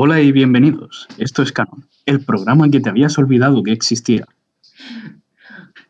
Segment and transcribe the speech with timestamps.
[0.00, 1.08] Hola y bienvenidos.
[1.18, 4.24] Esto es Canon, el programa que te habías olvidado que existía.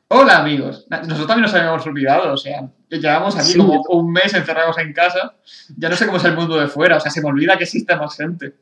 [0.08, 0.86] Hola amigos.
[0.88, 3.58] Nosotros también nos habíamos olvidado, o sea, llevamos aquí Sí.
[3.58, 5.34] como un mes encerrados en casa.
[5.76, 7.64] Ya no sé cómo es el mundo de fuera, o sea, se me olvida que
[7.64, 8.54] existe más gente.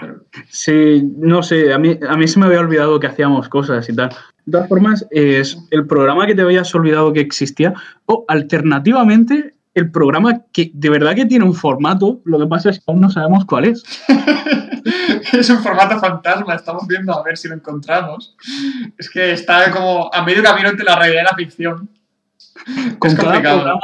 [0.00, 3.86] Pero- Sí, no sé, a mí, a mí se me había olvidado que hacíamos cosas
[3.90, 4.08] y tal.
[4.46, 7.74] De todas formas, es el programa que te habías olvidado que existía,
[8.06, 12.78] o alternativamente, el programa que de verdad que tiene un formato, lo que pasa es
[12.78, 13.82] que aún no sabemos cuál es.
[15.32, 18.36] es un formato fantasma, estamos viendo a ver si lo encontramos.
[18.98, 21.88] Es que está como a medio camino entre la realidad y la ficción.
[22.98, 23.80] Con Es cada, programa,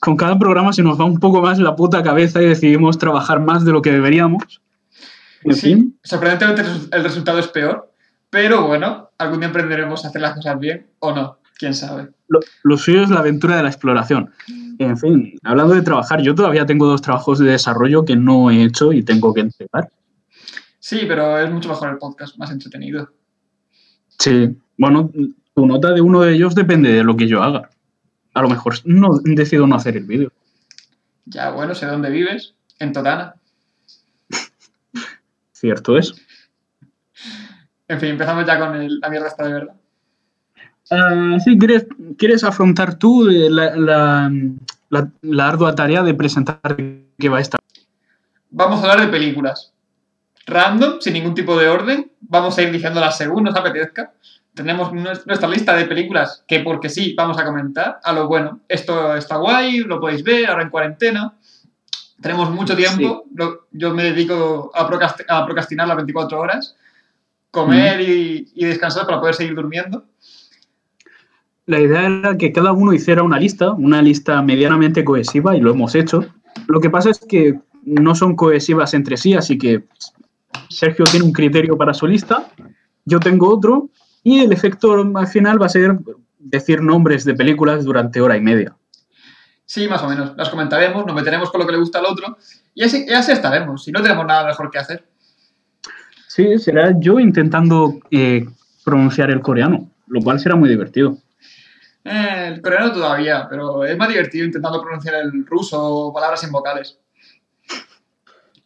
[0.00, 3.40] con cada programa se nos va un poco más la puta cabeza y decidimos trabajar
[3.40, 4.62] más de lo que deberíamos.
[5.44, 6.62] En Sí, fin, sorprendentemente
[6.96, 7.92] el resultado es peor,
[8.30, 12.08] pero bueno, algún día aprenderemos a hacer las cosas bien o no, quién sabe.
[12.28, 14.30] lo, lo suyo es la aventura de la exploración.
[14.84, 18.64] En fin, hablando de trabajar, yo todavía tengo dos trabajos de desarrollo que no he
[18.64, 19.90] hecho y tengo que entregar.
[20.78, 23.08] Sí, pero es mucho mejor el podcast, más entretenido.
[24.18, 25.10] Sí, bueno,
[25.54, 27.70] tu nota de uno de ellos depende de lo que yo haga.
[28.34, 30.32] A lo mejor no decido no hacer el vídeo.
[31.26, 33.34] Ya, bueno, sé dónde vives, en Totana.
[35.52, 36.14] Cierto es.
[37.88, 39.74] En fin, empezamos ya con el- la mierda esta de verdad.
[40.92, 41.86] Ah, sí, ¿quieres,
[42.18, 44.30] ¿quieres afrontar tú eh, la, la-
[44.90, 47.58] la- la ardua tarea de presentar qué va esta?
[48.50, 49.72] Vamos a hablar de películas.
[50.46, 52.10] Random, sin ningún tipo de orden.
[52.20, 54.12] Vamos a ir diciéndolas según nos apetezca.
[54.54, 58.00] Tenemos nues- nuestra lista de películas que porque sí vamos a comentar.
[58.04, 61.32] A lo bueno, esto está guay, lo podéis ver ahora en cuarentena.
[62.20, 63.24] Tenemos mucho tiempo.
[63.34, 66.76] Lo- yo me dedico a, procrast- a procrastinar las 24 horas.
[67.50, 70.04] Comer y, y descansar para poder seguir durmiendo.
[71.72, 75.70] La idea era que cada uno hiciera una lista, una lista medianamente cohesiva, y lo
[75.70, 76.22] hemos hecho.
[76.68, 79.84] Lo que pasa es que no son cohesivas entre sí, así que
[80.68, 82.46] Sergio tiene un criterio para su lista,
[83.06, 83.88] yo tengo otro,
[84.22, 85.96] y el efecto al final va a ser
[86.38, 88.76] decir nombres de películas durante hora y media.
[89.64, 90.36] Sí, más o menos.
[90.36, 92.36] Las comentaremos, nos meteremos con lo que le gusta al otro.
[92.74, 93.82] Y así, y así estaremos.
[93.82, 95.06] Si no tenemos nada mejor que hacer.
[96.28, 98.44] Sí, será yo intentando eh,
[98.84, 101.16] pronunciar el coreano, lo cual será muy divertido.
[102.04, 106.50] Eh, el coreano todavía, pero es más divertido intentando pronunciar el ruso o palabras sin
[106.50, 106.98] vocales.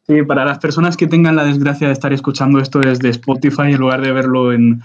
[0.06, 3.78] Sí, para las personas que tengan la desgracia de estar escuchando esto desde Spotify en
[3.78, 4.80] lugar de verlo en,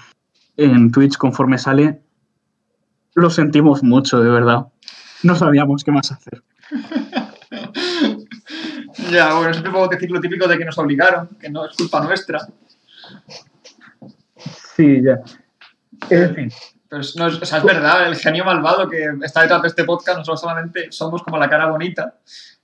[0.58, 2.02] en Twitch conforme sale,
[3.14, 4.68] lo sentimos mucho, de verdad.
[5.24, 6.42] No sabíamos qué más hacer.
[9.10, 12.02] Ya, bueno, siempre puedo decir lo típico de que nos obligaron, que no es culpa
[12.02, 12.48] nuestra.
[14.76, 15.20] Sí, ya.
[16.10, 16.52] En fin.
[16.92, 19.86] Pero es, no o sea, es verdad, el genio malvado que está detrás de este
[19.86, 22.16] podcast, nosotros solamente somos como la cara bonita,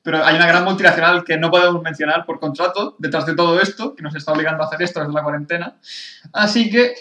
[0.04, 3.96] pero hay una gran multinacional que no podemos mencionar por contrato detrás de todo esto,
[3.96, 5.78] que nos está obligando a hacer esto desde la cuarentena.
[6.34, 6.94] Así que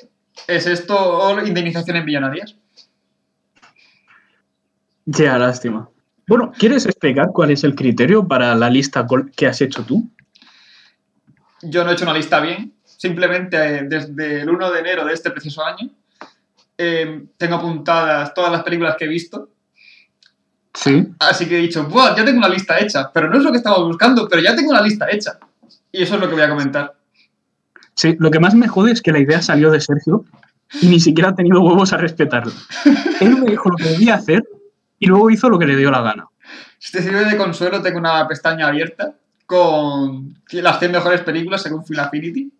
[0.46, 2.54] es esto o indemnizaciones millonarias.
[5.04, 5.88] Ya, lástima.
[6.28, 9.04] Bueno, ¿quieres explicar cuál es el criterio para la lista
[9.34, 10.08] que has hecho tú?
[11.62, 12.72] Yo no he hecho una lista bien.
[12.84, 15.90] Simplemente eh, desde el 1 de enero de este preciso año
[16.78, 19.50] eh, tengo apuntadas todas las películas que he visto.
[20.74, 21.08] Sí.
[21.18, 22.14] Así que he dicho, ¡buah!
[22.16, 23.10] Ya tengo una lista hecha.
[23.12, 25.38] Pero no es lo que estaba buscando, pero ya tengo una lista hecha.
[25.90, 26.94] Y eso es lo que voy a comentar.
[27.94, 30.24] Sí, lo que más me jode es que la idea salió de Sergio
[30.82, 32.52] y ni siquiera ha tenido huevos a respetarlo.
[33.20, 34.44] Él me dijo lo que debía hacer
[34.98, 36.26] y luego hizo lo que le dio la gana.
[36.78, 39.14] Si te sirve de consuelo, tengo una pestaña abierta
[39.46, 42.52] con las 100 mejores películas según Film Affinity.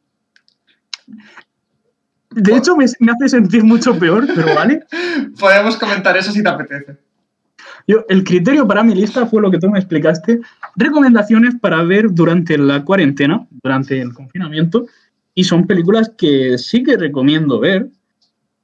[2.37, 4.85] De hecho, me, me hace sentir mucho peor, pero vale.
[5.41, 6.99] Podemos comentar eso si te apetece.
[7.87, 10.41] Yo, el criterio para mi lista fue lo que tú me explicaste.
[10.77, 14.85] Recomendaciones para ver durante la cuarentena, durante el confinamiento.
[15.35, 17.89] Y son películas que sí que recomiendo ver.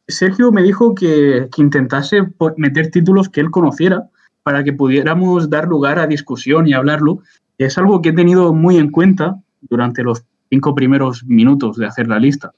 [0.07, 2.19] Sergio me dijo que, que intentase
[2.59, 4.03] meter títulos que él conociera
[4.43, 7.21] para que pudiéramos dar lugar a discusión y hablarlo.
[7.57, 12.07] Es algo que he tenido muy en cuenta durante los cinco primeros minutos de hacer
[12.07, 12.53] la lista.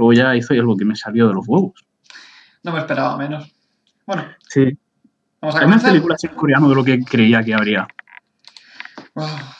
[0.00, 1.72] Luego ya hice algo que me salió de los huevos.
[2.62, 3.52] No me esperaba menos.
[4.06, 4.64] Bueno, Sí,
[5.42, 5.90] vamos a hay más comenzar.
[5.90, 7.86] películas en coreano de lo que creía que habría.
[9.14, 9.56] Ah.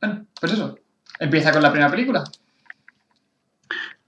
[0.00, 0.78] Bueno, pues eso.
[1.18, 2.24] Empieza con la primera película.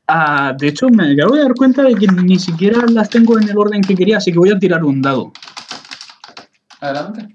[0.09, 3.47] Ah, de hecho, me acabo de dar cuenta de que ni siquiera las tengo en
[3.51, 5.33] el orden que quería, así que voy a tirar un dado.
[6.81, 7.29] Adelante.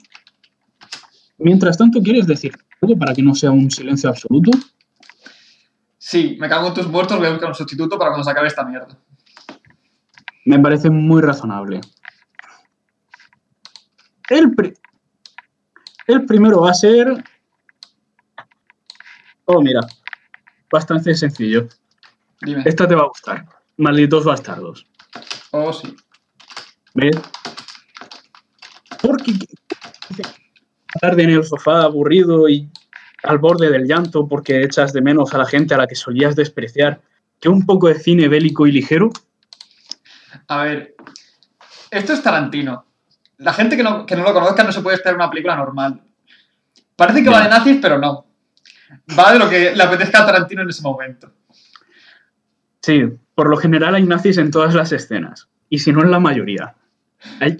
[1.37, 4.49] Mientras tanto, ¿quieres decir algo para que no sea un silencio absoluto?
[6.09, 8.47] Sí, me cago en tus muertos, voy a buscar un sustituto para cuando se acabe
[8.47, 8.97] esta mierda.
[10.45, 11.81] Me parece muy razonable.
[14.29, 14.73] El, pri-
[16.07, 17.21] el primero va a ser.
[19.43, 19.81] Oh, mira.
[20.71, 21.67] bastante sencillo.
[22.41, 22.63] Dime.
[22.65, 23.45] Esta te va a gustar.
[23.75, 24.87] Malditos bastardos.
[25.51, 25.93] Oh, sí.
[26.93, 27.17] ¿Ves?
[29.01, 29.33] Porque
[31.01, 32.71] tarde en el sofá aburrido y
[33.23, 36.35] al borde del llanto porque echas de menos a la gente a la que solías
[36.35, 37.01] despreciar
[37.39, 39.09] que un poco de cine bélico y ligero.
[40.47, 40.95] A ver,
[41.91, 42.85] esto es Tarantino.
[43.37, 46.01] La gente que no, que no lo conozca no se puede esperar una película normal.
[46.95, 48.25] Parece que va de nazis, pero no.
[49.17, 51.31] Va de lo que le apetezca a Tarantino en ese momento.
[52.81, 53.03] Sí,
[53.35, 55.47] por lo general hay nazis en todas las escenas.
[55.69, 56.73] Y si no en la mayoría.
[57.39, 57.57] Hay-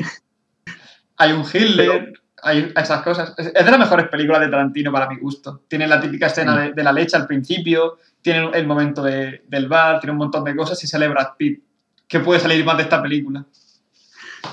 [1.18, 2.14] Hay un Hitler,
[2.44, 3.34] hay esas cosas.
[3.38, 5.62] Es de las mejores películas de Tarantino para mi gusto.
[5.68, 9.68] Tiene la típica escena de, de la leche al principio, tiene el momento de- del
[9.68, 11.62] bar, tiene un montón de cosas y sale Brad Pitt.
[12.08, 13.46] ¿Qué puede salir más de esta película?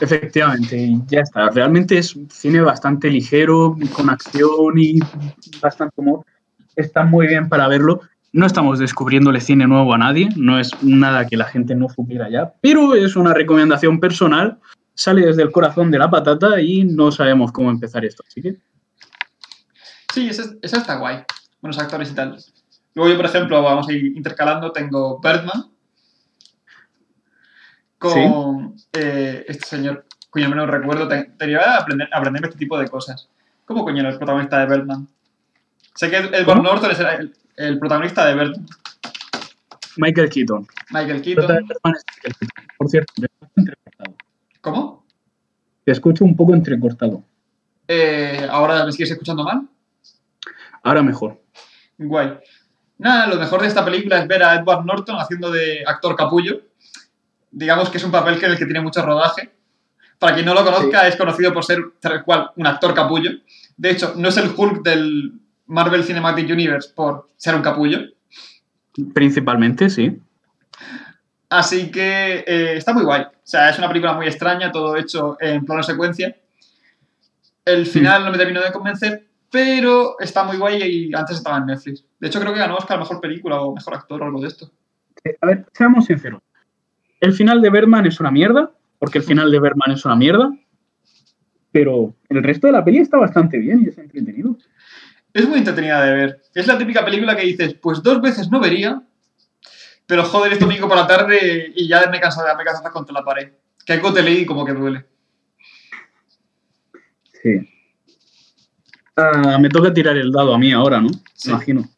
[0.01, 1.51] Efectivamente, ya está.
[1.51, 4.99] Realmente es un cine bastante ligero, con acción y
[5.61, 6.25] bastante humor.
[6.75, 8.01] Está muy bien para verlo.
[8.33, 12.29] No estamos descubriéndole cine nuevo a nadie, no es nada que la gente no supiera
[12.29, 14.59] ya, pero es una recomendación personal.
[14.95, 18.23] Sale desde el corazón de la patata y no sabemos cómo empezar esto.
[18.27, 18.57] Así que,
[20.13, 21.25] Sí, esa, esa está guay.
[21.61, 22.37] Buenos actores y tal.
[22.95, 25.71] Luego yo, por ejemplo, vamos a ir intercalando, tengo Birdman
[27.99, 32.87] con eh, este señor, cuyo no recuerdo, te- tenía que aprender, aprenderme este tipo de
[32.89, 33.29] cosas.
[33.65, 35.09] ¿Cómo coño era el protagonista de Birdman?
[35.95, 36.63] Sé que Edward ¿Cómo?
[36.63, 38.67] Norton es el, el protagonista de Birdman.
[39.97, 40.67] Michael Keaton.
[40.91, 41.67] Michael Keaton.
[42.77, 43.27] Por cierto, te.
[44.65, 45.05] ¿Cómo?
[45.85, 47.23] Te escucho un poco entrecortado.
[47.87, 49.69] Eh, Ahora me sigues escuchando mal.
[50.83, 51.39] Ahora mejor.
[51.99, 52.39] Guay.
[52.97, 56.63] Nada, lo mejor de esta película es ver a Edward Norton haciendo de actor capullo.
[57.51, 59.53] Digamos que es un papel que en el que tiene mucho rodaje.
[60.19, 63.33] Para quien no lo conozca, es conocido por ser tal cual un actor capullo.
[63.77, 67.99] De hecho, no es el Hulk del Marvel Cinematic Universe por ser un capullo.
[69.13, 70.23] Principalmente, sí.
[71.59, 73.23] Así que eh, está muy guay.
[73.23, 76.37] O sea, es una película muy extraña, todo hecho en plano secuencia.
[77.65, 81.67] El final no me terminó de convencer, pero está muy guay y antes estaba en
[81.67, 82.05] Netflix.
[82.19, 84.69] De hecho, creo que ganó Oscar Mejor Película o Mejor Actor o algo de esto.
[85.23, 86.43] Eh, A ver, seamos sinceros.
[87.21, 90.51] El final de Berman es una mierda, porque el final de Berman es una mierda,
[91.71, 94.59] pero el resto de la peli está bastante bien y es entretenido.
[95.33, 96.43] Es muy entretenida de ver.
[96.53, 99.03] Es la típica película que dices, pues dos veces no vería,
[100.07, 102.67] pero joder, es domingo por la tarde y ya me he cansado, ya me he
[102.67, 103.53] cansado contra la pared.
[103.85, 105.07] Que algo te leí y como que duele.
[107.43, 107.71] Sí.
[109.17, 111.09] Ah, me toca tirar el dado a mí ahora, ¿no?
[111.35, 111.51] Sí.
[111.51, 111.89] Imagino.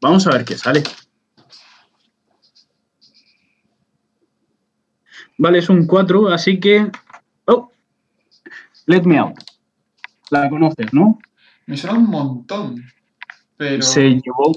[0.00, 0.82] Vamos a ver qué sale.
[5.38, 6.90] Vale, es un 4, así que...
[7.46, 7.72] Oh,
[8.86, 9.36] let me out.
[10.30, 11.18] La conoces, ¿no?
[11.66, 12.84] Me suena un montón.
[13.56, 13.82] Pero.
[13.82, 14.52] Se llevó,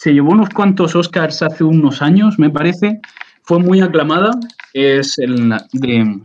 [0.00, 3.00] se llevó unos cuantos Oscars hace unos años, me parece.
[3.42, 4.30] Fue muy aclamada.
[4.72, 6.22] Es el de.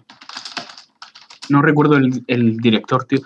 [1.50, 3.20] No recuerdo el, director, tío.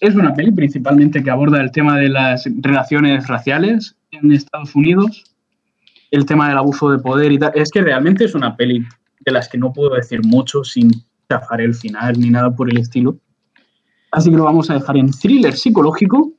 [0.00, 5.22] Es una peli principalmente que aborda el tema de las relaciones raciales en Estados Unidos,
[6.10, 7.52] el tema del abuso de poder y tal.
[7.54, 8.84] Es que realmente es una peli
[9.20, 10.90] de las que no puedo decir mucho sin
[11.30, 13.16] chafar el final ni nada por el estilo.
[14.10, 16.32] Así que lo vamos a dejar en thriller psicológico.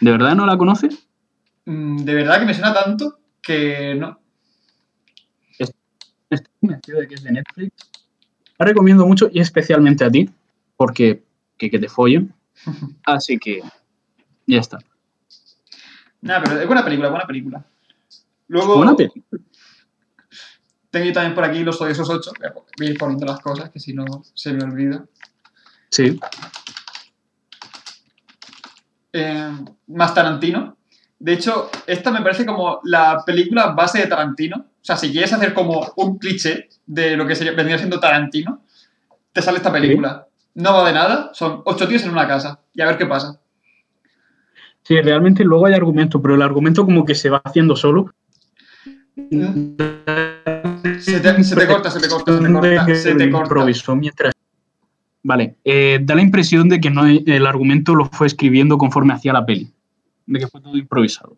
[0.00, 1.05] ¿De verdad no la conoces?
[1.66, 4.18] Mm, De verdad que me suena tanto que no.
[6.28, 7.72] Estoy convencido de que es de Netflix.
[8.58, 10.28] La recomiendo mucho y especialmente a ti,
[10.76, 11.22] porque
[11.56, 12.34] que, que te follen.
[13.04, 13.62] Así que
[14.46, 14.78] ya está.
[16.22, 17.64] Nada, pero es buena película, buena película.
[18.48, 19.24] Luego, Buena peli.
[20.90, 22.32] tengo yo también por aquí los odiosos 8.
[22.78, 25.04] Voy a ir poniendo las cosas, que si no se me olvida.
[25.90, 26.18] Sí.
[29.12, 29.52] Eh,
[29.88, 30.76] más Tarantino.
[31.18, 34.56] De hecho, esta me parece como la película base de Tarantino.
[34.58, 38.62] O sea, si quieres hacer como un cliché de lo que sería, vendría siendo Tarantino,
[39.32, 40.26] te sale esta película.
[40.54, 42.60] No va de nada, son ocho tíos en una casa.
[42.74, 43.40] Y a ver qué pasa.
[44.82, 48.14] Sí, realmente luego hay argumento, pero el argumento como que se va haciendo solo.
[51.00, 53.94] Se te, se te corta, se te corta, se te corta, se te corta.
[53.96, 54.32] Mientras.
[55.24, 59.32] Vale, eh, da la impresión de que no, el argumento lo fue escribiendo conforme hacía
[59.32, 59.72] la peli,
[60.26, 61.36] de que fue todo improvisado.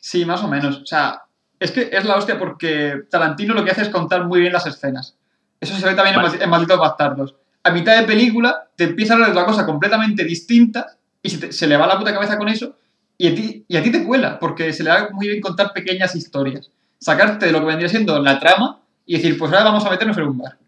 [0.00, 0.78] Sí, más o menos.
[0.82, 1.22] O sea,
[1.58, 4.66] es que es la hostia porque Tarantino lo que hace es contar muy bien las
[4.66, 5.16] escenas.
[5.60, 6.38] Eso se ve también en Vale.
[6.38, 7.34] Maldi- en Malditos Bastardos.
[7.62, 11.38] A mitad de película te empieza a hablar de otra cosa completamente distinta y se,
[11.38, 12.76] te- se le va la puta cabeza con eso
[13.16, 15.72] y a, ti, y a ti te cuela porque se le da muy bien contar
[15.72, 16.70] pequeñas historias.
[16.98, 20.16] Sacarte de lo que vendría siendo la trama y decir, pues ahora vamos a meternos
[20.18, 20.58] en un bar.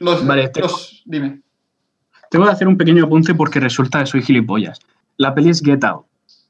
[0.00, 1.42] Los, Vale, te- los- dime.
[2.30, 4.80] Tengo que hacer un pequeño apunte porque resulta que soy gilipollas.
[5.16, 6.06] La peli es Get Out,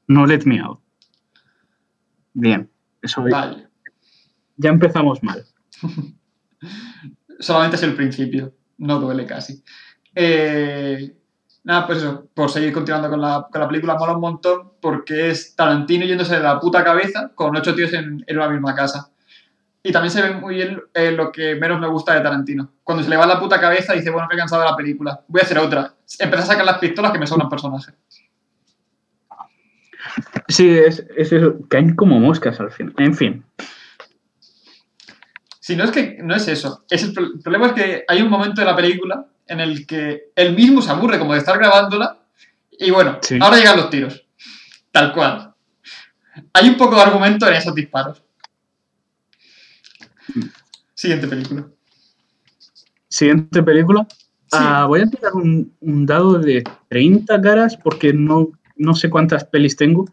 [0.09, 0.79] no Let Me Out.
[2.33, 2.69] Bien,
[3.01, 3.67] eso Vale.
[4.57, 5.45] ya empezamos mal.
[7.39, 8.53] Solamente es el principio.
[8.79, 9.63] No duele casi.
[10.15, 11.15] Eh,
[11.63, 12.27] nada, pues eso.
[12.33, 16.35] Por seguir continuando con la, con la película, mola un montón porque es Tarantino yéndose
[16.35, 19.11] de la puta cabeza con ocho tíos en, en una misma casa.
[19.83, 22.73] Y también se ve muy bien eh, lo que menos me gusta de Tarantino.
[22.83, 25.23] Cuando se le va la puta cabeza dice, bueno, me he cansado de la película.
[25.27, 25.93] Voy a hacer otra.
[26.17, 27.93] Empieza a sacar las pistolas que me sobran personajes.
[30.47, 32.93] Sí, es, es eso, caen como moscas al final.
[32.97, 33.43] En fin,
[35.59, 36.83] Si no es que no es eso.
[36.89, 39.85] Es el, pro- el problema es que hay un momento de la película en el
[39.85, 42.17] que él mismo se aburre como de estar grabándola
[42.71, 43.37] y bueno, Sí.
[43.41, 44.25] ahora llegan los tiros.
[44.91, 45.53] Tal cual.
[46.53, 48.23] Hay un poco de argumento en esos disparos.
[50.93, 51.67] Siguiente película.
[53.07, 54.07] siguiente película.
[54.09, 54.57] Sí.
[54.59, 58.49] Ah, voy a tirar un, un dado de 30 caras porque no,
[58.79, 60.05] no sé cuántas pelis tengo.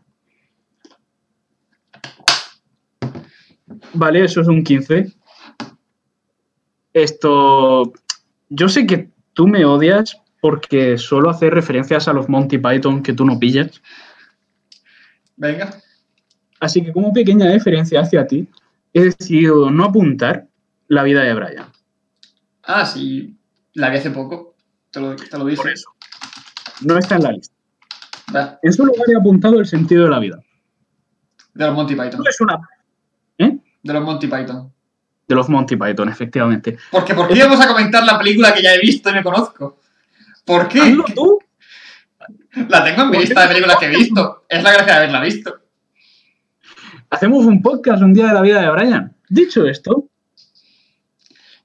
[3.95, 5.15] Vale, eso es un 15.
[6.93, 7.93] Esto.
[8.49, 13.13] Yo sé que tú me odias porque suelo hacer referencias a los Monty Python que
[13.13, 13.81] tú no pillas.
[15.37, 15.81] Venga.
[16.61, 18.49] Así que, como pequeña deferencia hacia ti,
[18.93, 20.49] he decidido no apuntar
[20.89, 21.67] la vida de Brian.
[22.63, 23.37] Ah, sí.
[23.75, 24.57] La vi hace poco.
[24.91, 25.63] Te lo, te lo dije.
[25.63, 25.91] Por eso.
[26.83, 27.56] No está en la lista.
[28.35, 30.41] Va, En su lugar he apuntado el sentido de la vida.
[31.55, 32.21] De los Monty Python.
[32.23, 32.59] No es una.
[33.39, 33.57] ¿Eh?
[33.83, 34.73] De los Monty Python.
[35.29, 36.77] De los Monty Python, efectivamente.
[36.91, 39.81] Porque ¿por qué íbamos a comentar la película que ya he visto y me conozco?
[40.45, 40.81] ¿Por qué?
[40.81, 41.39] Hazlo tú.
[42.69, 44.45] La tengo en mi ¿Por qué lista de películas que he visto.
[44.49, 45.59] Es la gracia de haberla visto.
[47.11, 49.17] Hacemos un podcast un día de la vida de Brian.
[49.29, 50.09] Dicho esto,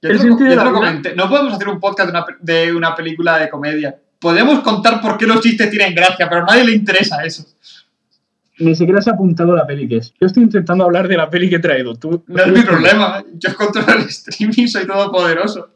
[0.02, 0.80] Yo El te lo, sentido yo de te la lo vida.
[0.80, 1.14] comenté.
[1.16, 4.00] No podemos hacer un podcast de una, pe- de una película de comedia.
[4.22, 7.44] Podemos contar por qué los chistes tienen gracia, pero a nadie le interesa eso.
[8.58, 10.14] ni siquiera has apuntado la peli que es.
[10.20, 11.94] Yo estoy intentando hablar de la peli que he traído.
[11.96, 13.24] Tú, No es mi problema.
[13.34, 15.70] Yo controlo el streaming, soy todopoderoso.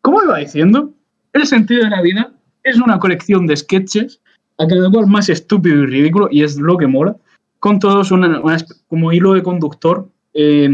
[0.00, 0.92] Como iba diciendo,
[1.32, 4.20] el sentido de la vida es una colección de sketches,
[4.58, 7.16] a cada cual más estúpido y ridículo, y es lo que mola,
[7.58, 8.40] con todos una-
[8.88, 10.70] como hilo de conductor eh,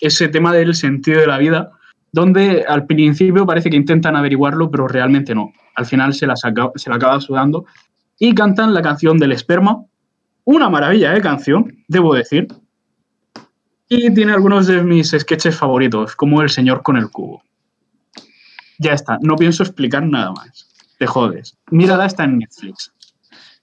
[0.00, 1.72] ese tema del sentido de la vida,
[2.12, 5.52] donde al principio parece que intentan averiguarlo, pero realmente no.
[5.74, 7.64] Al final se, aca- se la acaba sudando
[8.18, 9.84] y cantan la canción del esperma,
[10.44, 12.48] una maravilla de canción, debo decir,
[13.88, 17.42] y tiene algunos de mis sketches favoritos, como El señor con el cubo.
[18.78, 20.68] Ya está, no pienso explicar nada más.
[20.98, 21.56] Te jodes.
[21.70, 22.92] Mírala, está en Netflix.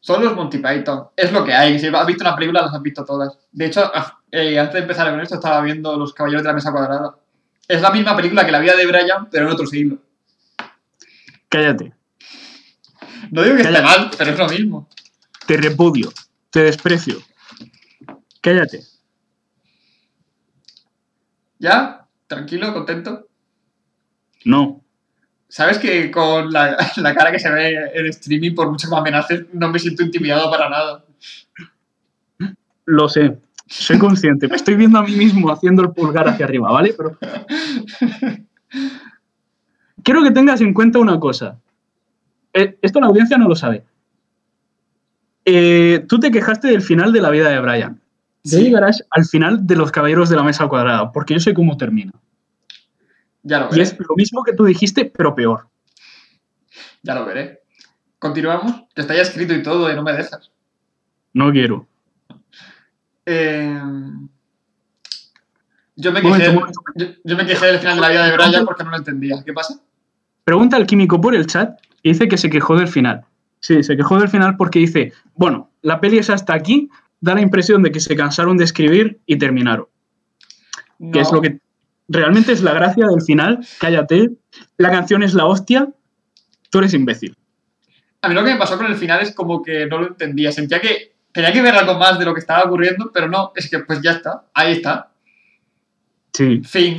[0.02, 1.08] Son los Monty Python.
[1.16, 1.78] Es lo que hay.
[1.80, 3.38] Si has visto una película, las has visto todas.
[3.52, 6.54] De hecho, ah, eh, antes de empezar con esto, estaba viendo Los Caballeros de la
[6.54, 7.16] Mesa Cuadrada.
[7.70, 10.00] Es la misma película que La vida de Brian, pero en otro siglo.
[11.48, 11.94] Cállate.
[13.30, 14.90] No digo que esté mal, pero es lo mismo.
[15.46, 16.12] Te repudio.
[16.50, 17.22] Te desprecio.
[18.42, 18.84] Cállate.
[21.60, 22.08] ¿Ya?
[22.26, 22.74] ¿Tranquilo?
[22.74, 23.28] ¿Contento?
[24.46, 24.84] No.
[25.48, 29.00] ¿Sabes que con la, la cara que se ve en streaming, por mucho que me
[29.00, 31.06] amenaces, no me siento intimidado para nada?
[32.86, 33.38] Lo sé.
[33.70, 34.48] Soy consciente.
[34.48, 36.94] Me estoy viendo a mí mismo haciendo el pulgar hacia arriba, ¿vale?
[36.98, 37.18] Pero.
[40.04, 41.60] Quiero que tengas en cuenta una cosa.
[42.54, 43.84] Eh, esto la audiencia no lo sabe.
[45.46, 48.02] Eh, tú te quejaste del final de la vida de Brian.
[48.44, 48.64] Ya Sí.
[48.66, 52.14] llegarás al final de los caballeros de la mesa cuadrada, porque yo sé cómo termina.
[53.44, 53.84] Ya lo Y veré.
[53.84, 55.68] es lo mismo que tú dijiste, pero peor.
[57.04, 57.62] Ya lo veré.
[58.18, 58.84] Continuamos.
[58.96, 60.52] Que está ya escrito y todo y no me dejas.
[61.34, 61.86] No quiero.
[63.32, 63.80] Eh,
[65.96, 66.82] Yo me, quejé, momento.
[66.96, 69.44] yo, yo me quejé del final de la vida de Brian porque no lo entendía.
[69.46, 69.80] ¿Qué pasa?
[70.46, 73.26] Pregunta al químico por el chat y dice que se quejó del final.
[73.60, 77.42] Sí, se quejó del final porque dice, bueno, la peli es hasta aquí, da la
[77.42, 79.86] impresión de que se cansaron de escribir y terminaron.
[81.14, 81.36] Que es No.
[81.36, 81.60] lo que
[82.08, 83.60] realmente es la gracia del final.
[83.80, 84.32] Cállate,
[84.78, 85.90] la canción es la hostia,
[86.72, 87.36] tú eres imbécil.
[88.22, 90.52] A mí lo que me pasó con el final es como que no lo entendía.
[90.54, 93.70] Sentía que tenía que ver algo más de lo que estaba ocurriendo, pero no, es
[93.70, 95.12] que pues ya está, ahí está.
[96.34, 96.96] Sí, Fin.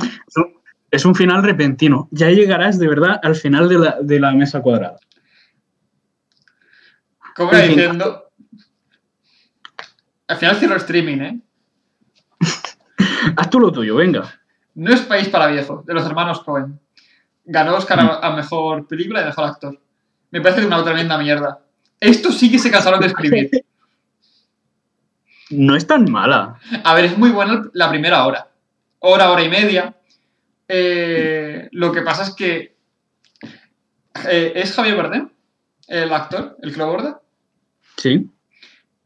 [0.91, 2.07] es un, final repentino.
[2.11, 4.97] Ya llegarás de verdad al final de la, de la mesa cuadrada.
[7.35, 7.69] Como fin.
[7.69, 8.29] diciendo.
[10.27, 11.39] Al final cierro streaming, ¿eh?
[13.35, 14.33] Haz tú lo tuyo, venga.
[14.75, 16.79] No es País para Viejos, de los hermanos Cohen.
[17.45, 19.79] Ganó Oscar a, a mejor película y mejor actor.
[20.29, 21.61] Me parece una tremenda mierda.
[21.99, 23.49] Esto sí que se cansaron de escribir.
[25.51, 26.59] No es tan mala.
[26.83, 28.47] A ver, es muy buena la primera hora.
[28.99, 29.95] Hora, hora y media.
[30.67, 32.75] Eh, lo que pasa es que.
[34.29, 35.29] eh, ¿Es Javier Bardem?
[35.87, 37.21] el actor, el que lo borda,
[37.97, 38.29] Sí.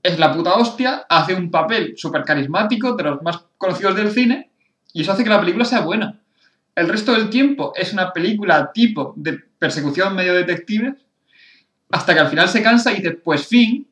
[0.04, 4.52] es la puta hostia, hace un papel súper carismático, de los más conocidos del cine,
[4.94, 6.20] y eso hace que la película sea buena.
[6.76, 10.94] El resto del tiempo es una película tipo de persecución medio detectives,
[11.90, 13.88] hasta que al final se cansa y dice, pues fin.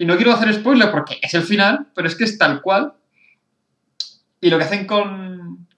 [0.00, 2.94] Y no quiero hacer spoiler porque es el final, pero es que es tal cual.
[4.40, 5.68] Y lo que hacen con...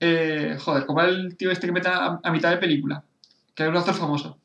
[0.00, 3.04] eh, joder, como el tío este que mete a, a mitad de película,
[3.54, 4.38] que es un actor famoso.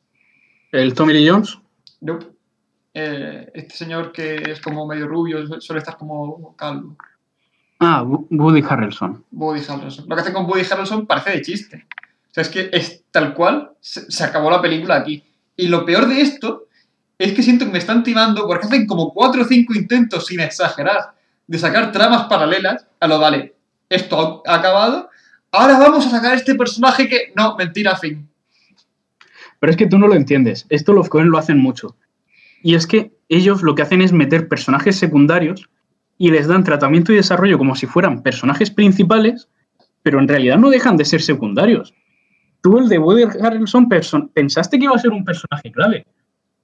[0.73, 1.57] El Tommy Lee Jones.
[2.01, 2.27] Nope.
[2.93, 6.97] Eh, este señor que es como medio rubio, su- suele estar como calvo.
[7.79, 9.23] Ah, Wo- Woody Harrelson.
[9.31, 10.09] Woody Harrelson.
[10.09, 11.85] Lo que hacen con Woody Harrelson parece de chiste.
[12.29, 15.23] O sea, es que es tal cual, se, se acabó la película aquí.
[15.55, 16.67] Y lo peor de esto
[17.23, 20.39] es que siento que me están timando porque hacen como cuatro o cinco intentos, sin
[20.39, 21.13] exagerar,
[21.45, 23.55] de sacar tramas paralelas a lo, vale,
[23.89, 25.09] esto ha acabado,
[25.51, 27.31] ahora vamos a sacar este personaje que...
[27.35, 28.27] No, mentira, fin.
[29.59, 30.65] Pero es que tú no lo entiendes.
[30.69, 31.95] Esto los Cohen lo hacen mucho.
[32.63, 35.69] Y es que ellos lo que hacen es meter personajes secundarios
[36.17, 39.49] y les dan tratamiento y desarrollo como si fueran personajes principales,
[40.01, 41.93] pero en realidad no dejan de ser secundarios.
[42.61, 43.89] Tú, el de Woody Harrelson,
[44.33, 46.05] pensaste que iba a ser un personaje clave.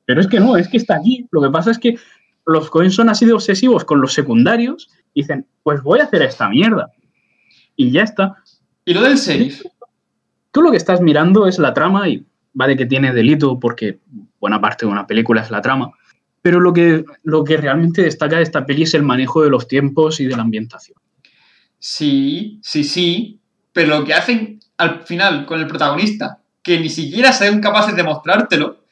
[0.07, 1.27] Pero es que no, es que está aquí.
[1.31, 1.97] Lo que pasa es que
[2.45, 6.21] los Cohen son así de obsesivos con los secundarios y dicen, pues voy a hacer
[6.21, 6.93] esta mierda.
[7.75, 8.37] Y ya está.
[8.85, 9.69] Y lo del safe.
[10.51, 13.99] Tú lo que estás mirando es la trama y vale que tiene delito porque
[14.39, 15.91] buena parte de una película es la trama,
[16.41, 19.67] pero lo que, lo que realmente destaca de esta peli es el manejo de los
[19.67, 20.97] tiempos y de la ambientación.
[21.77, 23.41] Sí, sí, sí,
[23.73, 28.03] pero lo que hacen al final con el protagonista, que ni siquiera sean capaces de
[28.03, 28.85] mostrártelo,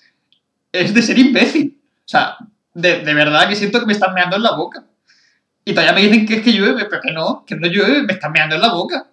[0.82, 1.80] es de ser imbécil.
[2.00, 2.38] O sea,
[2.74, 4.84] de, de verdad que siento que me están meando en la boca.
[5.64, 8.14] Y todavía me dicen que es que llueve, pero que no, que no llueve, me
[8.14, 9.08] están meando en la boca.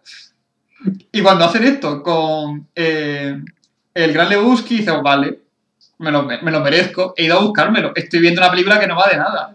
[1.10, 3.40] Y cuando hacen esto con eh,
[3.94, 5.40] el Gran Lebowski, dice, "Oh, vale,
[5.98, 7.92] me lo, me lo merezco, he ido a buscármelo.
[7.94, 9.54] Estoy viendo una película que no va de nada.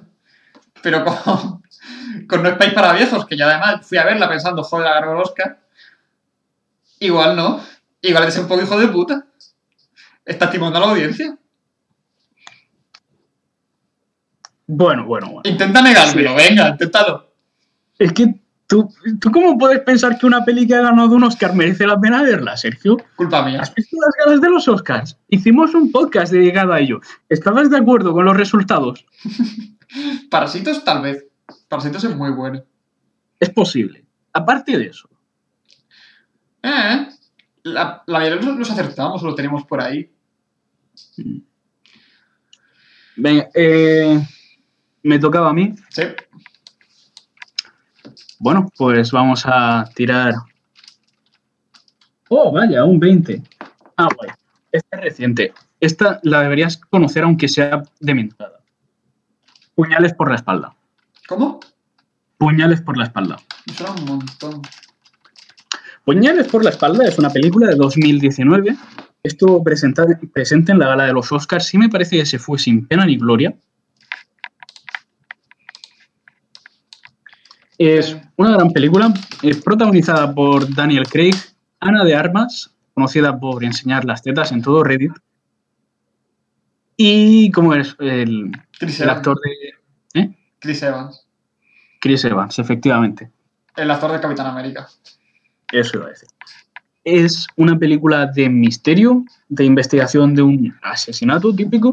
[0.82, 1.62] Pero con,
[2.28, 5.14] con No es País para Viejos, que ya además fui a verla pensando, joder, agarro
[5.14, 5.60] el Oscar.
[7.00, 7.64] Igual no.
[8.02, 9.26] Igual eres un poco hijo de puta.
[10.26, 11.38] Estás timando a la audiencia.
[14.68, 15.50] Bueno, bueno, bueno.
[15.50, 17.32] Intenta negármelo, venga, inténtalo.
[17.98, 18.36] Es que
[18.68, 22.00] tú, ¿tú cómo puedes pensar que una peli que ha ganado un Oscar merece la
[22.00, 22.98] pena verla, Sergio?
[23.16, 23.62] Culpa mía.
[23.62, 25.18] ¿Has visto las ganas de los Oscars?
[25.30, 27.00] Hicimos un podcast dedicado a ello.
[27.30, 29.06] ¿Estabas de acuerdo con los resultados?
[30.30, 31.26] Parasitos, tal vez.
[31.70, 32.62] Parasitos es muy bueno.
[33.40, 34.04] Es posible.
[34.34, 35.10] Aparte de eso,
[36.62, 37.08] Eh,
[37.64, 40.12] la, la mayoría los, los acertamos o lo tenemos por ahí.
[43.16, 44.20] venga, eh,
[45.04, 45.74] me tocaba a mí.
[45.90, 46.04] Sí.
[48.40, 50.36] Bueno, pues vamos a tirar.
[52.30, 53.42] Oh, vaya, un 20.
[53.98, 54.30] Ah, guay.
[54.72, 55.54] Esta es reciente.
[55.80, 58.60] Esta la deberías conocer aunque sea dementada.
[59.76, 60.76] Puñales por la espalda.
[61.28, 61.60] ¿Cómo?
[62.38, 63.38] Puñales por la espalda.
[63.98, 64.62] Un montón.
[66.06, 68.76] Puñales por la espalda es una película de 2019.
[69.24, 71.66] Esto presenta, presente en la gala de los Oscars.
[71.66, 73.56] Sí me parece que se fue sin pena ni gloria.
[77.78, 79.14] Es una gran película,
[79.44, 81.36] es protagonizada por Daniel Craig,
[81.80, 85.12] Ana de Armas, conocida por enseñar las tetas en todo Reddit,
[86.96, 90.36] y como es el, Chris el actor de ¿eh?
[90.58, 91.28] Chris Evans.
[92.02, 93.30] Chris Evans, efectivamente.
[93.76, 94.88] El actor de Capitán América.
[95.72, 96.30] Eso iba a decir.
[97.04, 101.92] Es una película de misterio, de investigación de un asesinato típico,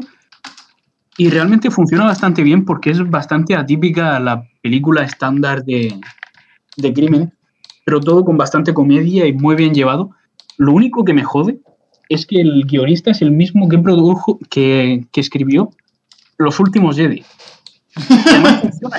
[1.17, 5.93] y realmente funciona bastante bien porque es bastante atípica a la película estándar de,
[6.75, 7.29] de crímenes,
[7.85, 10.09] pero todo con bastante comedia y muy bien llevado.
[10.57, 11.59] Lo único que me jode
[12.09, 15.69] es que el guionista es el mismo que produjo, que, que escribió
[16.39, 17.23] Los últimos Jedi.
[18.25, 18.97] Además funciona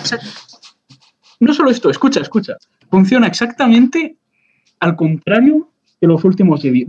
[1.40, 2.56] No solo esto, escucha, escucha.
[2.88, 4.16] Funciona exactamente
[4.78, 5.68] al contrario
[6.00, 6.86] que los últimos Jedi.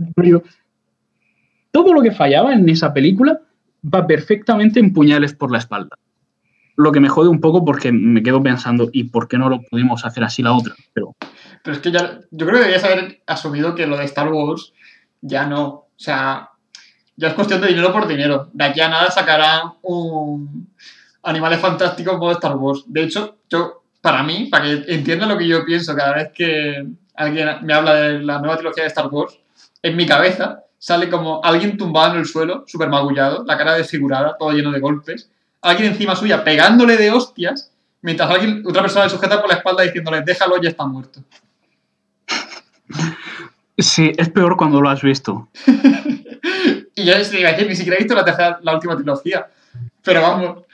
[1.72, 3.40] Todo lo que fallaba en esa película
[3.82, 5.98] va perfectamente en puñales por la espalda.
[6.78, 9.60] Lo que me jode un poco porque me quedo pensando, ¿y por qué no lo
[9.62, 10.74] pudimos hacer así la otra?
[10.94, 11.16] Pero
[11.64, 12.20] Pero es que ya.
[12.30, 14.72] Yo creo que deberías haber asumido que lo de Star Wars
[15.20, 15.66] ya no.
[15.66, 16.50] O sea,
[17.16, 18.48] ya es cuestión de dinero por dinero.
[18.52, 20.68] De aquí a nada sacarán un
[21.24, 22.84] Animales Fantásticos modo Star Wars.
[22.86, 26.86] De hecho, yo, para mí, para que entienda lo que yo pienso cada vez que
[27.16, 29.36] alguien me habla de la nueva trilogía de Star Wars,
[29.82, 34.36] en mi cabeza sale como alguien tumbado en el suelo, súper magullado, la cara desfigurada,
[34.38, 35.28] todo lleno de golpes,
[35.62, 39.82] alguien encima suya pegándole de hostias, mientras alguien, otra persona le sujeta por la espalda
[39.82, 41.20] diciéndole, déjalo, ya está muerto.
[43.76, 45.48] sí, es peor cuando lo has visto.
[46.98, 49.46] Y yo decir, ni siquiera he visto la, tercera, la última trilogía.
[50.02, 50.64] Pero vamos,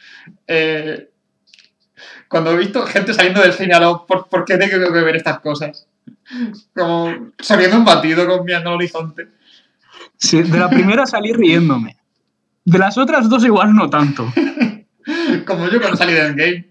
[0.46, 1.10] eh,
[2.28, 3.76] cuando he visto gente saliendo del cine
[4.08, 5.86] ¿por, ¿por qué tengo que ver estas cosas?
[6.74, 9.28] Como saliendo un batido con mirando al horizonte.
[10.16, 11.96] Sí, de la primera salí riéndome.
[12.64, 14.26] De las otras dos igual no tanto.
[15.46, 16.68] Como yo cuando salí del game.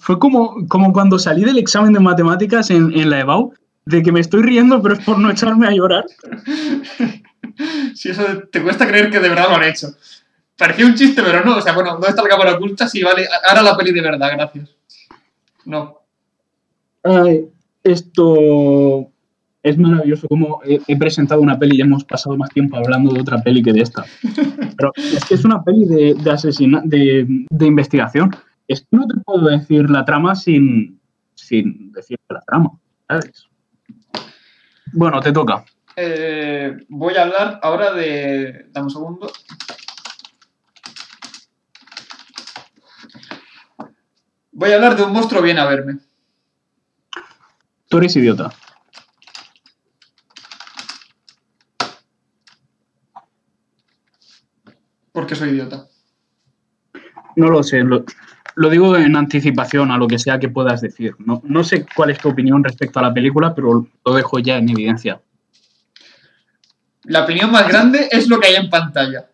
[0.00, 3.54] Fue como, como cuando salí del examen de matemáticas en, en la EBAU,
[3.86, 6.04] de que me estoy riendo, pero es por no echarme a llorar.
[7.94, 9.88] Si eso te cuesta creer que de verdad lo han hecho.
[10.56, 11.58] Parecía un chiste, pero no.
[11.58, 12.88] O sea, bueno, ¿dónde está la cámara oculta?
[12.88, 14.70] Sí, vale, ahora la peli de verdad, gracias.
[15.64, 16.00] No.
[17.02, 17.48] Ay,
[17.84, 19.11] esto
[19.62, 23.20] es maravilloso como he, he presentado una peli y hemos pasado más tiempo hablando de
[23.20, 24.04] otra peli que de esta.
[24.76, 28.34] Pero es que es una peli de, de, asesina- de, de investigación.
[28.68, 31.00] Es que no te puedo decir la trama sin,
[31.34, 32.70] sin decirte la trama,
[33.08, 33.46] ¿sabes?
[34.92, 35.64] Bueno, te toca.
[35.96, 38.66] Eh, voy a hablar ahora de.
[38.72, 39.30] Dame un segundo.
[44.52, 45.98] Voy a hablar de un monstruo viene a verme.
[47.88, 48.52] Tú eres idiota.
[55.12, 55.86] Porque soy idiota.
[57.36, 58.04] No lo sé, lo,
[58.56, 61.14] lo digo en anticipación a lo que sea que puedas decir.
[61.18, 64.56] No, no sé cuál es tu opinión respecto a la película, pero lo dejo ya
[64.56, 65.20] en evidencia.
[67.04, 69.28] La opinión más grande es lo que hay en pantalla.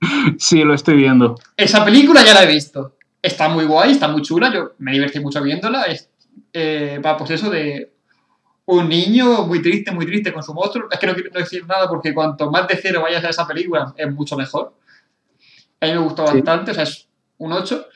[0.38, 1.40] Sí, lo estoy viendo.
[1.56, 2.96] Esa película ya la he visto.
[3.20, 4.52] Está muy guay, está muy chula.
[4.52, 5.84] Yo me divertí mucho viéndola.
[5.84, 6.10] Es,
[6.52, 7.95] eh, va, pues eso de
[8.66, 10.88] un niño muy triste, muy triste con su monstruo.
[10.90, 13.46] Es que no quiero no decir nada porque cuanto más de cero vayas a esa
[13.46, 14.74] película es mucho mejor.
[15.80, 16.34] A mí me gustó Sí.
[16.34, 17.06] bastante, o sea, es
[17.38, 17.86] un 8.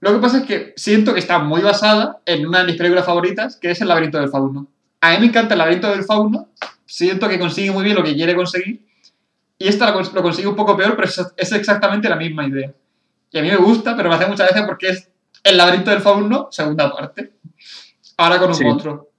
[0.00, 3.04] Lo que pasa es que siento que está muy basada en una de mis películas
[3.04, 4.68] favoritas, que es El laberinto del fauno.
[5.00, 6.48] A mí me encanta El laberinto del fauno.
[6.86, 8.86] Siento que consigue muy bien lo que quiere conseguir.
[9.58, 12.72] Y esta lo, lo consigue un poco peor, pero es, es exactamente la misma idea.
[13.32, 15.08] Y a mí me gusta, pero me hace mucha gracia porque es
[15.42, 17.32] El laberinto del fauno, segunda parte.
[18.16, 18.64] Ahora con un Sí.
[18.64, 19.09] monstruo.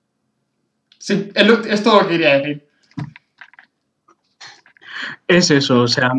[1.02, 2.68] Sí, es, todo lo que quería decir.
[5.28, 6.12] Es eso, o sea,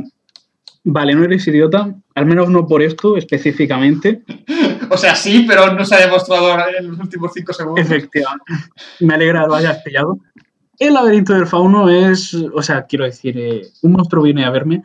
[0.83, 4.23] vale, no eres idiota, al menos no por esto específicamente.
[4.90, 7.87] O sea, sí, pero no se ha demostrado en los últimos cinco segundos.
[7.87, 8.45] Efectivamente.
[9.01, 10.18] Me alegra lo hayas pillado.
[10.79, 14.83] El laberinto del fauno es, o sea, quiero decir, eh, un monstruo viene a verme,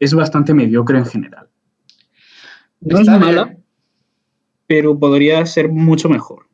[0.00, 1.46] es bastante mediocre en general.
[2.80, 3.36] No Está es bien.
[3.36, 3.56] mala,
[4.66, 6.48] pero podría ser mucho mejor.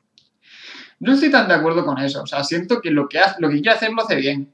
[1.00, 2.22] No estoy tan de acuerdo con eso.
[2.22, 4.52] O sea, siento que lo que, hace, lo que quiere hacer lo hace bien.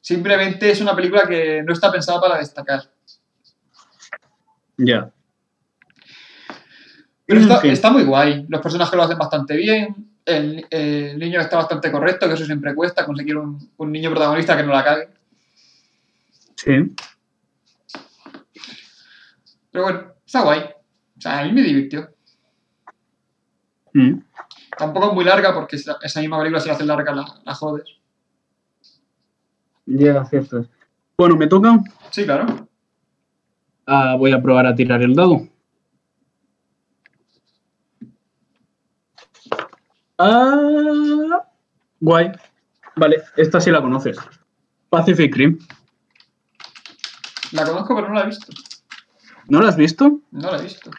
[0.00, 2.90] Simplemente es una película que no está pensada para destacar.
[4.76, 5.10] Ya.
[7.26, 8.46] Pero está, está muy guay.
[8.48, 10.14] Los personajes lo hacen bastante bien.
[10.24, 14.56] El, el niño está bastante correcto, que eso siempre cuesta, conseguir un, un niño protagonista
[14.56, 15.08] que no la cague.
[16.54, 16.94] Sí.
[19.72, 20.60] Pero bueno, está guay.
[20.60, 22.14] O sea, a mí me divirtió.
[23.92, 24.20] Mm.
[24.76, 27.84] Tampoco es muy larga porque esa, misma película si la haces larga la, la jodes.
[29.86, 30.66] Ya, cierto.
[31.16, 31.78] Bueno, me toca.
[32.10, 32.68] Sí, claro.
[33.86, 35.48] Ah, voy a probar a tirar el dado.
[40.18, 41.46] Ah,
[42.00, 42.32] guay.
[42.96, 44.18] Vale, esta sí la conoces.
[44.90, 45.58] Pacific Rim.
[47.52, 48.52] La conozco, pero no la he visto.
[49.48, 50.20] ¿No la has visto?
[50.30, 50.90] No la he visto.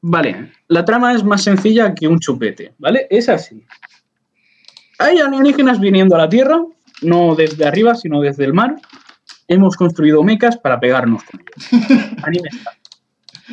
[0.00, 3.06] Vale, la trama es más sencilla que un chupete, ¿vale?
[3.10, 3.64] Es así.
[4.98, 6.60] Hay alienígenas viniendo a la Tierra,
[7.02, 8.76] no desde arriba, sino desde el mar.
[9.48, 12.12] Hemos construido mecas para pegarnos con ellos.
[12.22, 12.48] Anime.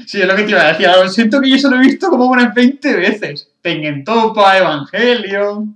[0.05, 0.88] Sí, es lo que te iba a decir.
[1.10, 3.49] Siento que yo eso lo he visto como unas 20 veces.
[3.62, 5.75] Tengentopa, Evangelion.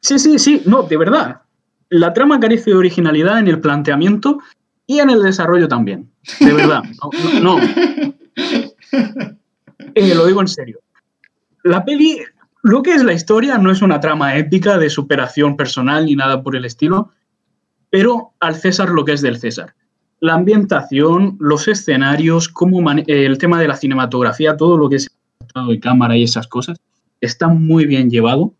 [0.00, 1.42] Sí, sí, sí, no, de verdad.
[1.90, 4.38] La trama carece de originalidad en el planteamiento
[4.86, 6.10] y en el desarrollo también.
[6.40, 6.82] De verdad.
[7.42, 7.58] No.
[7.58, 9.34] no, no.
[9.94, 10.80] Lo digo en serio.
[11.64, 12.18] La peli,
[12.62, 16.42] lo que es la historia, no es una trama épica de superación personal ni nada
[16.42, 17.12] por el estilo,
[17.90, 19.74] pero al César lo que es del César.
[20.20, 25.08] La ambientación, los escenarios, cómo el tema de la cinematografía, todo lo que es
[25.40, 26.78] estado de cámara y esas cosas,
[27.20, 28.54] está muy bien llevado.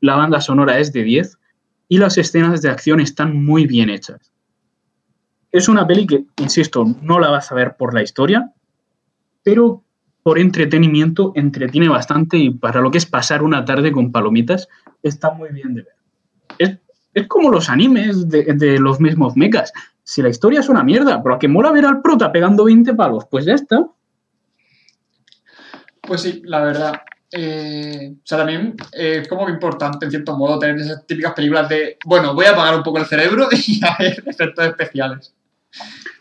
[0.00, 1.38] La banda sonora es de 10
[1.88, 4.32] y las escenas de acción están muy bien hechas.
[5.50, 8.50] Es una peli que, insisto, no la vas a ver por la historia,
[9.42, 9.84] pero
[10.22, 14.68] por entretenimiento entretiene bastante y para lo que es pasar una tarde con palomitas
[15.02, 15.94] está muy bien de ver.
[16.58, 16.78] Es,
[17.14, 19.72] es como los animes de, los mismos mechas.
[20.04, 22.94] Si la historia es una mierda, pero a que mola ver al prota pegando 20
[22.94, 23.86] palos, pues ya está.
[26.02, 27.02] Pues sí, la verdad.
[27.32, 31.68] eh, o sea, también eh, es como importante, en cierto modo, tener esas típicas películas
[31.68, 35.34] de, bueno, voy a apagar un poco el cerebro y a ver efectos especiales.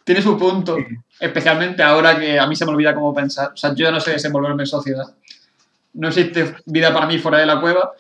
[0.04, 0.78] Tiene su punto,
[1.20, 3.52] especialmente ahora que a mí se me olvida cómo pensar.
[3.54, 5.06] O sea, yo ya no sé desenvolverme en sociedad.
[5.94, 7.92] No existe vida para mí fuera de la cueva.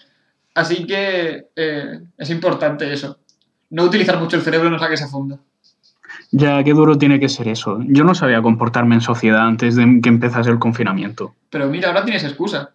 [0.54, 3.20] Así que eh, es importante eso.
[3.70, 5.38] No utilizar mucho el cerebro no sea que se funda.
[6.32, 7.80] Ya, qué duro tiene que ser eso.
[7.88, 11.36] Yo no sabía comportarme en sociedad antes de que empezase el confinamiento.
[11.50, 12.72] Pero mira, ahora tienes excusa.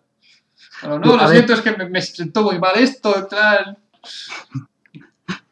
[0.80, 3.78] Pero no, lo siento, es que me, me siento muy mal esto, tal.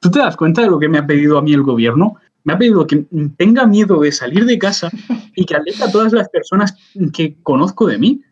[0.01, 2.17] ¿Tú te das cuenta de lo que me ha pedido a mí el gobierno?
[2.45, 3.05] Me ha pedido que
[3.37, 4.91] tenga miedo de salir de casa
[5.35, 6.75] y que aleje a todas las personas
[7.13, 8.23] que conozco de mí.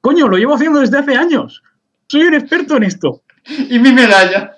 [0.00, 1.62] Coño, lo llevo haciendo desde hace años.
[2.06, 3.22] Soy un experto en esto.
[3.46, 4.56] Y mi medalla.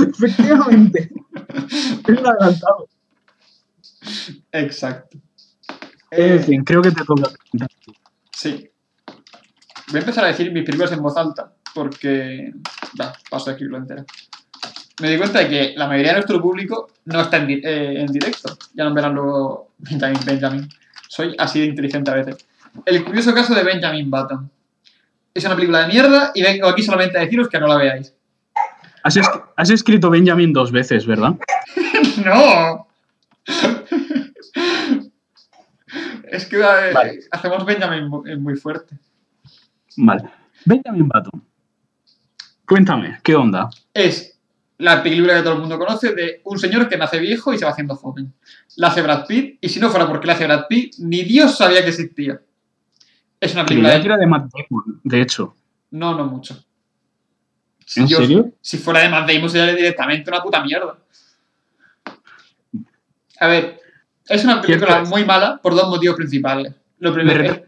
[0.00, 1.10] Efectivamente.
[2.08, 2.88] es adelantado.
[4.52, 5.18] Exacto.
[6.10, 7.30] En fin, creo que te toca.
[8.32, 8.70] Sí.
[9.88, 12.52] Voy a empezar a decir mis películas en voz alta, porque.
[13.00, 14.04] Va, paso a escribirlo entero.
[15.00, 18.00] Me di cuenta de que la mayoría de nuestro público no está en, di- eh,
[18.00, 18.56] en directo.
[18.74, 20.68] Ya nos verán luego Benjamin, Benjamin.
[21.08, 22.46] Soy así de inteligente a veces.
[22.84, 24.50] El curioso caso de Benjamin Button.
[25.34, 28.12] Es una película de mierda y vengo aquí solamente a deciros que no la veáis.
[29.04, 31.34] Has, es- has escrito Benjamin dos veces, ¿verdad?
[32.24, 32.88] ¡No!
[36.30, 37.20] es que eh, Vale.
[37.30, 38.96] hacemos Benjamin eh, muy fuerte.
[39.96, 40.24] Vale.
[40.64, 41.42] Benjamin Button.
[42.66, 43.70] Cuéntame, ¿qué onda?
[43.94, 44.37] es
[44.78, 47.64] la película que todo el mundo conoce de un señor que nace viejo y se
[47.64, 48.32] va haciendo joven.
[48.76, 51.56] La hace Brad Pitt, y si no fuera porque la hace Brad Pitt, ni Dios
[51.56, 52.40] sabía que existía.
[53.40, 54.00] Es una película de...
[54.00, 55.54] de Matt Damon, de hecho.
[55.90, 56.64] No, no mucho.
[57.84, 58.52] Si ¿En serio?
[58.60, 60.98] Si fuera de Matt Damon sería directamente una puta mierda.
[63.40, 63.80] A ver,
[64.28, 66.74] es una película muy mala por dos motivos principales.
[66.98, 67.62] Lo primero es...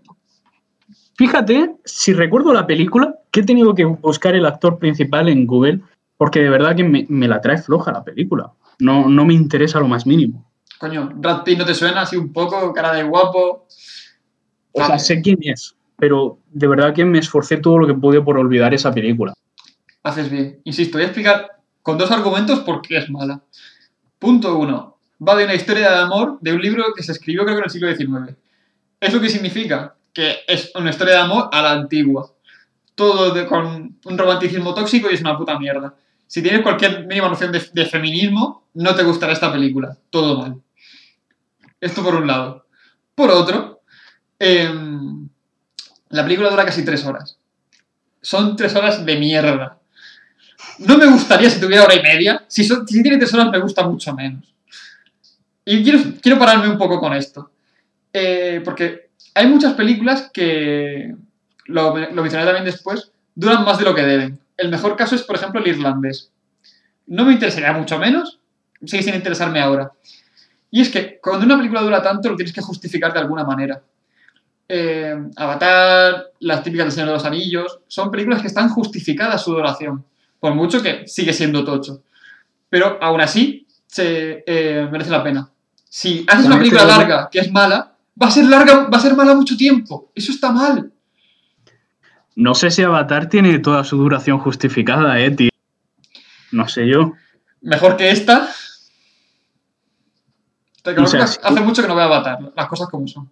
[1.17, 5.81] Fíjate, si recuerdo la película, que he tenido que buscar el actor principal en Google,
[6.21, 8.53] porque de verdad que me, me la trae floja la película.
[8.79, 10.45] No, no me interesa lo más mínimo.
[10.79, 13.67] Coño, Brad Pitt no te suena así un poco, cara de guapo.
[14.73, 18.21] O sea, sé quién es, pero de verdad que me esforcé todo lo que pude
[18.21, 19.33] por olvidar esa película.
[20.03, 20.61] Haces bien.
[20.65, 23.41] Insisto, voy a explicar con dos argumentos por qué es mala.
[24.19, 24.99] Punto uno.
[25.27, 27.65] Va de una historia de amor de un libro que se escribió creo que en
[27.65, 28.37] el siglo XIX.
[29.01, 29.95] ¿Eso qué significa?
[30.13, 32.31] Que es una historia de amor a la antigua.
[32.95, 35.95] Todo de- con un romanticismo tóxico y es una puta mierda.
[36.31, 39.97] Si tienes cualquier mínima noción de, feminismo, no te gustará esta película.
[40.11, 40.63] Todo mal.
[41.81, 42.67] Esto por un lado.
[43.17, 43.83] Por otro,
[44.39, 45.29] em,
[46.11, 47.37] la película dura casi tres horas.
[48.23, 49.81] Son tres horas de mierda.
[50.79, 52.45] No me gustaría si tuviera hora y media.
[52.47, 54.55] Si, tiene tres horas me gusta mucho menos.
[55.65, 57.51] Y quiero, quiero pararme un poco con esto.
[58.13, 61.13] Eh, porque hay muchas películas que,
[61.65, 64.39] lo, lo mencionaré también después, duran más de lo que deben.
[64.61, 66.31] El mejor caso es, por ejemplo, el irlandés.
[67.07, 68.41] No me interesaría mucho menos,
[68.85, 69.91] sigue sin interesarme ahora.
[70.71, 73.83] Y es que cuando una película dura tanto, lo tienes que justificar de alguna manera.
[74.69, 79.53] Eh, Avatar, las típicas del Señor de los Anillos, son películas que están justificadas su
[79.53, 80.05] duración,
[80.39, 82.03] por mucho que sigue siendo tocho.
[82.69, 85.51] Pero aún así, se, eh, merece la pena.
[85.89, 89.17] Si haces una película larga que es mala, va a ser larga, va a ser
[89.17, 90.13] mala mucho tiempo.
[90.15, 90.93] Eso está mal.
[92.37, 95.51] No sé si Avatar tiene toda su duración justificada, eh, tío.
[96.53, 97.13] No sé yo.
[97.61, 98.49] Mejor que esta.
[100.83, 103.29] Te O sea, si- hace mucho que no veo Avatar, las cosas como son.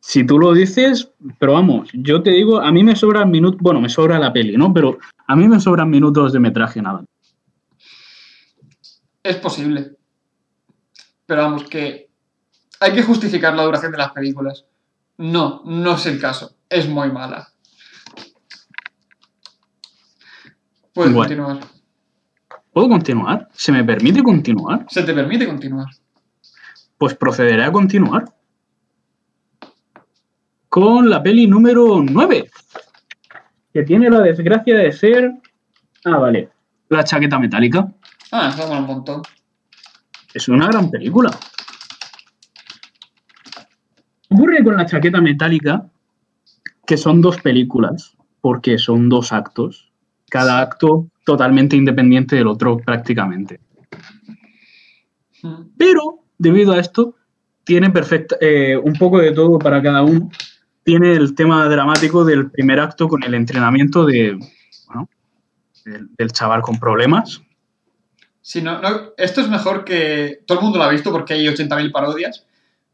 [0.00, 3.80] Si tú lo dices, pero vamos, yo te digo, a mí me sobran minutos, bueno,
[3.80, 4.72] me sobra la peli, ¿no?
[4.72, 7.04] Pero a mí me sobran minutos de metraje nada.
[9.22, 9.96] Es posible.
[11.26, 12.08] Pero vamos, que
[12.80, 14.64] hay que justificar la duración de las películas.
[15.18, 16.56] No, no es el caso.
[16.68, 17.48] Es muy mala.
[20.96, 21.28] Puedes Bueno.
[21.28, 21.60] continuar.
[22.72, 23.48] ¿Puedo continuar?
[23.52, 24.86] ¿Se me permite continuar?
[24.88, 25.84] Se te permite continuar.
[26.96, 28.24] Pues procederé a continuar.
[30.70, 32.50] Con la peli número 9.
[33.74, 35.32] Que tiene la desgracia de ser.
[36.06, 36.48] Ah, vale.
[36.88, 37.92] La chaqueta metálica.
[38.32, 39.20] Ah, eso un montón.
[40.32, 41.28] Es una gran película.
[44.30, 45.90] Ocurre con la chaqueta metálica
[46.86, 49.85] que son dos películas, porque son dos actos,
[50.36, 53.58] cada acto totalmente independiente del otro prácticamente.
[55.42, 55.62] Mm.
[55.78, 57.14] Pero, debido a esto,
[57.64, 60.30] tiene perfecta, eh, un poco de todo para cada uno.
[60.84, 64.38] Tiene el tema dramático del primer acto con el entrenamiento de,
[64.88, 65.08] bueno,
[65.86, 67.40] del, del chaval con problemas.
[68.42, 70.40] Si no, no- esto es mejor que.
[70.46, 72.44] Todo el mundo lo ha visto porque hay 80.000 parodias.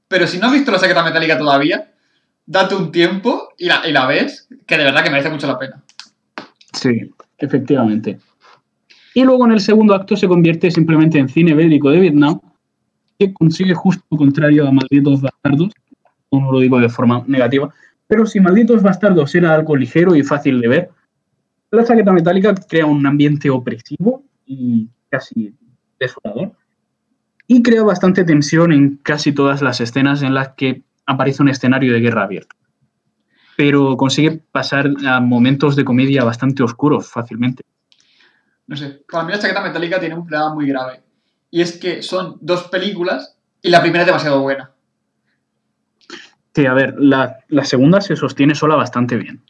[0.07, 1.93] Pero si no has visto la chaqueta metálica todavía,
[2.47, 5.59] date un tiempo y la, y la ves, que de verdad que merece mucho la
[5.59, 5.83] pena.
[6.73, 7.11] Sí,
[7.43, 8.19] efectivamente.
[9.15, 12.41] Y luego en el segundo acto se convierte simplemente en cine bélico de Vietnam,
[13.19, 15.73] que consigue justo lo contrario a Malditos Bastardos,
[16.31, 17.73] no lo digo de forma negativa,
[18.07, 20.91] pero si Malditos Bastardos era algo ligero y fácil de ver,
[21.71, 25.55] la chaqueta metálica crea un ambiente opresivo y casi
[25.99, 26.53] desolador,
[27.47, 31.93] y crea bastante tensión en casi todas las escenas en las que aparece un escenario
[31.93, 32.55] de guerra abierta.
[33.57, 37.63] Pero consigue pasar a momentos de comedia bastante oscuros fácilmente.
[38.67, 41.03] No sé, para mí la chaqueta metálica tiene un problema muy grave.
[41.51, 44.71] Y es que son dos películas y la primera es demasiado buena.
[46.55, 49.43] Sí, a ver, la, la segunda se sostiene sola bastante bien.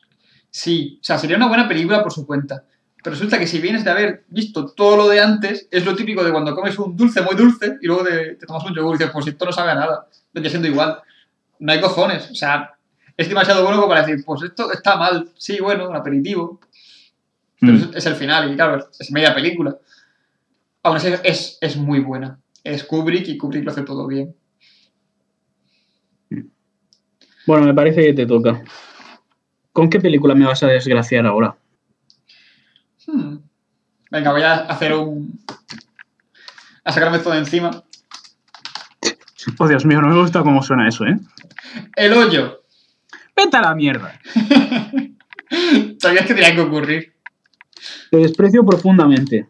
[0.50, 2.64] Sí, o sea, sería una buena película por su cuenta.
[3.02, 6.22] Pero resulta que si vienes de haber visto todo lo de antes, es lo típico
[6.22, 8.98] de cuando comes un dulce muy dulce y luego te, te tomas un yogur y
[8.98, 11.00] dices, pues esto no sabe a nada, vendría siendo igual.
[11.58, 12.74] No hay cojones, o sea,
[13.22, 16.60] es demasiado bueno como para decir, pues esto está mal, sí, bueno, un aperitivo.
[17.60, 17.90] Pero Mm.
[17.94, 19.76] es, el final y claro, es media película.
[20.82, 22.40] Aún así es, es muy buena.
[22.64, 24.34] Es Kubrick y Kubrick lo hace todo bien.
[27.46, 28.62] Bueno, me parece que te toca.
[29.72, 31.56] ¿Con qué película me vas a desgraciar ahora?
[33.06, 33.38] Hmm.
[34.10, 35.40] Venga, voy a hacer un...
[36.84, 37.82] a sacarme esto de encima.
[39.58, 41.18] Oh, Dios mío, no me gusta cómo suena eso, ¿eh?
[41.96, 42.61] El hoyo.
[43.36, 44.18] ¡Vete a la mierda!
[45.98, 47.12] Sabías que tenía que ocurrir.
[48.10, 49.48] Te desprecio profundamente.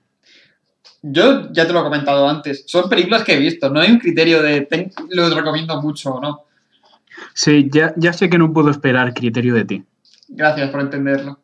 [1.02, 2.64] Yo ya te lo he comentado antes.
[2.66, 3.68] Son películas que he visto.
[3.70, 6.44] No hay un criterio de ten- lo recomiendo mucho o no.
[7.34, 9.84] Sí, ya, ya sé que no puedo esperar criterio de ti.
[10.28, 11.40] Gracias por entenderlo.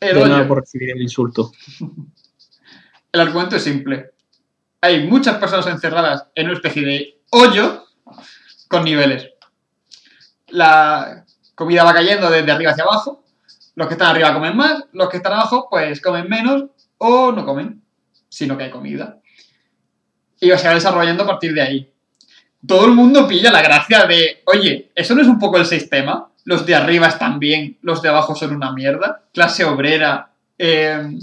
[0.00, 1.52] El De nada por recibir el insulto.
[3.12, 4.10] El argumento es simple.
[4.80, 7.84] Hay muchas personas encerradas en una especie de hoyo
[8.68, 9.28] con niveles.
[10.52, 13.22] La comida va cayendo desde arriba hacia abajo.
[13.74, 16.64] Los que están arriba comen más, los que están abajo pues comen menos
[16.98, 17.82] o no comen,
[18.28, 19.18] sino que hay comida.
[20.40, 21.92] Y se va desarrollando a partir de ahí.
[22.66, 26.28] Todo el mundo pilla la gracia de, oye, ¿eso no es un poco el sistema?
[26.44, 29.22] Los de arriba están bien, los de abajo son una mierda.
[29.32, 31.18] Clase obrera eh,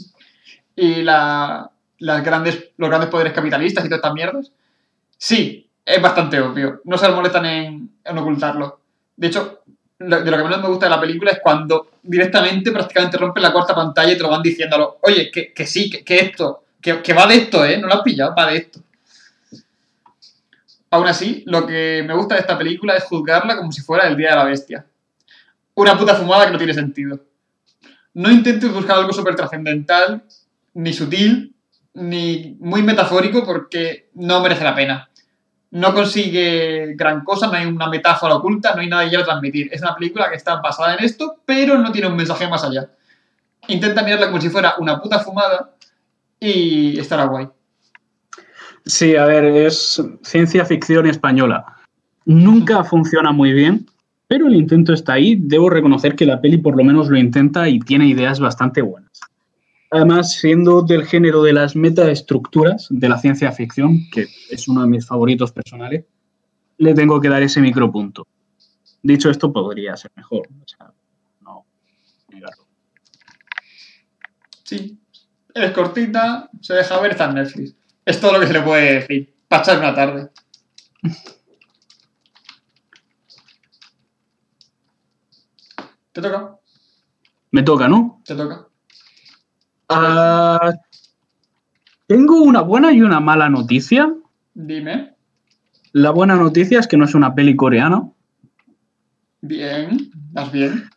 [0.76, 4.52] y la, las grandes, los grandes poderes capitalistas y todas estas mierdas.
[5.18, 6.82] Sí, es bastante obvio.
[6.86, 8.79] No se molestan en ocultarlo.
[9.19, 9.63] De hecho,
[9.99, 13.51] de lo que menos me gusta de la película es cuando directamente prácticamente rompen la
[13.51, 14.99] cuarta pantalla y te lo van diciéndolo.
[15.01, 17.77] Oye, que, que sí, que, que esto, que, que va de esto, ¿eh?
[17.77, 18.79] No lo has pillado, va de esto.
[20.91, 24.15] Aún así, lo que me gusta de esta película es juzgarla como si fuera el
[24.15, 24.86] Día de la Bestia.
[25.75, 27.19] Una puta fumada que no tiene sentido.
[28.13, 30.23] No intentes buscar algo súper trascendental,
[30.75, 31.53] ni sutil,
[31.93, 35.09] ni muy metafórico porque no merece la pena.
[35.71, 39.69] No consigue gran cosa, no hay una metáfora oculta, no hay nada que quiera transmitir.
[39.71, 42.89] Es una película que está basada en esto, pero no tiene un mensaje más allá.
[43.67, 45.71] Intenta mirarla como si fuera una puta fumada
[46.39, 47.47] y estará guay.
[48.86, 51.65] Sí, a ver, es ciencia ficción española.
[52.25, 53.86] Nunca funciona muy bien,
[54.27, 55.36] pero el intento está ahí.
[55.39, 59.12] Debo reconocer que la peli por lo menos lo intenta y tiene ideas bastante buenas.
[59.91, 64.88] Además, siendo del género de las metaestructuras de la ciencia ficción, que es uno de
[64.88, 66.06] mis favoritos personales,
[66.78, 68.28] le tengo que dar ese micropunto.
[69.02, 70.47] Dicho esto, podría ser mejor.
[70.47, 70.93] O sea,
[71.41, 71.65] no
[72.28, 72.65] negarlo.
[74.63, 74.99] Sí,
[75.56, 77.75] es cortita, se deja ver, está en Netflix.
[78.06, 79.34] Es todo lo que se le puede decir.
[79.49, 80.30] Echar una tarde.
[86.12, 86.60] ¿Te toca?
[87.52, 88.21] Me toca, ¿no?
[88.23, 88.68] ¿Te toca?
[89.89, 90.71] Ah,
[92.06, 94.13] tengo una buena y una mala noticia.
[94.54, 95.15] Dime.
[95.93, 98.08] La buena noticia es que no es una peli coreana.
[99.41, 100.89] Bien, vas bien.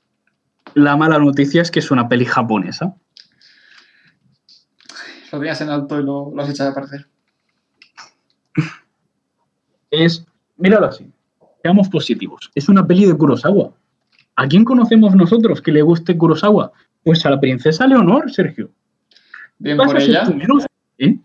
[0.74, 2.94] La mala noticia es que es una peli japonesa.
[5.32, 7.06] Lo tenías en alto y lo, lo has echado a aparecer.
[9.90, 10.26] Es,
[10.56, 11.10] míralo así,
[11.62, 12.50] seamos positivos.
[12.54, 13.72] Es una peli de Kurosawa.
[14.36, 16.72] ¿A quién conocemos nosotros que le guste Kurosawa?
[17.02, 18.70] Pues a la princesa Leonor, Sergio.
[19.62, 20.24] Bien ¿Vas por ella.
[20.24, 20.66] menos?
[20.98, 21.16] ¿Eh?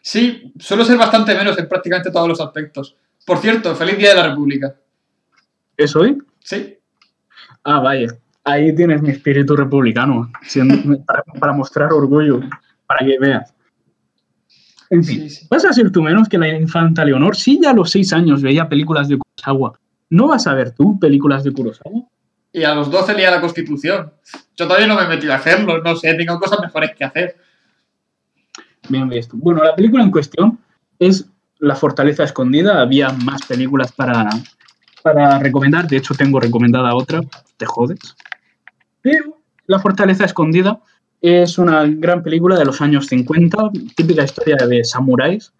[0.00, 2.96] Sí, suelo ser bastante menos en prácticamente todos los aspectos.
[3.26, 4.74] Por cierto, feliz Día de la República.
[5.76, 6.18] ¿Eso hoy?
[6.40, 6.78] Sí,
[7.66, 8.08] Ah, vaya.
[8.44, 10.74] Ahí tienes mi espíritu republicano, siendo-
[11.06, 12.40] para, para mostrar orgullo,
[12.86, 13.54] para que veas.
[14.90, 15.46] En fin, sí, sí.
[15.50, 17.34] ¿vas a ser tú menos que la infanta Leonor?
[17.36, 19.78] Sí, ya a los seis años veía películas de Kurosawa.
[20.10, 22.02] ¿No vas a ver tú películas de Kurosawa?
[22.54, 24.12] Y a los 12 leía la Constitución.
[24.56, 27.36] Yo todavía no me he metido a hacerlo, no sé, tengo cosas mejores que hacer.
[28.88, 29.36] Bien visto.
[29.36, 30.60] Bueno, la película en cuestión
[31.00, 31.26] es
[31.58, 32.80] La Fortaleza Escondida.
[32.80, 34.28] Había más películas para,
[35.02, 35.88] para recomendar.
[35.88, 37.22] De hecho, tengo recomendada otra.
[37.56, 37.98] Te jodes.
[39.02, 39.36] Pero
[39.66, 40.78] La Fortaleza Escondida
[41.20, 45.52] es una gran película de los años 50, típica historia de samuráis,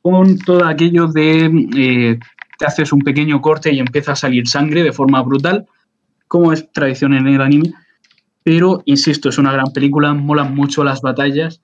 [0.00, 2.18] con todo aquello de eh,
[2.56, 5.66] te haces un pequeño corte y empieza a salir sangre de forma brutal,
[6.28, 7.72] como es tradición en el anime.
[8.42, 11.60] Pero, insisto, es una gran película, molan mucho las batallas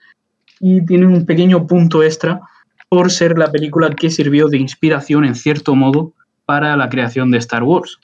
[0.61, 2.41] y tiene un pequeño punto extra
[2.89, 6.13] por ser la película que sirvió de inspiración, en cierto modo,
[6.45, 7.99] para la creación de Star Wars.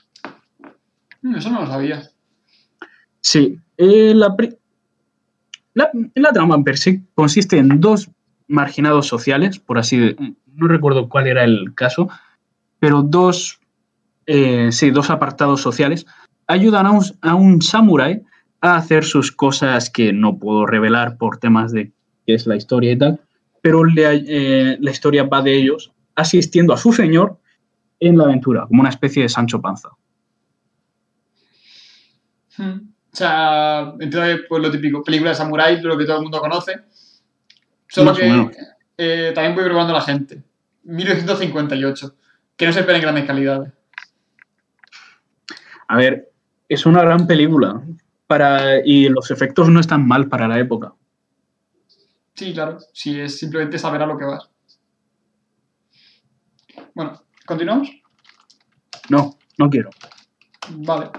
[1.21, 2.03] Mm, Eso no lo sabía.
[3.21, 4.55] Sí, eh, la, pri-
[5.73, 8.09] la, la trama per se consiste en dos
[8.47, 10.15] marginados sociales, por así de-
[10.55, 12.09] no recuerdo cuál era el caso,
[12.79, 13.59] pero dos,
[14.25, 16.05] eh, sí, dos apartados sociales
[16.49, 18.23] ayudan a un, a un samurái
[18.61, 21.91] a hacer sus cosas que no puedo revelar por temas de
[22.25, 23.21] qué es la historia y tal,
[23.61, 27.37] pero le- eh, la historia va de ellos asistiendo a su señor
[28.01, 29.89] en la aventura, como una especie de Sancho Panza.
[32.57, 32.89] Mm.
[33.11, 36.73] O sea, entonces, pues lo típico, película de samurái, lo que todo el mundo conoce.
[37.87, 38.51] Solo que
[38.97, 40.43] eh, también voy probando a la gente.
[40.83, 42.15] 1958.
[42.55, 43.71] Que no se esperen grandes calidades.
[45.87, 46.29] A ver,
[46.69, 47.81] es una gran película
[48.27, 50.93] para, y los efectos no están mal para la época.
[52.35, 52.77] Sí, claro.
[52.93, 54.49] Si es simplemente saber a lo que vas.
[56.93, 57.89] Bueno, ¿continuamos?
[59.09, 59.89] No, no quiero.
[60.69, 61.09] Vale.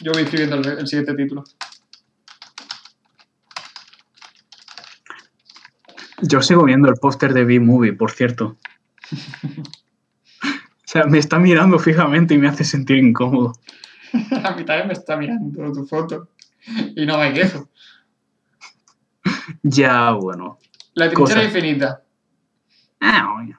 [0.00, 1.42] Yo voy escribiendo el, el siguiente título.
[6.22, 8.56] Yo sigo viendo el póster de B-Movie, por cierto.
[10.86, 13.54] O sea, me está mirando fijamente y me hace sentir incómodo.
[14.44, 16.30] A mí también me está mirando tu foto.
[16.96, 17.68] Y no me quejo.
[19.62, 20.58] Ya, bueno.
[20.94, 21.44] La trinchera Cosa.
[21.44, 22.02] infinita.
[23.00, 23.56] Ah, oye.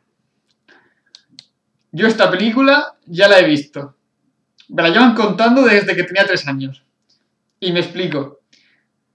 [1.91, 3.95] Yo esta película ya la he visto.
[4.69, 6.83] Me la llevan contando desde que tenía tres años.
[7.59, 8.41] Y me explico.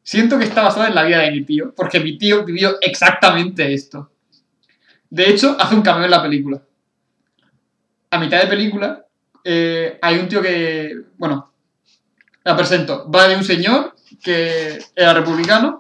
[0.02, 3.72] Siento que está basada en la vida de mi tío, porque mi tío vivió exactamente
[3.72, 4.12] esto.
[5.08, 6.62] De hecho, hace un cameo en la película.
[8.10, 9.04] A mitad de película,
[9.44, 10.94] eh, hay un tío que.
[11.16, 11.52] Bueno,
[12.44, 13.10] la presento.
[13.10, 15.78] Va de un señor que era republicano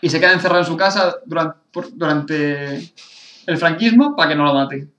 [0.00, 2.92] y se queda encerrado en su casa durante,
[3.46, 4.92] el franquismo para que no lo maten.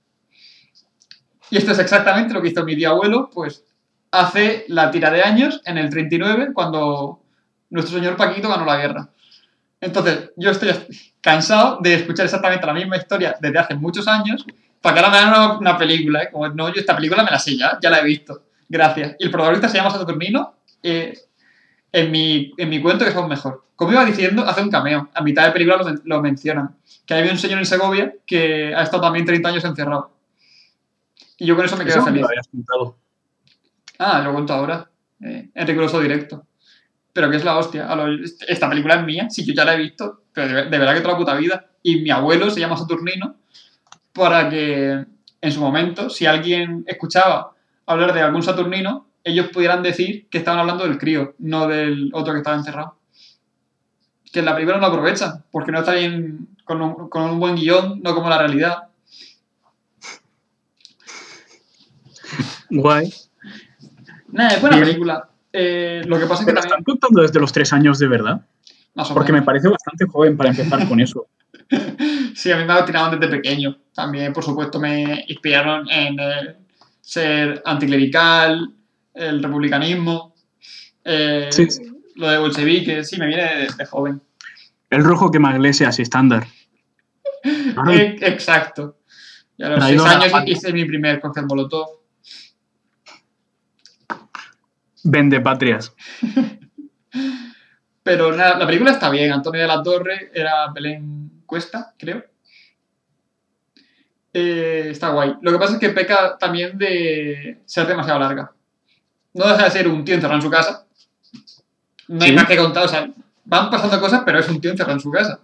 [1.50, 3.64] Y esto es exactamente lo que hizo mi tío abuelo, pues
[4.10, 7.22] hace la tira de años, en el 39, cuando
[7.70, 9.08] nuestro señor Paquito ganó la guerra.
[9.80, 10.70] Entonces, yo estoy
[11.20, 14.44] cansado de escuchar exactamente la misma historia desde hace muchos años,
[14.80, 16.28] para que ahora me una, una película, ¿eh?
[16.30, 18.42] Como, no, yo esta película me la sé ya, ya la he visto.
[18.68, 19.16] Gracias.
[19.18, 21.16] Y el protagonista se llama Saturnino, eh,
[21.92, 23.64] en, mi, en mi cuento que es aún mejor.
[23.76, 25.08] Como iba diciendo, hace un cameo.
[25.14, 26.76] A mitad de película lo, lo mencionan.
[27.04, 30.10] Que había un señor en Segovia que ha estado también 30 años encerrado.
[31.38, 32.24] Y yo con eso me quedo Eso feliz.
[32.78, 32.96] lo.
[33.98, 34.88] Ah, lo cuento ahora.
[35.22, 36.46] Eh, en riguroso directo.
[37.12, 37.94] Pero que es la hostia.
[37.94, 38.06] Lo-
[38.48, 41.00] esta película es mía, sí, yo ya la he visto, pero de, de verdad que
[41.00, 41.66] toda la puta vida.
[41.82, 43.36] Y mi abuelo se llama Saturnino
[44.16, 45.04] para que
[45.40, 47.52] en su momento, si alguien escuchaba
[47.84, 52.32] hablar de algún Saturnino, ellos pudieran decir que estaban hablando del crío, no del otro
[52.32, 52.96] que estaba encerrado.
[54.32, 57.56] Que en la película no aprovechan, porque no está bien con un, con un buen
[57.56, 58.84] guion, no como la realidad.
[62.70, 63.06] Guay.
[63.06, 64.88] Es buena Bien.
[64.88, 65.28] película.
[65.52, 66.80] Eh, lo que pasa es que Pero también...
[66.80, 68.40] están contando desde los tres años de verdad.
[69.12, 71.26] Porque me parece bastante joven para empezar con eso.
[72.34, 73.78] Sí, a mí me tirado desde pequeño.
[73.94, 76.16] También, por supuesto, me inspiraron en
[77.00, 78.74] ser anticlerical,
[79.14, 80.34] el republicanismo,
[81.04, 81.66] eh, Sí,
[82.16, 83.04] lo de bolchevique.
[83.04, 84.20] Sí, me viene de, de joven.
[84.90, 86.46] El rojo que Iglesias estándar.
[87.44, 88.98] Ay, Eh, exacto.
[89.56, 91.86] Y a los Traído seis la años hice mi primer cóctel molotov.
[95.04, 95.94] Vende patrias.
[98.02, 99.32] Pero nada, la película está bien.
[99.32, 101.15] Antonio de la Torre era Belén
[101.46, 102.24] Cuesta, creo.
[104.32, 105.34] Eh, está guay.
[105.40, 108.52] Lo que pasa es que peca también de ser demasiado larga.
[109.32, 110.86] No deja de ser un tío encerrado en su casa.
[112.08, 112.36] No hay Sí.
[112.36, 112.84] más que contar.
[112.84, 113.08] O sea,
[113.44, 115.40] van pasando cosas, pero es un tío encerrado en su casa.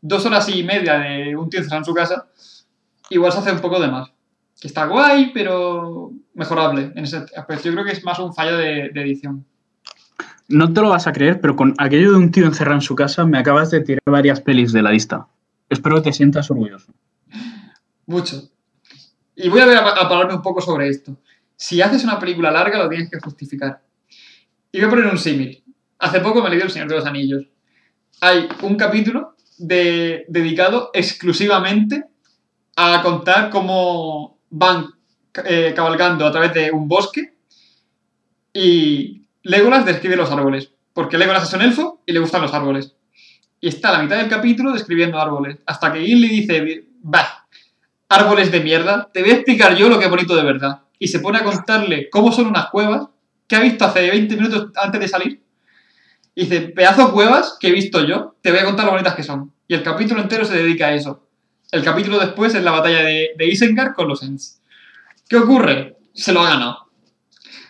[0.00, 2.26] Dos horas y media de un tío encerrado en su casa,
[3.10, 4.08] igual se hace un poco de más.
[4.60, 7.64] Que está guay, pero mejorable en ese aspecto.
[7.64, 9.44] Yo creo que es más un fallo de- de edición.
[10.48, 12.94] No te lo vas a creer, pero con aquello de un tío encerrado en su
[12.94, 15.26] casa me acabas de tirar varias pelis de la lista.
[15.68, 16.92] Espero que te sientas orgulloso.
[18.06, 18.48] Mucho.
[19.34, 19.78] Y voy a, ver,
[20.32, 21.18] un poco sobre esto.
[21.56, 23.82] Si haces una película larga, lo tienes que justificar.
[24.70, 25.64] Y voy a poner un símil.
[25.98, 27.44] Hace poco me leí El Señor de los Anillos.
[28.20, 32.04] Hay un capítulo de- dedicado exclusivamente
[32.76, 34.86] a contar cómo van
[35.44, 37.34] eh, cabalgando a través de un bosque
[38.52, 42.94] y Legolas describe los árboles, porque Legolas es un elfo y le gustan los árboles.
[43.60, 47.46] Y está a la mitad del capítulo describiendo árboles, hasta que Gimli dice, bah,
[48.08, 50.82] árboles de mierda, te voy a explicar yo lo que es bonito de verdad.
[50.98, 53.06] Y se pone a contarle cómo son unas cuevas
[53.46, 55.40] que ha visto hace 20 minutos antes de salir.
[56.34, 59.22] Y dice, pedazo cuevas que he visto yo, te voy a contar lo bonitas que
[59.22, 59.52] son.
[59.68, 61.28] Y el capítulo entero se dedica a eso.
[61.70, 64.60] El capítulo después es la batalla de, de Isengard con los Ents.
[65.28, 65.98] ¿Qué ocurre?
[66.14, 66.85] Se lo ha ganado.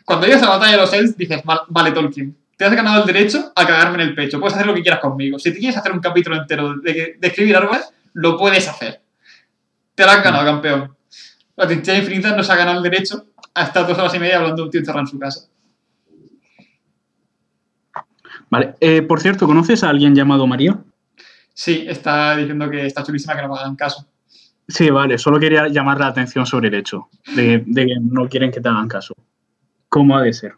[0.07, 3.07] Cuando llegas a la batalla de los Ents, dices, vale, Tolkien, te has ganado el
[3.07, 4.38] derecho a cagarme en el pecho.
[4.40, 5.38] Puedes hacer lo que quieras conmigo.
[5.38, 9.02] Si te quieres hacer un capítulo entero de, escribir árboles, lo puedes hacer.
[9.94, 10.96] Te lo has ganado, campeón.
[11.57, 14.62] La trinchera infinita nos ha ganado el derecho a estar dos horas y media hablando
[14.62, 15.48] de un tío encerrado en su casa.
[18.48, 18.74] Vale.
[18.80, 20.78] Eh, por cierto, ¿conoces a alguien llamado María?
[21.52, 24.07] Sí, está diciendo que está chulísima que no me hagan caso.
[24.68, 28.61] Sí, vale, solo quería llamar la atención sobre el hecho de, que no quieren que
[28.61, 29.14] te hagan caso.
[29.97, 30.53] ¿Cómo ha de ser?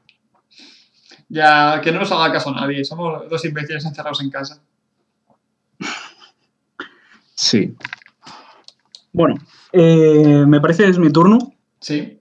[1.28, 4.61] Ya, que no nos haga caso nadie, somos dos imbéciles encerrados en casa.
[7.36, 7.76] Sí.
[9.12, 9.36] Bueno,
[9.70, 11.39] eh, me parece que es mi turno.
[11.78, 12.18] Sí.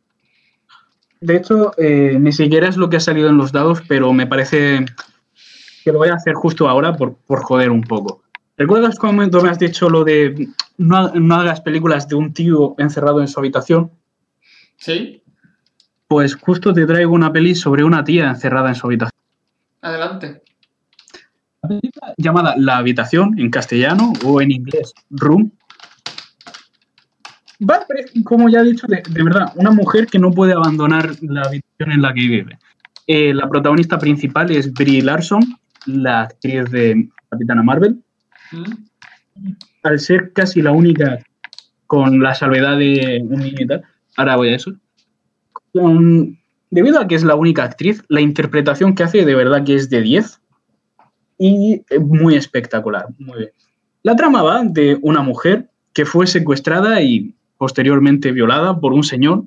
[1.19, 4.27] De hecho, eh, ni siquiera es lo que ha salido en los dados, pero me
[4.27, 4.85] parece
[5.83, 8.21] que lo voy a hacer justo ahora por, por joder un poco.
[8.57, 13.21] ¿Recuerdas cuando me has dicho lo de no, no, hagas películas de un tío encerrado
[13.21, 13.89] en su habitación?
[14.77, 15.23] Sí.
[16.07, 19.19] Pues justo te traigo una peli sobre una tía encerrada en su habitación.
[19.81, 20.41] Adelante.
[21.61, 25.51] La película llamada La habitación en castellano o en inglés Room.
[27.69, 27.85] Va,
[28.23, 31.91] como ya he dicho, de, de, verdad, una mujer que no puede abandonar la habitación
[31.91, 32.59] en la que vive.
[33.07, 35.41] Eh, la protagonista principal es Brie Larson,
[35.87, 38.03] la actriz de Capitana Marvel
[39.83, 41.19] al ser casi la única,
[41.85, 43.83] con la salvedad de un niño y tal,
[44.17, 44.73] ahora voy a eso,
[45.73, 49.89] debido a que es la única actriz, la interpretación que hace de verdad que es
[49.89, 50.41] de 10
[51.37, 53.07] y muy espectacular.
[53.19, 53.51] Muy bien.
[54.03, 59.45] La trama va de una mujer que fue secuestrada y posteriormente violada por un señor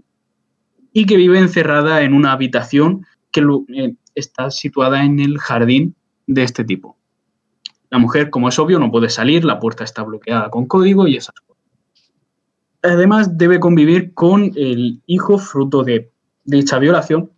[0.93, 5.95] y que vive encerrada en una habitación que eh, está situada en el jardín
[6.27, 6.97] de este tipo.
[7.91, 11.17] La mujer, como es obvio, no puede salir, la puerta está bloqueada con código y
[11.17, 11.50] esas cosas.
[12.83, 16.11] Además, debe convivir con el hijo fruto de
[16.45, 17.31] dicha violación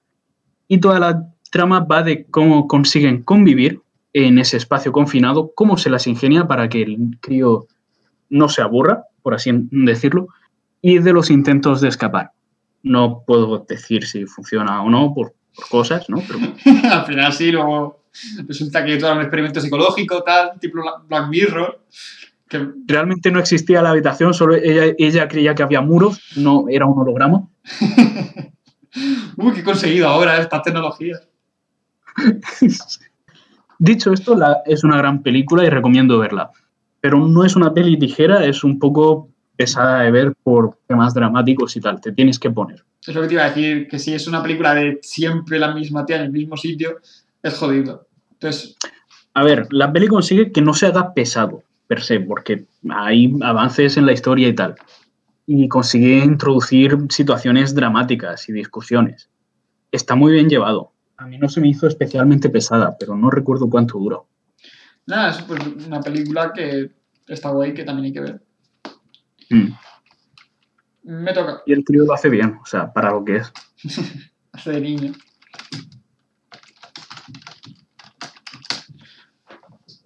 [0.68, 3.80] y toda la trama va de cómo consiguen convivir
[4.12, 7.66] en ese espacio confinado, cómo se las ingenia para que el crío
[8.28, 10.28] no se aburra, por así decirlo,
[10.80, 12.32] y de los intentos de escapar.
[12.82, 16.22] No puedo decir si funciona o no por, por cosas, ¿no?
[16.26, 16.38] Pero...
[16.90, 18.04] Al final sí, luego
[18.46, 21.80] resulta que todo era un experimento psicológico, tal, tipo Black Mirror.
[22.52, 22.68] Que...
[22.86, 26.98] Realmente no existía la habitación, solo ella, ella creía que había muros, no era un
[26.98, 27.48] holograma.
[29.38, 31.18] Uy, qué conseguido ahora esta tecnología.
[33.78, 36.50] Dicho esto, la, es una gran película y recomiendo verla.
[37.00, 41.74] Pero no es una peli ligera, es un poco pesada de ver por temas dramáticos
[41.76, 42.02] y tal.
[42.02, 42.84] Te tienes que poner.
[43.06, 45.74] Es lo que te iba a decir, que si es una película de siempre la
[45.74, 46.98] misma tía en el mismo sitio,
[47.42, 48.06] es jodido.
[48.32, 48.76] Entonces.
[49.34, 51.62] A ver, la peli consigue que no se haga pesado,
[51.92, 54.76] per se, porque hay avances en la historia y tal.
[55.46, 59.28] Y consigue introducir situaciones dramáticas y discusiones.
[59.90, 60.94] Está muy bien llevado.
[61.18, 64.26] A mí no se me hizo especialmente pesada, pero no recuerdo cuánto duró.
[65.06, 66.92] Nada, es pues una película que
[67.28, 68.42] está guay, que también hay que ver.
[69.50, 69.72] Mm.
[71.02, 71.60] Me toca.
[71.66, 73.52] Y el trío lo hace bien, o sea, para lo que es.
[74.52, 75.12] hace de niño.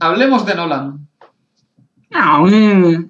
[0.01, 1.07] Hablemos de Nolan.
[2.17, 3.09] No, eh,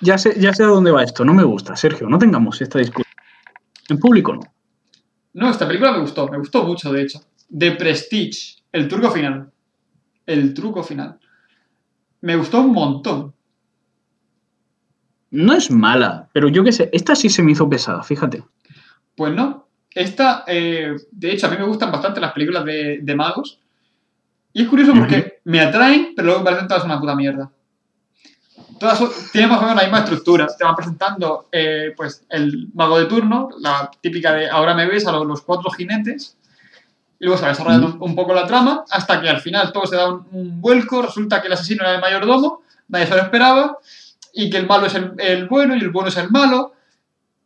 [0.00, 1.24] ya, sé, ya sé a dónde va esto.
[1.24, 2.08] No me gusta, Sergio.
[2.08, 3.12] No tengamos esta discusión.
[3.88, 4.42] En público no.
[5.32, 6.28] No, esta película me gustó.
[6.28, 7.20] Me gustó mucho, de hecho.
[7.56, 8.62] The Prestige.
[8.70, 9.50] El truco final.
[10.26, 11.18] El truco final.
[12.20, 13.34] Me gustó un montón.
[15.30, 16.88] No es mala, pero yo qué sé.
[16.92, 18.44] Esta sí se me hizo pesada, fíjate.
[19.16, 19.68] Pues no.
[19.92, 23.58] Esta, eh, de hecho, a mí me gustan bastante las películas de, de magos.
[24.52, 27.50] Y es curioso porque me atraen, pero luego me parecen todas una puta mierda.
[28.78, 29.00] Todas
[29.32, 30.46] tienen más o menos la misma estructura.
[30.46, 35.06] Te van presentando eh, pues, el mago de turno, la típica de ahora me ves
[35.06, 36.36] a los, cuatro jinetes.
[37.20, 39.96] Y luego se va desarrollando un, poco la trama hasta que al final todo se
[39.96, 41.02] da un, vuelco.
[41.02, 43.78] Resulta que el asesino era el mayordomo, nadie se lo esperaba.
[44.32, 46.74] Y que el malo es el, el bueno y el bueno es el malo.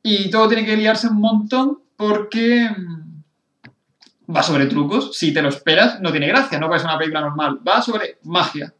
[0.02, 5.16] Y todo tiene que liarse un montón porque mm, va sobre trucos.
[5.16, 7.60] Si te lo esperas, no tiene gracia, no ser una película normal.
[7.66, 8.74] Va sobre magia.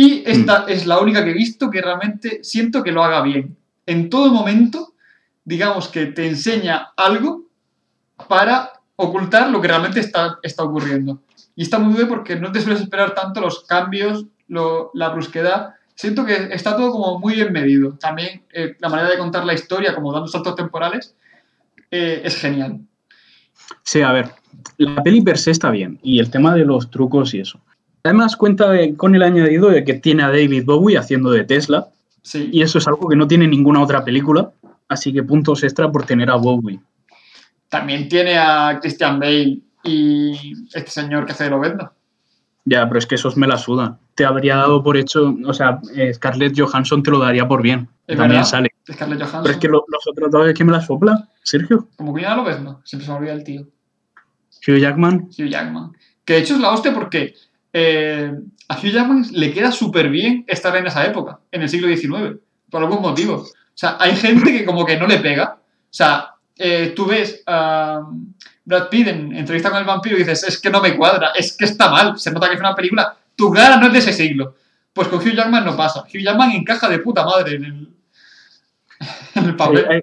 [0.00, 0.68] Y esta mm.
[0.68, 3.56] es la única que he visto que realmente siento que lo haga bien.
[3.86, 4.92] en todo momento,
[5.44, 7.30] digamos que te enseña algo
[8.28, 11.22] para ocultar lo que realmente está, está ocurriendo.
[11.56, 15.74] Y está muy bien porque no te sueles esperar tanto los cambios, lo- la brusquedad.
[15.94, 17.94] Siento que está todo como muy bien medido.
[17.98, 21.16] También eh, la manera de contar la historia, como dando saltos temporales,
[21.90, 22.80] eh, es genial.
[23.82, 24.26] Sí, a ver,
[24.76, 27.58] la peli per se está bien y el tema de los trucos y eso.
[28.08, 31.88] Además cuenta de- con el añadido de que tiene a David Bowie haciendo de Tesla
[32.22, 32.48] Sí.
[32.50, 34.50] y eso es algo que no tiene ninguna otra película,
[34.88, 36.80] así que puntos extra por tener a Bowie.
[37.68, 41.92] También tiene a Christian Bale y este señor que hace de Lobezno.
[42.64, 43.98] Ya, pero es que esos me la sudan.
[44.14, 47.88] Te habría dado por hecho, o sea, eh, Scarlett Johansson te lo daría por bien.
[48.06, 48.44] Es También verdad.
[48.44, 48.70] sale.
[48.90, 49.42] Scarlett Johansson.
[49.42, 51.88] Pero es que lo- los otros dos es que me la sopla, Sergio.
[51.96, 52.80] Como que ya lo ves, ¿no?
[52.84, 53.66] Siempre se me olvida el tío.
[54.66, 55.28] Hugh Jackman.
[55.38, 55.92] Hugh Jackman.
[56.24, 57.34] Que de hecho es la hostia porque
[57.72, 58.32] eh,
[58.68, 62.38] a Hugh Jackman le queda súper bien estar en esa época, en el siglo XIX,
[62.70, 63.34] por algún motivo.
[63.34, 65.56] O sea, hay gente que como que no le pega.
[65.56, 68.02] O sea, eh, tú ves a
[68.64, 71.56] Brad Pitt en entrevista con el vampiro y dices, es que no me cuadra, es
[71.56, 74.12] que está mal, se nota que es una película, tu cara no es de ese
[74.12, 74.56] siglo.
[74.92, 76.00] Pues con Hugh Jackman no pasa.
[76.00, 77.88] Hugh Jackman encaja de puta madre en el,
[79.34, 79.86] en el papel.
[79.88, 80.00] Hay,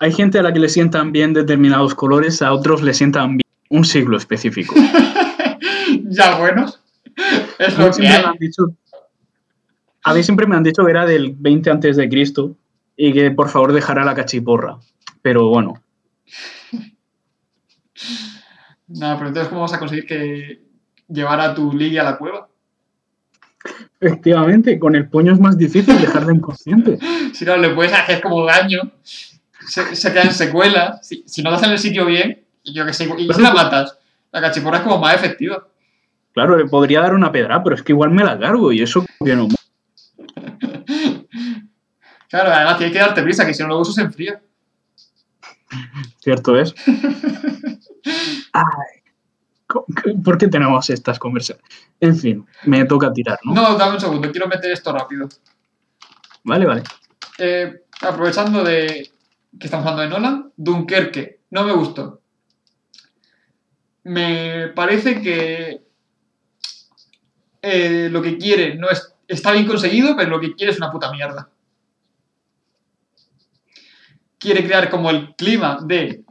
[0.00, 3.48] hay gente a la que le sientan bien determinados colores, a otros le sientan bien
[3.68, 4.74] un siglo específico.
[6.08, 6.66] ya bueno,
[7.58, 8.22] es lo que siempre hay.
[8.22, 8.76] me han dicho,
[10.02, 12.56] a mí siempre me han dicho que era del 20 antes de Cristo
[12.96, 14.78] y que por favor dejara la cachiporra.
[15.22, 15.82] Pero bueno,
[18.88, 20.62] Nada, pero entonces, ¿cómo vas a conseguir que
[21.08, 22.48] llevar a tu Lily a la cueva?
[24.00, 26.98] efectivamente, con el puño es más difícil dejarla inconsciente.
[27.32, 31.06] Si no, le puedes hacer como daño, se, se quedan secuelas.
[31.06, 33.98] Si, si no das en el sitio bien, y yo que sé, y la matas,
[34.30, 35.66] la cachiporra es como más efectiva.
[36.32, 39.04] Claro, le podría dar una pedra, pero es que igual me la cargo y eso
[39.24, 39.48] que no.
[42.28, 44.40] Claro, además tiene que darte prisa, que si no luego eso se enfría.
[46.20, 46.74] Cierto es.
[48.52, 49.02] Ay,
[50.24, 51.64] ¿Por qué tenemos estas conversaciones?
[52.00, 53.54] En fin, me toca tirar, ¿no?
[53.54, 55.28] No, dame un segundo, quiero meter esto rápido.
[56.44, 56.82] Vale, vale.
[57.38, 59.10] Eh, aprovechando de
[59.58, 62.20] que estamos hablando de Nolan, Dunkerque, no me gustó.
[64.04, 65.81] Me parece que
[67.62, 70.90] eh, lo que quiere no es, está bien conseguido, pero lo que quiere es una
[70.90, 71.48] puta mierda.
[74.38, 76.24] Quiere crear como el clima de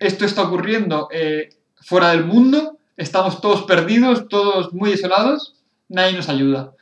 [0.00, 1.50] esto está ocurriendo eh,
[1.80, 5.54] fuera del mundo, estamos todos perdidos, todos muy isolados,
[5.88, 6.72] nadie nos ayuda.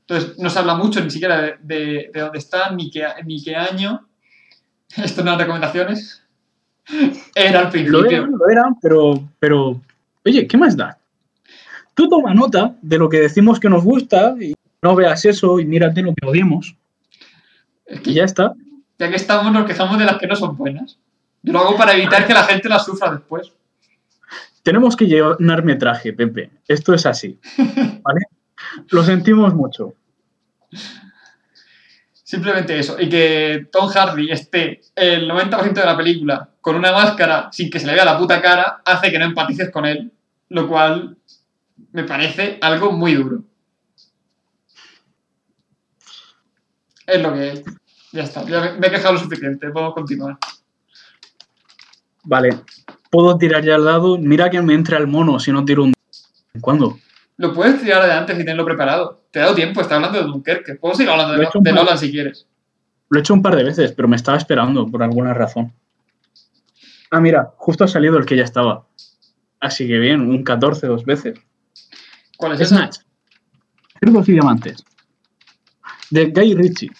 [0.00, 3.42] Entonces, no se habla mucho ni siquiera de, de- de dónde están, ni qué, ni
[3.42, 4.06] qué año.
[4.96, 6.22] Esto no eran recomendaciones.
[7.34, 8.06] Era al Lo principio.
[8.06, 9.80] eran, lo eran, pero, pero,
[10.24, 10.98] oye, ¿qué más da?
[11.98, 15.66] Tú toma nota de lo que decimos que nos gusta y no veas eso y
[15.66, 16.76] mírate lo que odiemos
[17.84, 18.54] Es que y ya está.
[19.00, 20.96] ya que estamos, nos quejamos de las que no son buenas.
[21.42, 23.52] Yo lo hago para evitar que la gente las sufra después.
[24.62, 26.50] Tenemos que llenar metraje, Pepe.
[26.68, 27.36] Esto es así.
[27.56, 28.20] ¿Vale?
[28.90, 29.94] Lo sentimos mucho.
[32.12, 32.94] Simplemente eso.
[33.00, 37.80] Y que Tom Hardy esté el 90% de la película con una máscara sin que
[37.80, 40.12] se le vea la puta cara hace que no empatices con él.
[40.50, 41.17] Lo cual
[41.92, 43.42] me parece algo muy duro.
[47.06, 47.62] Es lo que es.
[48.12, 48.44] Ya está.
[48.44, 49.70] Ya me, he quejado lo suficiente.
[49.70, 50.38] Podemos continuar.
[52.24, 52.60] Vale.
[53.10, 54.18] Puedo tirar ya al lado.
[54.18, 55.94] Mira que me entra el mono si no tiro un...
[56.60, 56.98] ¿Cuándo?
[57.36, 59.22] Lo puedes tirar de antes y tenerlo preparado.
[59.30, 60.74] Te he dado tiempo, está hablando de Dunkerque.
[60.74, 62.46] Puedo seguir hablando de, de par- Nolan si quieres.
[63.10, 65.72] Lo he hecho un par de veces, pero me estaba esperando por alguna razón.
[67.10, 68.86] Ah, mira, justo ha salido el que ya estaba.
[69.60, 71.38] Así que bien, un 14 dos veces.
[72.38, 72.68] ¿Cuál es?
[72.68, 72.98] Snatch.
[73.98, 74.84] Cerdos y diamantes.
[76.10, 76.90] De Guy Ritchie.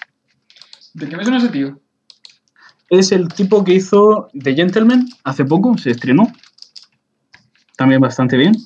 [0.94, 1.80] ¿De qué me suena ese tío?
[2.90, 6.26] Es el tipo que hizo The Gentleman hace poco, se estrenó.
[7.76, 8.56] También bastante bien.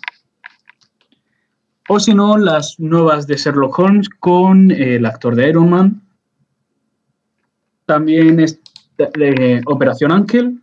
[1.88, 6.02] O si no, las nuevas de Sherlock Holmes con eh, el actor de Iron Man.
[7.84, 8.58] También es
[8.96, 10.58] de, de Operación Ángel.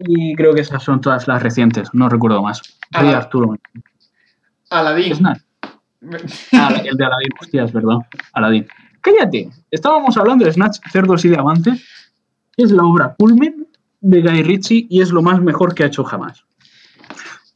[0.00, 2.60] Y creo que esas son todas las recientes, no recuerdo más.
[2.92, 3.56] Ah, Arturo.
[4.72, 5.14] Aladdin.
[5.16, 5.40] Snatch.
[6.52, 7.98] Ah, el de Aladdin, hostia, es verdad.
[8.32, 8.66] Aladdin.
[9.00, 11.84] Cállate, estábamos hablando de Snatch, Cerdos y Diamantes.
[12.56, 13.66] Es la obra culmen
[14.00, 16.44] de Guy Ritchie y es lo más mejor que ha hecho jamás.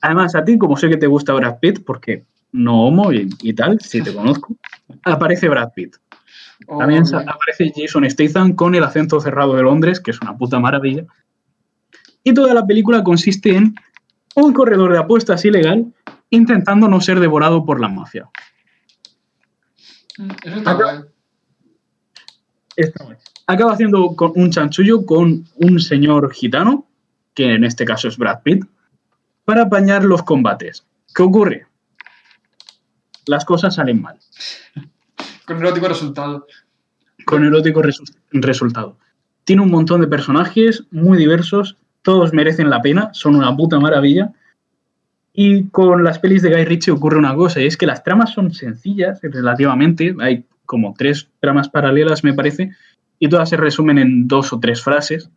[0.00, 3.52] Además, a ti, como sé que te gusta Brad Pitt, porque no homo y, y
[3.52, 4.56] tal, si te conozco,
[5.04, 5.96] aparece Brad Pitt.
[6.68, 10.58] Oh, También aparece Jason Statham con el acento cerrado de Londres, que es una puta
[10.58, 11.04] maravilla.
[12.24, 13.74] Y toda la película consiste en
[14.34, 15.92] un corredor de apuestas ilegal
[16.30, 18.28] intentando no ser devorado por la mafia.
[20.44, 20.76] Eso está
[22.76, 22.92] es.
[23.46, 26.86] Acaba haciendo con un chanchullo con un señor gitano,
[27.34, 28.64] que en este caso es Brad Pitt,
[29.44, 30.84] para apañar los combates.
[31.14, 31.66] ¿Qué ocurre?
[33.26, 34.18] Las cosas salen mal.
[35.46, 36.46] Con erótico resultado.
[37.24, 38.98] Con erótico resu- resultado.
[39.44, 44.32] Tiene un montón de personajes muy diversos, todos merecen la pena, son una puta maravilla.
[45.38, 48.32] Y con las pelis de Guy Ritchie ocurre una cosa, y es que las tramas
[48.32, 52.70] son sencillas relativamente, hay como tres tramas paralelas me parece,
[53.18, 55.28] y todas se resumen en dos o tres frases.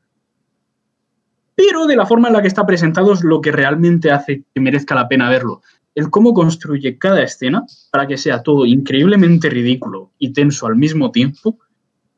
[1.54, 4.62] Pero de la forma en la que está presentado es lo que realmente hace que
[4.62, 5.62] merezca la pena verlo.
[5.93, 11.12] El cómo construye cada escena para que sea todo increíblemente ridículo y tenso al mismo
[11.12, 11.60] tiempo,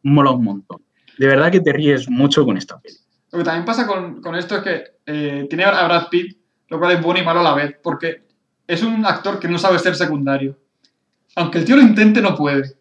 [0.04, 0.84] mola un montón.
[1.18, 2.98] De verdad que te ríes mucho con esta peli.
[3.32, 6.41] Lo que también pasa con, con esto es que eh, tiene a Brad Pitt,
[6.72, 8.24] lo cual es bueno y malo a la vez, porque
[8.66, 10.58] es un actor que no sabe ser secundario.
[11.36, 12.76] Aunque el tío lo intente, no puede.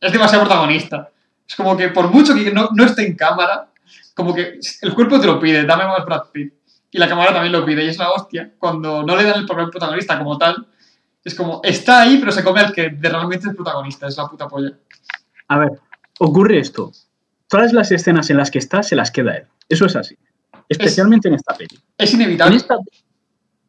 [0.00, 1.10] Es demasiado protagonista.
[1.46, 3.68] Es como que por mucho que no, no esté en cámara,
[4.14, 6.54] como que el cuerpo te lo pide, dame más Brad Pitt.
[6.90, 8.52] Y la cámara también lo pide, y es la hostia.
[8.58, 10.66] Cuando no le dan el papel protagonista como tal,
[11.22, 14.48] es como, está ahí, pero se come al que realmente es protagonista, es la puta
[14.48, 14.72] polla.
[15.48, 15.70] A ver,
[16.18, 16.92] ocurre esto.
[17.46, 19.44] Todas las escenas en las que está se las queda él.
[19.68, 20.16] Eso es así.
[20.68, 21.78] Especialmente en esta peli.
[21.98, 22.56] Es En inevitable.
[22.56, 22.76] esta-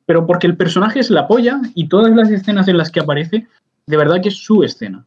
[0.09, 3.45] pero porque el personaje es la polla y todas las escenas en las que aparece,
[3.85, 5.05] de verdad que es su escena.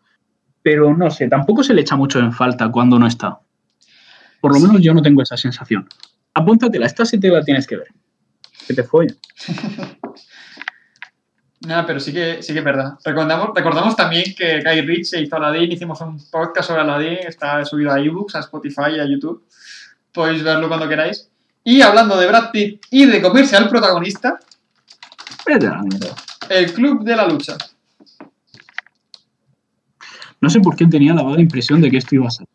[0.62, 3.40] Pero no sé, tampoco se le echa mucho en falta cuando no está.
[4.40, 5.88] Por lo menos yo no tengo esa sensación.
[6.34, 7.88] Apúntatela, esta sí te la tienes que ver.
[8.64, 9.16] Que te follen.
[11.66, 12.92] Nada, pero sí que, sí que es verdad.
[13.04, 17.90] Recordamos, recordamos también que Guy Ritchie hizo Aladdin, hicimos un podcast sobre Aladdin, está subido
[17.90, 19.44] a ebooks, a Spotify y a YouTube.
[20.12, 21.28] Podéis verlo cuando queráis.
[21.64, 24.38] Y hablando de Brad Pitt y de comerse al protagonista,
[25.46, 26.14] Vete a la mierda.
[26.48, 27.56] el Club de la Lucha.
[30.40, 32.46] No sé por qué tenía la vaga impresión de que esto iba a ser.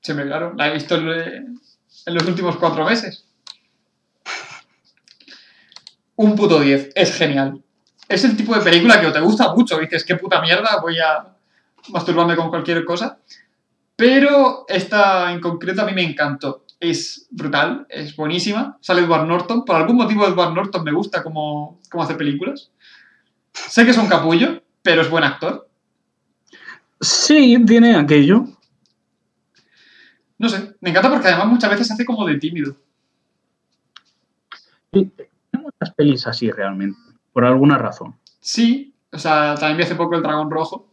[0.00, 1.58] Siempre, claro, la he visto en,
[2.06, 3.24] en los últimos cuatro meses.
[6.16, 7.62] Un puto 10, es genial.
[8.08, 10.98] Es el tipo de película que o te gusta mucho, dices, qué puta mierda, voy
[10.98, 11.34] a
[11.90, 13.18] masturbarme con cualquier cosa.
[13.94, 16.64] Pero esta en concreto a mí me encantó.
[16.80, 18.78] Es brutal, es buenísima.
[18.80, 19.64] Sale Edward Norton.
[19.64, 22.70] Por algún motivo Edward Norton me gusta cómo, cómo hace películas.
[23.52, 25.68] Sé que es un capullo, pero es buen actor.
[27.00, 28.44] Sí, tiene aquello.
[30.38, 32.76] No sé, me encanta porque además muchas veces hace como de tímido.
[34.92, 35.10] Sí,
[35.52, 36.98] Hay muchas pelis así realmente,
[37.32, 38.16] por alguna razón.
[38.40, 40.88] Sí, o sea, también vi hace poco El Dragón Rojo.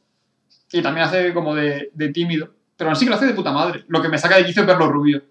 [0.72, 2.50] Y también hace como de, de tímido.
[2.76, 3.86] Pero aún sí que lo hace de puta madre.
[3.88, 5.24] Lo que me saca de quicio es verlo rubio.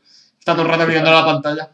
[0.44, 1.70] Está todo el rato mirando la pantalla.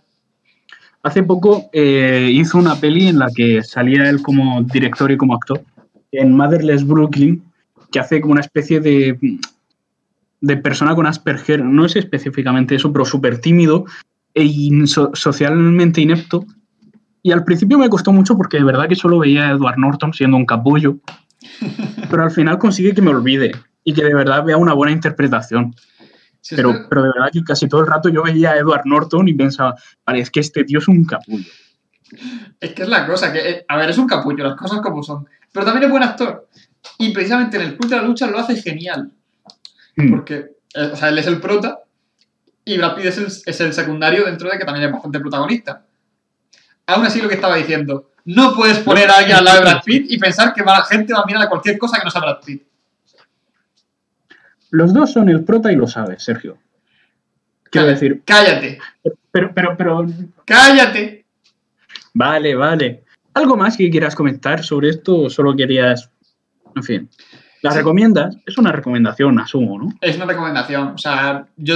[1.02, 5.34] Hace poco eh, hizo una peli en la que salía él como director y como
[5.34, 5.60] actor,
[6.12, 7.42] en Motherless Brooklyn,
[7.90, 9.18] que hace como una especie de,
[10.40, 13.86] de persona con Asperger, no es específicamente eso, pero súper tímido
[14.34, 16.44] e in- so- socialmente inepto.
[17.24, 20.14] Y al principio me costó mucho porque de verdad que solo veía a Edward Norton
[20.14, 20.98] siendo un capullo,
[22.08, 23.50] pero al final consigue que me olvide
[23.82, 25.74] y que de verdad vea una buena interpretación.
[26.40, 29.28] Sí, Pero, pero de verdad que casi todo el rato yo veía a Edward Norton
[29.28, 29.74] y pensaba,
[30.06, 31.44] vale, es que este tío es un capullo.
[32.58, 35.02] Es que es la cosa, que, eh, a ver, es un capullo, las cosas como
[35.02, 35.26] son.
[35.52, 36.48] Pero también es buen actor.
[36.98, 39.10] Y precisamente en el Club de la Lucha lo hace genial.
[39.96, 40.10] Mm.
[40.10, 40.34] Porque,
[40.74, 41.80] eh, o sea, él es el prota
[42.64, 45.84] y Brad Pitt es el, es el secundario dentro de que también es bastante protagonista.
[46.86, 49.82] Aún así, lo que estaba diciendo, no puedes poner a alguien al lado de Brad
[49.84, 52.20] Pitt y pensar que la gente va a mirar a cualquier cosa que no sea
[52.20, 52.62] Brad Pitt.
[54.70, 56.58] Los dos son el prota y lo sabes, Sergio.
[57.70, 58.78] Quiero Cállate, decir, Cállate,
[59.30, 60.06] pero, pero, pero,
[60.44, 61.24] cállate.
[62.14, 63.04] vale, vale.
[63.34, 66.10] ¿Algo más que quieras comentar sobre esto o solo querías,
[66.74, 67.10] en fin,
[67.62, 67.78] ¿la Sí.
[67.78, 68.36] recomiendas?
[68.44, 69.88] Es una recomendación, asumo, ¿no?
[70.00, 70.88] Es una recomendación.
[70.88, 71.74] O sea, yo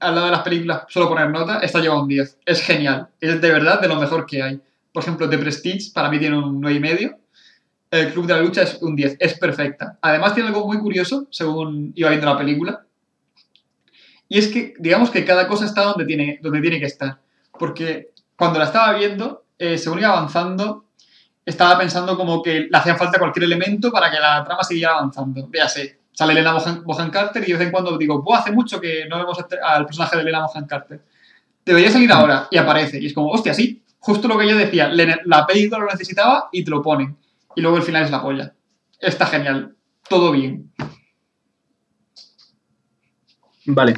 [0.00, 2.38] al lado de las películas suelo poner nota, esta lleva un 10.
[2.44, 3.06] Es genial.
[3.20, 4.60] Es de verdad de lo mejor que hay.
[4.92, 7.16] Por ejemplo, The Prestige para mí tiene un 9,5.
[8.00, 9.16] El Club de la Lucha es un 10.
[9.18, 9.98] Es perfecta.
[10.00, 12.82] Además tiene algo muy curioso, según iba viendo la película.
[14.28, 17.18] Y es que, digamos que cada cosa está donde tiene, donde tiene que estar.
[17.58, 20.84] Porque cuando la estaba viendo, eh, según iba avanzando,
[21.44, 25.46] estaba pensando como que le hacían falta cualquier elemento para que la trama siguiera avanzando.
[25.48, 28.80] Véase, sale Elena Bohan, Bohan Carter y de vez en cuando digo, Buah, hace mucho
[28.80, 31.00] que no vemos este- al personaje de Elena Bohan Carter.
[31.64, 32.98] Debería salir ahora y aparece.
[33.00, 36.64] Y es como, hostia, sí, justo lo que yo decía, la película lo necesitaba y
[36.64, 37.16] te lo ponen.
[37.56, 38.54] Y luego el final es la polla.
[39.00, 39.74] Está genial.
[40.08, 40.70] Todo bien.
[43.66, 43.94] Vale.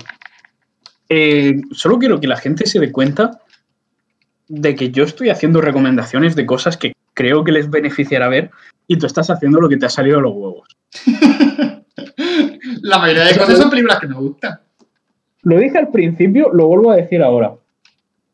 [1.09, 3.43] Eh, solo quiero que la gente se dé cuenta
[4.47, 8.51] de que yo estoy haciendo recomendaciones de cosas que creo que les beneficiará ver
[8.87, 10.69] y tú estás haciendo lo que te ha salido de los huevos.
[12.83, 14.61] La mayoría de cosas son películas que me gustan.
[15.43, 17.55] Lo dije al principio, lo vuelvo a decir ahora.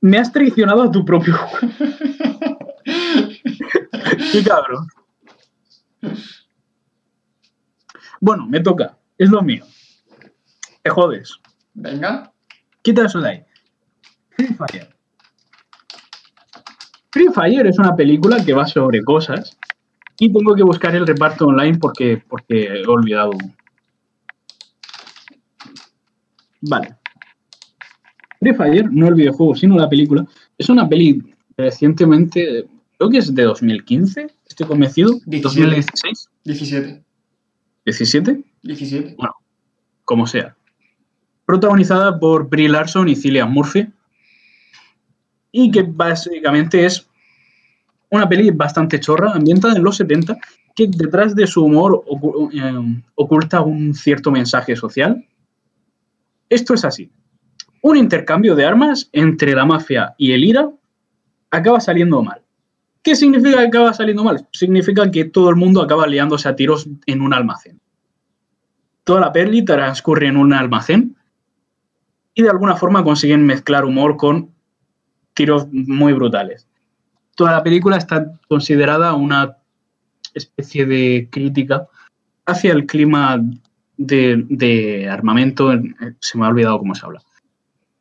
[0.00, 1.74] Me has traicionado a tu propio juego.
[4.32, 4.86] Qué cabrón.
[8.20, 8.96] Bueno, me toca.
[9.18, 9.64] Es lo mío.
[10.82, 11.38] Te jodes.
[11.74, 12.32] Venga.
[12.82, 13.44] Quita eso de ahí.
[14.30, 14.94] Free Fire.
[17.10, 19.56] Free Fire es una película que va sobre cosas
[20.18, 23.32] y tengo que buscar el reparto online porque, porque he olvidado.
[26.60, 26.96] Vale.
[28.40, 30.26] Free Fire, no el videojuego, sino la película,
[30.58, 32.66] es una peli recientemente,
[32.98, 35.10] creo que es de 2015, estoy convencido.
[35.26, 35.42] 17.
[35.42, 37.04] 2016, 17.
[37.84, 39.16] 17, 17.
[40.04, 40.56] como sea.
[41.44, 43.88] Protagonizada por Brie Larson y Cillian Murphy.
[45.52, 47.06] Y que básicamente es
[48.10, 50.36] una peli bastante chorra, ambientada en los 70,
[50.74, 55.24] que detrás de su humor ocu- eh, oculta un cierto mensaje social.
[56.48, 57.10] Esto es así.
[57.82, 60.70] Un intercambio de armas entre la mafia y el IRA
[61.50, 62.40] acaba saliendo mal.
[63.04, 64.48] ¿Qué significa que acaba saliendo mal?
[64.50, 67.78] Significa que todo el mundo acaba liándose a tiros en un almacén.
[69.04, 71.14] Toda la peli transcurre en un almacén
[72.32, 74.48] y de alguna forma consiguen mezclar humor con
[75.34, 76.66] tiros muy brutales.
[77.36, 79.58] Toda la película está considerada una
[80.32, 81.86] especie de crítica
[82.46, 83.42] hacia el clima
[83.98, 87.20] de, de armamento, en- eh, se me ha olvidado cómo se habla,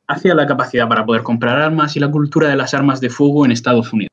[0.08, 3.44] hacia la capacidad para poder comprar armas y la cultura de las armas de fuego
[3.46, 4.13] en Estados Unidos.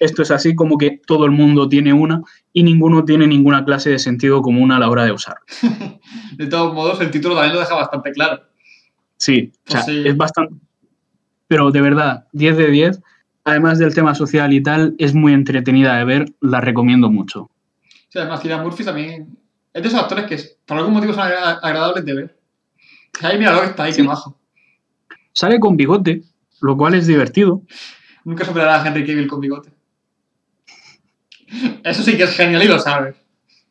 [0.00, 2.22] Esto es así como que todo el mundo tiene una
[2.52, 5.36] y ninguno tiene ninguna clase de sentido común a la hora de usar.
[6.36, 8.42] De todos modos, el título también lo deja bastante claro.
[9.18, 10.02] Sí, o sea, Pues sí.
[10.08, 10.54] es bastante.
[11.46, 13.00] Pero de verdad, 10 de 10.
[13.44, 17.50] Además del tema social y tal, es muy entretenida de ver, la recomiendo mucho.
[18.08, 19.36] Sí, además, Cillian Murphy también
[19.72, 22.38] es de esos actores que por algún motivo son agra- agradables de ver.
[23.22, 24.02] Ahí mira lo que está ahí, Sí.
[24.02, 24.36] qué majo.
[25.32, 26.22] Sale con bigote,
[26.60, 27.62] lo cual es divertido.
[28.24, 29.70] Nunca superará a Henry Cavill con bigote.
[31.84, 33.16] Eso sí que es genial y lo sabes.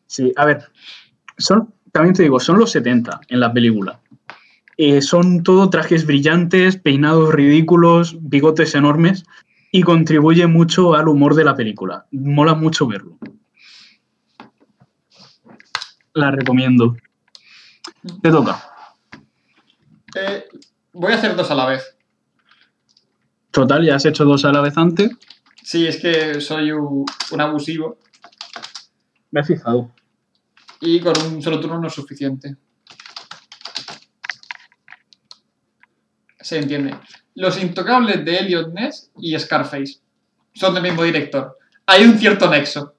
[0.07, 0.63] Sí, a ver,
[1.38, 3.99] son, también te digo, son los 70 en la película.
[4.77, 9.25] Eh, son todo trajes brillantes, peinados ridículos, bigotes enormes
[9.71, 12.05] y contribuye mucho al humor de la película.
[12.11, 13.17] Mola mucho verlo.
[16.13, 16.95] La recomiendo.
[18.21, 18.63] Te toca.
[20.15, 20.45] Eh,
[20.93, 21.95] voy a hacer dos a la vez.
[23.51, 25.11] Total, ya has hecho dos a la vez antes.
[25.70, 27.99] Sí, es que soy un, un abusivo
[29.30, 29.91] Me he fijado.
[30.82, 32.55] y con un solo turno no es suficiente.
[36.39, 36.95] Se entiende.
[37.36, 39.99] Los Intocables de Elliot Ness y Scarface
[40.55, 41.55] son del mismo director.
[41.86, 42.95] Hay un cierto nexo.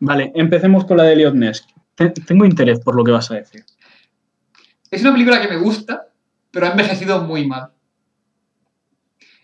[0.00, 1.64] Vale, empecemos con la de Elliot Ness.
[1.94, 3.64] Te- Tengo interés por lo que vas a decir.
[4.90, 6.08] Es una película que me gusta,
[6.50, 7.70] pero ha envejecido muy mal.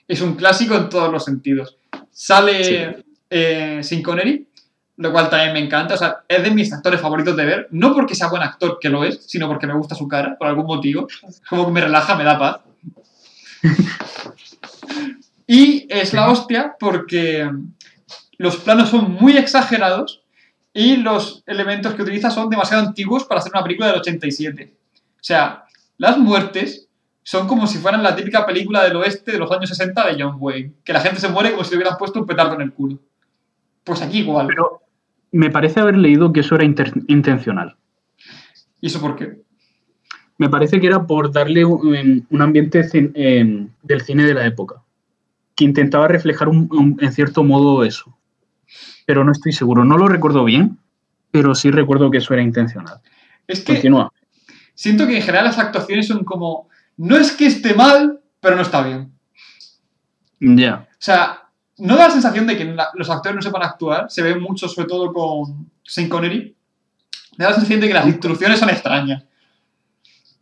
[0.08, 1.76] Es un clásico en todos los sentidos.
[2.10, 3.02] Sale Sí.
[3.30, 4.46] eh, Connery,
[4.98, 5.94] lo cual también me encanta.
[5.94, 7.68] O sea, es de mis actores favoritos de ver.
[7.70, 10.48] No porque sea buen actor, que lo es, sino porque me gusta su cara, por
[10.48, 11.08] algún motivo.
[11.48, 12.60] Como que me relaja, me da paz.
[15.46, 17.50] y es la hostia porque
[18.38, 20.22] los planos son muy exagerados
[20.72, 24.74] y los elementos que utiliza son demasiado antiguos para hacer una película del 87.
[25.14, 25.64] O sea,
[25.98, 26.85] las muertes
[27.28, 30.36] son como si fueran la típica película del oeste de los años 60 de John
[30.38, 32.72] Wayne, que la gente se muere como si le hubieran puesto un petardo en el
[32.72, 33.00] culo.
[33.82, 34.46] Pues aquí igual.
[34.46, 34.82] Pero
[35.32, 37.76] me parece haber leído que eso era intencional.
[38.80, 39.42] ¿Y eso por qué?
[40.38, 44.82] Me parece que era por darle un, un ambiente cin- del cine de la época,
[45.56, 48.16] que intentaba reflejar un- un- en cierto modo eso.
[49.04, 50.78] Pero no estoy seguro, no lo recuerdo bien,
[51.32, 53.00] pero sí recuerdo que eso era intencional.
[53.48, 54.12] Es que Continúa.
[54.74, 56.68] siento que en general las actuaciones son como.
[56.96, 59.12] No es que esté mal, pero no está bien.
[60.40, 60.86] Ya.
[60.90, 61.42] O sea,
[61.78, 64.06] no da la sensación de que la- los actores no sepan actuar.
[64.10, 66.54] Se ve mucho, sobre todo con Sean Connery.
[67.36, 69.24] Me da la sensación de que las instrucciones son extrañas.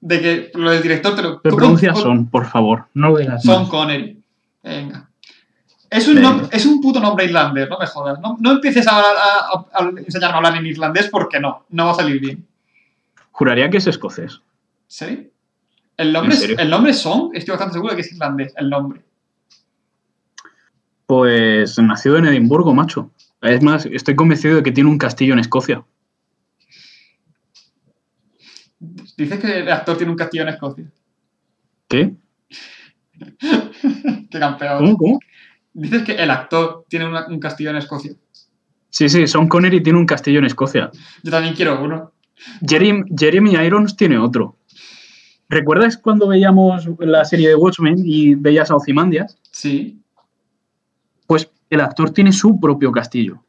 [0.00, 1.40] De que lo del director te lo.
[1.40, 3.68] Pero pronuncia son, por favor, no lo digas más.
[3.68, 4.22] Connery.
[4.62, 5.08] Venga.
[5.90, 8.18] Es un, nom- es un puto nombre irlandés, no me jodas.
[8.20, 11.86] No, no empieces a, a- a- a enseñarme a hablar en irlandés porque no, no
[11.86, 12.46] va a salir bien.
[13.30, 14.40] Juraría que es escocés.
[14.86, 15.30] ¿Sí?
[15.96, 18.68] El nombre, ¿En es- el nombre Song, estoy bastante seguro de que es irlandés, el
[18.70, 19.02] nombre.
[21.06, 23.10] Pues nacido en Edimburgo, macho.
[23.42, 25.84] Es más, estoy convencido de que tiene un castillo en Escocia.
[29.16, 30.84] Dices que el actor tiene un castillo en Escocia.
[31.88, 32.14] ¿Qué?
[34.30, 34.78] Qué campeón.
[34.78, 34.96] ¿Cómo?
[34.96, 35.20] ¿Cómo?
[35.72, 38.12] Dices que el actor tiene una- un castillo en Escocia.
[38.90, 40.90] Sí, sí, Sean Connery tiene un castillo en Escocia.
[41.22, 42.12] Yo también quiero uno.
[42.66, 44.56] Jeremy, Jeremy Irons tiene otro.
[45.48, 49.38] ¿Recuerdas cuando veíamos la serie de Watchmen y veías a Ozymandias?
[49.50, 50.00] Sí.
[51.26, 53.44] Pues el actor tiene su propio castillo.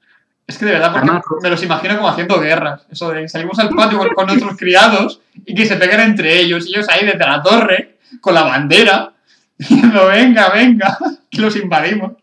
[0.48, 2.86] Es que de verdad, Además, me los imagino como haciendo guerras.
[2.92, 6.68] Eso de salimos al patio con, con nuestros criados y que se peguen entre ellos.
[6.68, 9.14] Y ellos ahí desde la torre, con la bandera,
[9.58, 10.98] diciendo, venga, venga,
[11.30, 12.14] que los invadimos.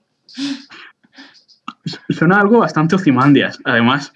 [2.11, 4.13] Suena algo bastante Ozymandias, además.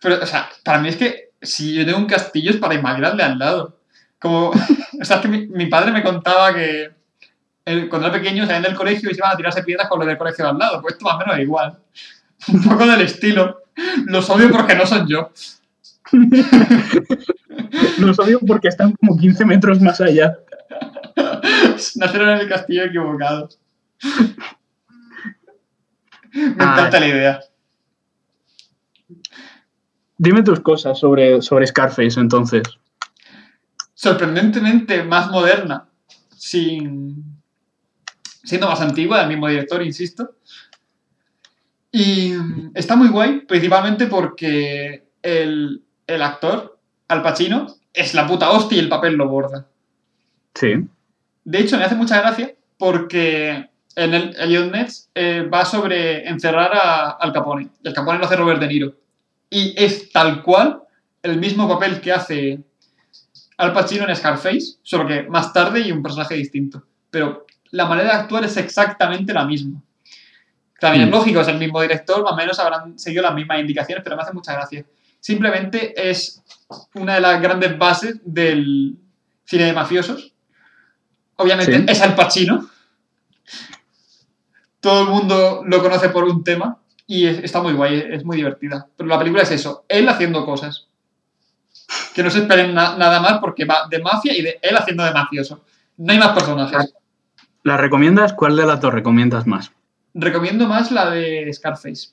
[0.00, 3.04] Pero, o sea, para mí es que si yo tengo un castillo es para invadir
[3.04, 3.79] al de al lado.
[4.20, 6.90] Como, o sea, es que mi, mi padre me contaba que
[7.64, 10.06] él, cuando era pequeño salían del colegio y se iban a tirarse piedras con los
[10.08, 10.80] del colegio de al lado.
[10.82, 11.78] Pues esto más o menos igual.
[12.48, 13.62] Un poco del estilo.
[14.06, 15.30] Los odio porque no son yo.
[17.98, 20.36] Los odio porque están como 15 metros más allá.
[21.96, 23.48] Nacieron en el castillo equivocado.
[26.32, 26.74] Me Ah.
[26.78, 27.40] encanta la idea.
[30.18, 32.62] Dime tus cosas sobre, sobre Scarface, entonces.
[34.00, 35.86] Sorprendentemente más moderna,
[36.34, 37.22] sin,
[38.42, 40.36] siendo más antigua, del mismo director, insisto.
[41.92, 42.32] Y
[42.72, 46.78] está muy guay, principalmente porque el, el actor,
[47.08, 49.66] Al Pacino, es la puta hostia y el papel lo borda.
[50.54, 50.88] Sí.
[51.44, 56.72] De hecho, me hace mucha gracia porque en el Elliot Nets eh, va sobre encerrar
[56.74, 57.68] a Al Capone.
[57.84, 58.94] Y Al Capone lo hace Robert De Niro.
[59.50, 60.84] Y es tal cual
[61.22, 62.64] el mismo papel que hace
[63.60, 66.82] Al Pacino en Scarface, solo que más tarde y un personaje distinto.
[67.10, 69.82] Pero la manera de actuar es exactamente la misma.
[70.78, 71.08] También Mm.
[71.08, 74.16] es lógico, es el mismo director, más o menos habrán seguido las mismas indicaciones, pero
[74.16, 74.84] me hace mucha gracia.
[75.20, 76.42] Simplemente es
[76.94, 78.96] una de las grandes bases del
[79.44, 80.32] cine de mafiosos.
[81.36, 81.84] Obviamente Sí.
[81.86, 82.66] es Al Pacino.
[84.80, 88.36] Todo el mundo lo conoce por un tema y es- está muy guay, es muy
[88.38, 88.86] divertida.
[88.96, 90.86] Pero la película es eso, él haciendo cosas.
[92.20, 95.02] Que no se esperen na- nada más porque va de mafia y de él haciendo
[95.04, 95.64] de mafioso.
[95.96, 96.94] No hay más personajes.
[97.62, 98.34] ¿La recomiendas?
[98.34, 99.72] ¿Cuál de las dos recomiendas más?
[100.12, 102.08] Recomiendo más la de Scarface.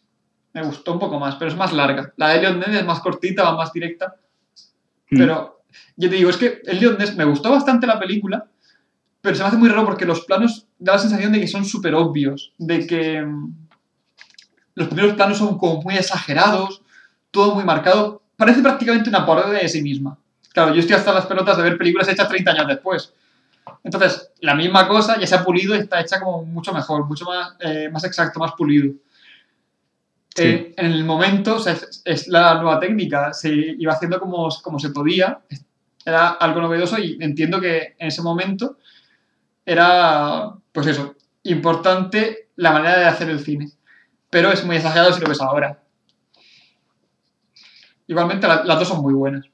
[0.54, 2.14] Me gustó un poco más, pero es más larga.
[2.16, 4.16] La de Leon es más cortita, va más directa.
[5.10, 5.18] Mm.
[5.18, 5.60] Pero
[5.98, 8.46] yo te digo, es que el Leon me gustó bastante la película,
[9.20, 11.66] pero se me hace muy raro porque los planos da la sensación de que son
[11.66, 13.54] súper obvios, de que mm,
[14.76, 16.82] los primeros planos son como muy exagerados,
[17.30, 18.22] todo muy marcado.
[18.38, 20.18] Parece prácticamente una parodia de sí misma.
[20.54, 23.14] Claro, yo estoy hasta las pelotas de ver películas hechas 30 años después.
[23.84, 27.26] Entonces, la misma cosa ya se ha pulido y está hecha como mucho mejor, mucho
[27.26, 28.94] más, eh, más exacto, más pulido.
[30.36, 30.44] Sí.
[30.44, 34.48] Eh, en el momento, o sea, es, es la nueva técnica, se iba haciendo como,
[34.62, 35.40] como se podía,
[36.06, 38.78] era algo novedoso y entiendo que en ese momento
[39.66, 43.72] era, pues eso, importante la manera de hacer el cine.
[44.30, 45.82] Pero es muy exagerado si lo ves ahora.
[48.08, 49.46] Igualmente, la- las dos son muy buenas.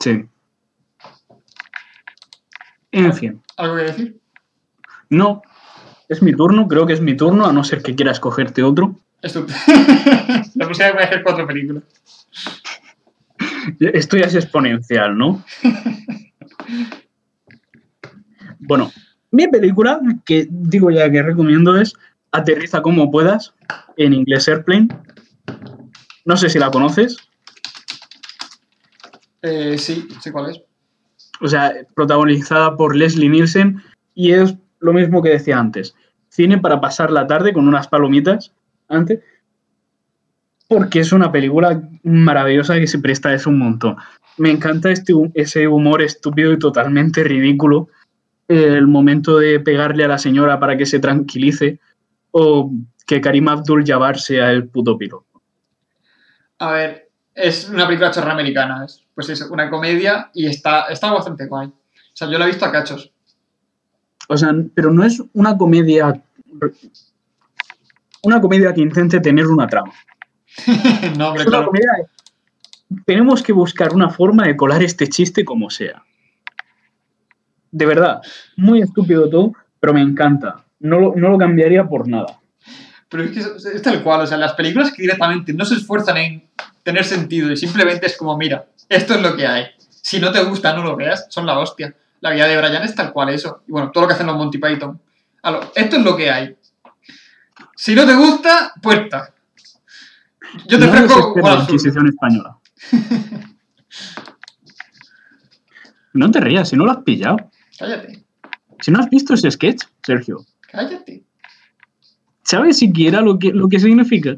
[0.00, 0.24] Sí.
[2.92, 3.42] En fin.
[3.56, 4.20] ¿Algo que decir?
[5.10, 5.42] No.
[6.08, 8.96] Es mi turno, creo que es mi turno, a no ser que quieras cogerte otro.
[9.22, 9.58] Estupendo.
[10.54, 11.82] la próxima voy a hacer cuatro películas.
[13.80, 15.44] Esto ya es exponencial, ¿no?
[18.60, 18.90] Bueno,
[19.30, 21.94] mi película, que digo ya que recomiendo es
[22.32, 23.54] Aterriza como puedas,
[23.96, 24.88] en inglés Airplane.
[26.24, 27.16] No sé si la conoces.
[29.42, 30.62] Eh, sí, sé cuál es.
[31.40, 33.82] O sea, protagonizada por Leslie Nielsen
[34.14, 35.94] y es lo mismo que decía antes.
[36.28, 38.52] Cine para pasar la tarde con unas palomitas
[38.88, 39.20] antes.
[40.68, 43.96] Porque es una película maravillosa que se presta a eso un montón.
[44.36, 47.88] Me encanta este, ese humor estúpido y totalmente ridículo.
[48.48, 51.80] El momento de pegarle a la señora para que se tranquilice.
[52.30, 52.70] O
[53.06, 55.40] que Karim Abdul Jabbar sea el puto piloto.
[56.58, 57.07] A ver,
[57.38, 58.84] es una película chorra americana.
[58.84, 61.68] Es, pues es una comedia y está, está bastante guay.
[61.68, 61.72] O
[62.14, 63.12] sea, yo la he visto a cachos.
[64.28, 66.22] O sea, pero no es una comedia.
[68.22, 69.92] Una comedia que intente tener una trama.
[71.16, 71.66] no, hombre, Es una claro.
[71.66, 76.02] comedia de- Tenemos que buscar una forma de colar este chiste como sea.
[77.70, 78.20] De verdad,
[78.56, 80.64] muy estúpido todo, pero me encanta.
[80.80, 82.40] No lo, no lo cambiaría por nada.
[83.08, 84.20] Pero es que es, es tal cual.
[84.22, 86.48] O sea, las películas que directamente no se esfuerzan en
[86.82, 89.66] tener sentido y simplemente es como, mira, esto es lo que hay.
[89.88, 91.26] Si no te gusta, no lo veas.
[91.30, 91.94] Son la hostia.
[92.20, 93.62] La vida de Brian es tal cual eso.
[93.68, 95.00] Y bueno, todo lo que hacen los Monty Python.
[95.44, 96.56] Lo- esto es lo que hay.
[97.76, 99.32] Si no te gusta, puerta.
[100.66, 102.56] Yo te no ofrezco la Inquisición española.
[106.12, 107.36] No te rías, si no lo has pillado.
[107.78, 108.24] Cállate,
[108.80, 111.22] Si no has visto ese sketch, Sergio, cállate.
[112.48, 114.36] ¿Sabes siquiera lo que, lo que significa?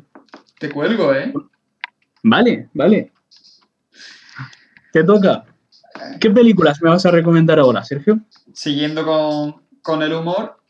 [0.59, 1.33] Te cuelgo, ¿eh?
[2.25, 3.13] Vale, vale.
[4.93, 5.45] Te toca.
[6.21, 8.19] ¿Qué películas me vas a recomendar ahora, Sergio?
[8.53, 10.61] Siguiendo con, con el humor,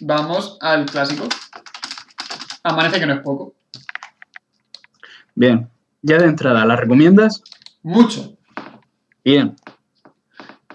[0.00, 1.28] vamos al clásico.
[2.64, 3.54] Amanece que no es poco.
[5.36, 5.68] Bien,
[6.02, 7.42] ya de entrada, ¿la recomiendas?
[7.82, 8.36] Mucho.
[9.24, 9.54] Bien.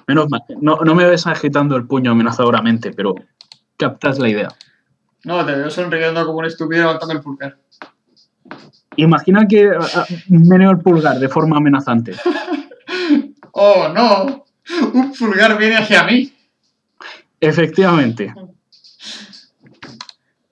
[0.07, 0.43] Menos mal.
[0.61, 3.15] No, no me ves agitando el puño amenazadoramente, pero
[3.77, 4.55] captas la idea.
[5.26, 7.57] No, te veo sonriendo como un estúpido levantando el pulgar.
[8.97, 12.13] Imagina que ah, ah, meneo el pulgar de forma amenazante.
[13.53, 14.45] ¡Oh, no!
[14.93, 16.34] Un pulgar viene hacia mí.
[17.39, 18.34] Efectivamente.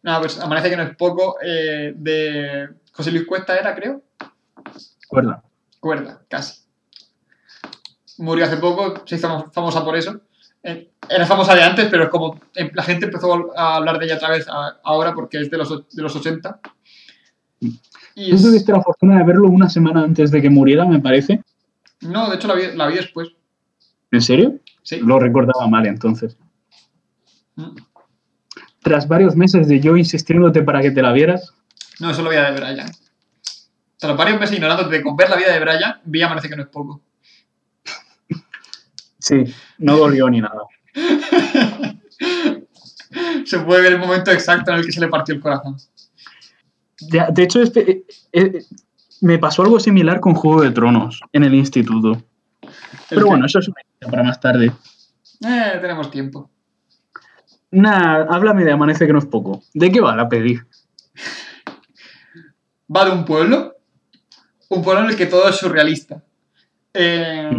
[0.04, 1.38] No, pues amanece que no es poco.
[1.44, 4.02] eh, de José Luis Cuesta era, creo.
[5.04, 5.44] Recuerda.
[5.80, 6.62] Cuerda, casi.
[8.18, 10.22] Murió hace poco, se hizo fam- famosa por eso.
[10.64, 14.06] Eh, Era famosa de antes, pero es como eh, la gente empezó a hablar de
[14.06, 16.60] ella otra vez a- ahora porque es de los, de los 80.
[17.60, 21.00] Y Tú es- tuviste la fortuna de verlo una semana antes de que muriera, me
[21.00, 21.42] parece.
[22.02, 23.30] No, de hecho la vi, la vi después.
[24.12, 24.60] ¿En serio?
[24.84, 25.00] Sí.
[25.00, 26.38] Lo recordaba mal entonces.
[27.56, 27.76] Mm.
[28.82, 31.54] Tras varios meses de yo insistiéndote para que te la vieras,
[32.00, 32.90] No, eso lo vi de Brian.
[33.98, 36.64] Tras varios meses ignorándote de con ver la vida de Brian, vi Amanece que no
[36.64, 37.02] es poco.
[39.22, 39.46] Sí,
[39.78, 40.64] no dolió ni nada.
[43.46, 45.78] se puede ver el momento exacto en el que se le partió el corazón.
[47.00, 48.64] De, de hecho, este, eh, eh,
[49.22, 52.22] me pasó algo similar con Juego de Tronos en el instituto.
[53.10, 54.72] Pero bueno, eso es una idea para más tarde.
[55.46, 56.50] Eh, tenemos tiempo.
[57.72, 59.64] Nada, háblame de Amanece que no es poco.
[59.74, 60.60] ¿De qué va la peli?
[62.94, 63.78] Va de un pueblo,
[64.70, 66.22] un pueblo en el que todo es surrealista.
[66.94, 67.52] Eh,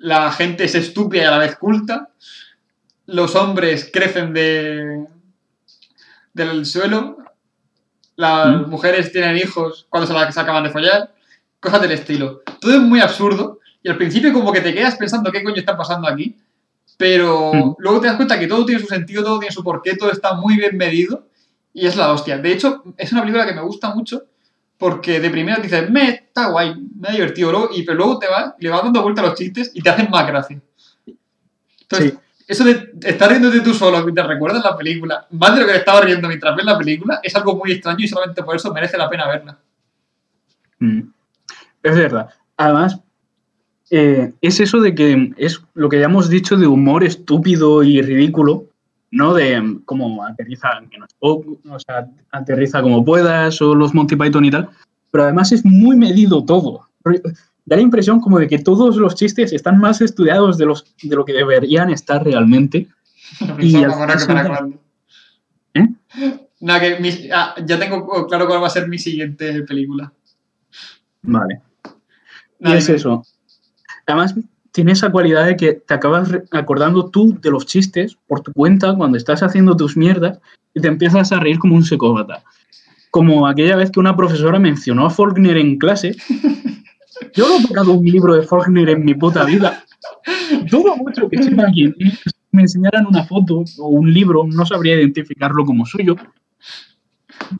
[0.00, 2.10] la gente es estúpida y a la vez culta.
[3.06, 5.06] Los hombres crecen de,
[6.32, 7.18] del suelo.
[8.16, 8.70] Las ¿Mm?
[8.70, 11.14] mujeres tienen hijos cuando se, la, se acaban de follar.
[11.60, 12.42] Cosas del estilo.
[12.60, 13.58] Todo es muy absurdo.
[13.82, 16.36] Y al principio como que te quedas pensando qué coño está pasando aquí.
[16.96, 17.74] Pero Mm.
[17.78, 20.34] luego te das cuenta que todo tiene su sentido, todo tiene su porqué, todo está
[20.34, 21.26] muy bien medido.
[21.72, 22.38] Y es la hostia.
[22.38, 24.24] De hecho, es una película que me gusta mucho
[24.80, 28.28] porque de primera dices, me está guay, me ha divertido, luego, y pero luego te
[28.28, 30.58] vas y le vas dando vuelta a los chistes y te hacen más gracia.
[31.82, 32.18] Entonces, Sí.
[32.48, 35.78] eso de estar riéndote tú solo mientras recuerdas la película, más de lo que te
[35.80, 38.96] estaba riendo mientras ves la película, es algo muy extraño y solamente por eso merece
[38.96, 39.58] la pena verla.
[40.78, 41.00] Mm.
[41.82, 42.30] Es verdad.
[42.56, 43.00] Además,
[43.90, 48.00] eh, es eso de que es lo que ya hemos dicho de humor estúpido y
[48.00, 48.64] ridículo,
[49.10, 49.34] ¿no?
[49.34, 53.94] De mm, como aterriza, que no es poco, o sea, aterriza como puedas, o los
[53.94, 54.68] Monty Python y tal.
[55.10, 56.86] Pero además es muy medido todo.
[57.66, 61.14] Da la impresión como de que todos los chistes están más estudiados de, los, de
[61.16, 62.88] lo que deberían estar realmente.
[63.60, 64.80] Y Pensaba al como, "Ahora que final para se- cuándo".
[65.74, 65.88] ¿Eh?
[66.60, 70.12] Nada, que mi- ah, ya tengo claro cuál va a ser mi siguiente película.
[71.22, 71.60] Vale.
[72.60, 73.24] Y es eso.
[74.06, 74.34] Además,
[74.80, 78.94] tiene esa cualidad de que te acabas acordando tú de los chistes por tu cuenta
[78.94, 80.38] cuando estás haciendo tus mierdas
[80.72, 82.42] y te empiezas a reír como un psicópata.
[83.10, 86.16] Como aquella vez que una profesora mencionó a Faulkner en clase.
[87.34, 89.84] Yo no he tocado un libro de Faulkner en mi puta vida.
[90.70, 91.94] Dudo mucho que si alguien
[92.50, 96.16] me enseñaran una foto o un libro, no sabría identificarlo como suyo.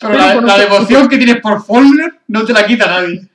[0.00, 3.28] Pero la, Pero la con- devoción que tienes por Faulkner no te la quita nadie.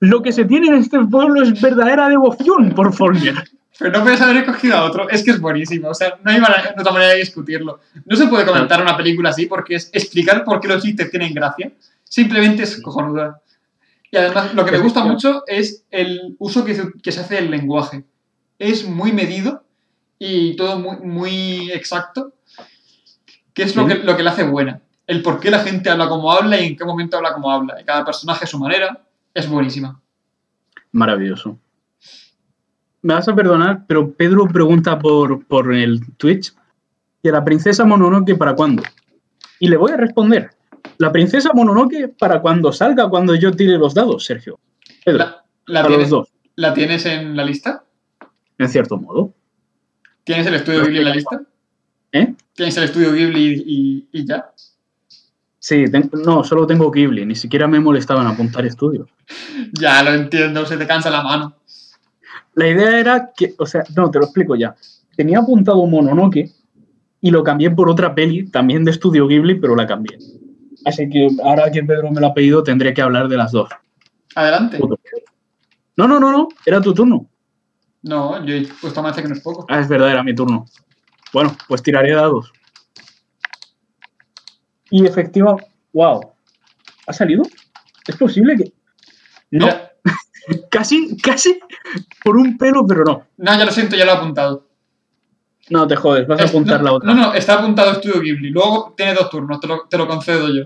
[0.00, 3.34] Lo que se tiene en este pueblo es verdadera devoción por Faulkner.
[3.78, 5.08] Pero no puedes haber escogido a otro.
[5.08, 5.88] Es que es buenísimo.
[5.88, 7.80] O sea, no hay manera- otra manera de discutirlo.
[8.04, 11.32] No se puede comentar una película así porque es explicar por qué los chistes tienen
[11.32, 11.72] gracia.
[12.04, 13.40] Simplemente es cojonuda.
[14.10, 17.36] Y además, lo que me gusta mucho es el uso que se, que se hace
[17.36, 18.04] del lenguaje.
[18.58, 19.64] Es muy medido
[20.18, 22.34] y todo muy, muy exacto.
[23.54, 24.80] Que es lo que, lo que le hace buena.
[25.06, 27.80] El por qué la gente habla como habla y en qué momento habla como habla.
[27.80, 29.00] Y cada personaje a su manera.
[29.34, 30.00] Es buenísima.
[30.92, 31.58] Maravilloso.
[33.02, 36.52] Me vas a perdonar, pero Pedro pregunta por, por el Twitch
[37.22, 38.82] que la princesa Mononoke para cuándo.
[39.58, 40.50] Y le voy a responder.
[40.98, 44.58] La princesa Mononoke para cuando salga, cuando yo tire los dados, Sergio.
[45.04, 47.84] Pedro, La, la para los tienes, dos, ¿La tienes en la lista?
[48.58, 49.32] en cierto modo.
[50.24, 51.42] ¿Tienes el estudio Ghibli en la lista?
[52.12, 52.34] ¿Eh?
[52.54, 54.50] ¿Tienes el estudio Ghibli y, y ya?
[55.60, 55.84] Sí,
[56.24, 59.08] no, solo tengo Ghibli, ni siquiera me molestaban apuntar estudios.
[59.78, 61.54] Ya, lo entiendo, se te cansa la mano.
[62.54, 64.74] La idea era que, o sea, no, te lo explico ya.
[65.14, 66.50] Tenía apuntado Mononoke
[67.20, 70.18] y lo cambié por otra peli, también de estudio Ghibli, pero la cambié.
[70.86, 73.68] Así que ahora que Pedro me lo ha pedido, tendré que hablar de las dos.
[74.34, 74.78] Adelante.
[75.96, 77.26] No, no, no, no, era tu turno.
[78.02, 79.66] No, yo he puesto más que no es poco.
[79.68, 80.64] Ah, es verdad, era mi turno.
[81.32, 82.50] Bueno, pues tiraré dados.
[84.90, 85.56] Y efectiva,
[85.92, 86.32] wow.
[87.06, 87.42] ¿Ha salido?
[88.06, 88.72] ¿Es posible que.?
[89.52, 89.92] No, Mira,
[90.70, 91.60] Casi, casi
[92.24, 93.26] por un pelo, pero no.
[93.36, 94.66] No, ya lo siento, ya lo he apuntado.
[95.68, 97.14] No te jodes, vas a apuntar no, la otra.
[97.14, 98.50] No, no, está apuntado Estudio Ghibli.
[98.50, 100.64] Luego tiene dos turnos, te lo, te lo concedo yo.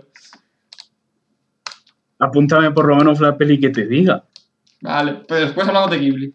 [2.19, 4.25] Apúntame por lo menos la peli que te diga.
[4.81, 6.35] Vale, pero después hablamos de Ghibli.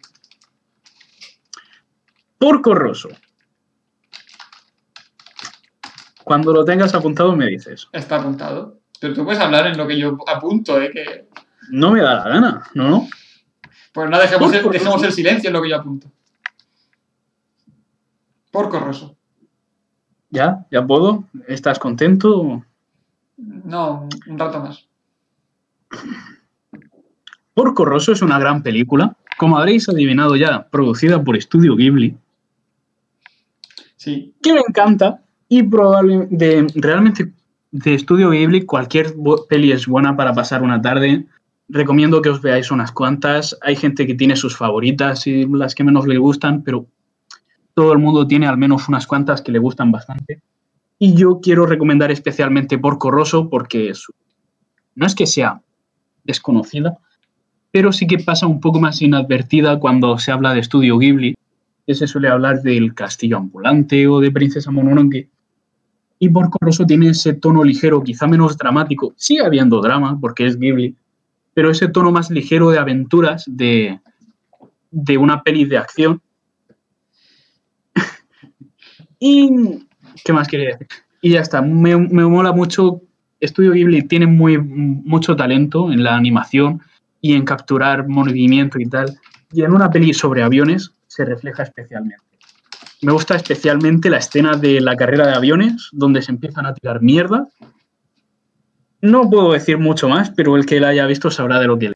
[2.37, 3.09] Porco Rosso.
[6.29, 7.87] Cuando lo tengas apuntado me dices.
[7.91, 8.77] Está apuntado.
[9.01, 10.91] Pero tú puedes hablar en lo que yo apunto, ¿eh?
[10.93, 11.27] Que...
[11.71, 12.87] No me da la gana, ¿no?
[12.89, 13.07] no.
[13.91, 16.07] Pues no, dejemos, el, dejemos silencio en lo que yo apunto.
[18.51, 19.17] Porco Rosso.
[20.29, 20.67] ¿Ya?
[20.69, 21.23] ¿Ya puedo?
[21.47, 22.63] ¿Estás contento?
[23.37, 24.87] No, un- un rato más.
[27.55, 32.15] Porco Rosso es una gran película, como habréis adivinado ya, producida por Estudio Ghibli,
[33.95, 34.35] Sí.
[34.43, 37.33] que me encanta y probablemente de, realmente
[37.71, 39.13] de Estudio Ghibli cualquier
[39.49, 41.25] peli es buena para pasar una tarde.
[41.67, 43.57] Recomiendo que os veáis unas cuantas.
[43.61, 46.85] Hay gente que tiene sus favoritas y las que menos le gustan, pero
[47.73, 50.41] todo el mundo tiene al menos unas cuantas que le gustan bastante.
[50.97, 54.07] Y yo quiero recomendar especialmente Porco Rosso porque es-
[54.95, 55.61] no es que sea
[56.23, 56.97] desconocida,
[57.71, 61.35] pero sí que pasa un poco más inadvertida cuando se habla de Estudio Ghibli,
[61.87, 65.29] que se suele hablar del castillo ambulante o de Princesa Mononoke.
[66.19, 69.13] Y Porco Rosso tiene ese tono ligero, quizá menos dramático.
[69.15, 70.95] Sigue habiendo drama, porque es Ghibli,
[71.53, 73.99] pero ese tono más ligero de aventuras, de,
[74.91, 76.21] de una peli de acción.
[79.19, 79.49] y,
[80.23, 80.87] ¿qué más quería decir?
[81.21, 83.01] Y ya está, me, me mola mucho.
[83.39, 86.81] Estudio Ghibli tiene muy, mucho talento en la animación
[87.21, 89.17] y en capturar movimiento y tal.
[89.51, 92.28] Y en una peli sobre aviones se refleja especialmente.
[93.01, 97.01] Me gusta especialmente la escena de la carrera de aviones, donde se empiezan a tirar
[97.01, 97.47] mierda.
[99.01, 101.89] No puedo decir mucho más, pero el que la haya visto sabrá de lo que
[101.89, 101.95] le.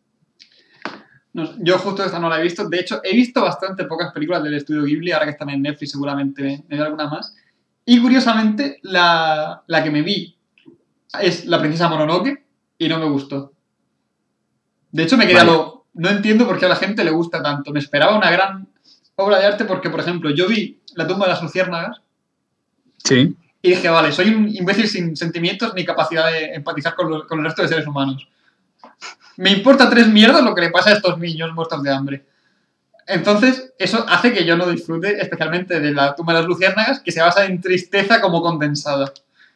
[1.33, 2.69] No, yo justo esta no la he visto.
[2.69, 5.11] De hecho, he visto bastante pocas películas del estudio Ghibli.
[5.11, 7.35] Ahora que están en Netflix, seguramente me alguna más.
[7.85, 10.37] Y curiosamente, la, la que me vi
[11.19, 12.45] es La Princesa Mononoke
[12.77, 13.51] y no me gustó.
[14.91, 15.51] De hecho, me quedé Vaya.
[15.51, 15.85] lo.
[15.95, 17.71] No entiendo por qué a la gente le gusta tanto.
[17.71, 18.67] Me esperaba una gran
[19.15, 22.01] obra de arte porque, por ejemplo, yo vi La tumba de las luciérnagas
[23.03, 23.35] Sí.
[23.61, 27.39] y dije, vale, soy un imbécil sin sentimientos ni capacidad de empatizar con, los- con
[27.39, 28.27] el resto de seres humanos.
[29.37, 32.25] Me importa tres mierdas lo que le pasa a estos niños muertos de hambre.
[33.07, 37.11] Entonces, eso hace que yo no disfrute especialmente de la tumba de las luciérnagas, que
[37.11, 39.11] se basa en tristeza como condensada.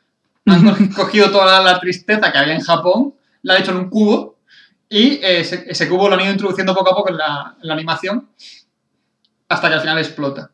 [0.45, 3.13] Han co- cogido toda la, la tristeza que había en Japón,
[3.43, 4.35] la han hecho en un cubo,
[4.89, 7.67] y eh, ese, ese cubo lo han ido introduciendo poco a poco en la, en
[7.67, 8.27] la animación,
[9.49, 10.51] hasta que al final explota.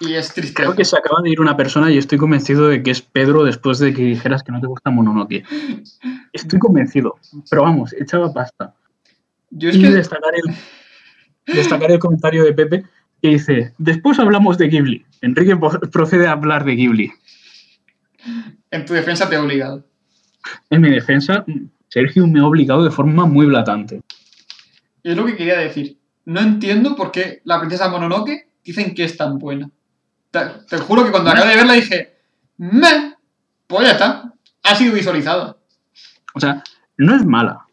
[0.00, 0.64] Y es tristeza.
[0.64, 3.44] Creo que se acaba de ir una persona y estoy convencido de que es Pedro
[3.44, 5.44] después de que dijeras que no te gusta Mononoke.
[6.32, 7.16] Estoy convencido.
[7.48, 8.74] Pero vamos, echaba pasta.
[9.50, 9.90] Yo es y que...
[9.90, 12.84] destacar, el, destacar el comentario de Pepe
[13.20, 15.06] que dice, después hablamos de Ghibli.
[15.20, 15.56] Enrique
[15.92, 17.12] procede a hablar de Ghibli.
[18.72, 19.84] En tu defensa te he obligado.
[20.70, 21.44] En mi defensa,
[21.88, 24.00] Sergio me ha obligado de forma muy blatante.
[25.04, 25.98] Y es lo que quería decir.
[26.24, 29.70] No entiendo por qué la princesa Mononoke dicen que es tan buena.
[30.30, 32.16] Te, te juro que cuando acabé de verla dije,
[32.56, 33.16] me,
[33.66, 34.32] pues ya está,
[34.62, 35.56] ha sido visualizada.
[36.34, 36.62] O sea,
[36.96, 37.66] no es mala.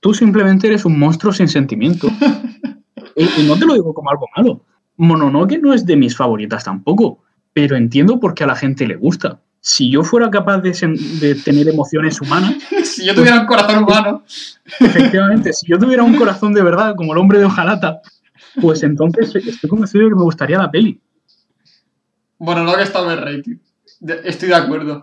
[0.00, 2.08] Tú simplemente eres un monstruo sin sentimiento.
[3.16, 4.60] y, y no te lo digo como algo malo.
[4.96, 7.22] Mononoke no es de mis favoritas tampoco,
[7.52, 9.40] pero entiendo por qué a la gente le gusta.
[9.66, 14.22] Si yo fuera capaz de, tener emociones humanas, si yo tuviera un corazón humano,
[14.78, 18.02] efectivamente, si yo tuviera un corazón de verdad, como el hombre de hojalata,
[18.60, 21.00] pues entonces estoy convencido de que me gustaría la peli.
[22.40, 23.56] Mononoke está overrated.
[24.00, 25.02] De- estoy de acuerdo.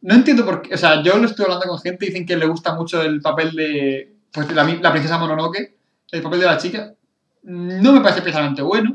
[0.00, 2.38] No entiendo por qué, o sea, yo lo estoy hablando con gente y dicen que
[2.38, 5.76] le gusta mucho el papel de, pues, la, princesa Mononoke,
[6.12, 6.94] el papel de la chica.
[7.42, 8.94] No me parece especialmente bueno.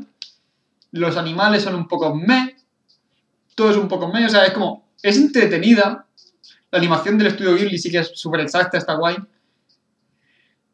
[0.90, 2.56] Los animales son un poco meh.
[3.54, 4.26] Todo es un poco meh.
[4.26, 6.06] O sea, es como, es entretenida.
[6.70, 9.16] La animación del estudio Ghibli sí que es súper exacta, está guay.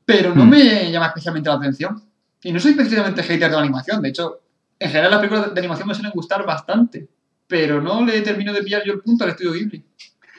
[0.05, 0.51] Pero no Hmm.
[0.51, 2.03] me llama especialmente la atención.
[2.43, 4.01] Y no soy precisamente hater de la animación.
[4.01, 4.41] De hecho,
[4.79, 7.09] en general las películas de animación me suelen gustar bastante.
[7.47, 9.85] Pero no le termino de pillar yo el punto al estudio Ghibli.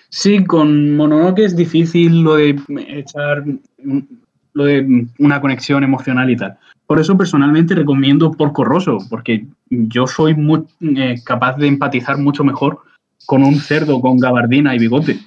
[0.09, 3.43] Sí, con Mononoke es difícil lo de echar
[4.53, 6.57] lo de una conexión emocional y tal.
[6.85, 12.43] Por eso personalmente recomiendo Porco Rosso, porque yo soy muy eh, capaz de empatizar mucho
[12.43, 12.81] mejor
[13.25, 15.19] con un cerdo con gabardina y bigote.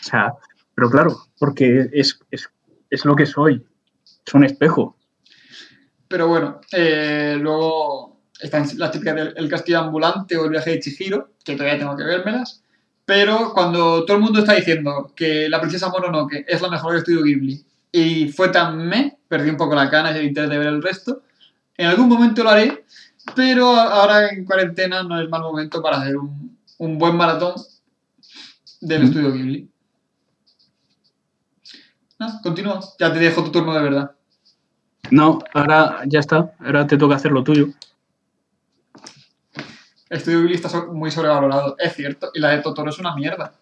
[0.00, 0.34] O sea,
[0.74, 2.48] pero claro, porque es, es,
[2.88, 3.64] es lo que soy.
[4.26, 4.96] Es un espejo.
[6.08, 10.80] Pero bueno, eh, luego están las típicas del el castillo ambulante o el viaje de
[10.80, 12.62] Chihiro, que todavía tengo que vérmelas.
[13.04, 16.98] Pero cuando todo el mundo está diciendo que la princesa Mononoke es la mejor del
[17.00, 20.58] estudio Ghibli y fue tan me, perdí un poco la cana y el interés de
[20.58, 21.22] ver el resto.
[21.76, 22.84] En algún momento lo haré,
[23.34, 27.54] pero ahora en cuarentena no es mal momento para hacer un, un buen maratón
[28.80, 29.04] del Mm.
[29.06, 29.70] estudio Ghibli.
[32.18, 34.10] No, continúa, ya te dejo tu turno de verdad.
[35.10, 36.54] No, ahora ya está.
[36.58, 37.68] Ahora te toca hacer lo tuyo.
[40.08, 43.52] El estudio Ghibli está muy sobrevalorado, es cierto, y la de Totoro es una mierda.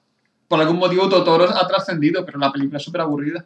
[0.47, 3.45] Por algún motivo Totoro ha trascendido, pero la película es súper aburrida.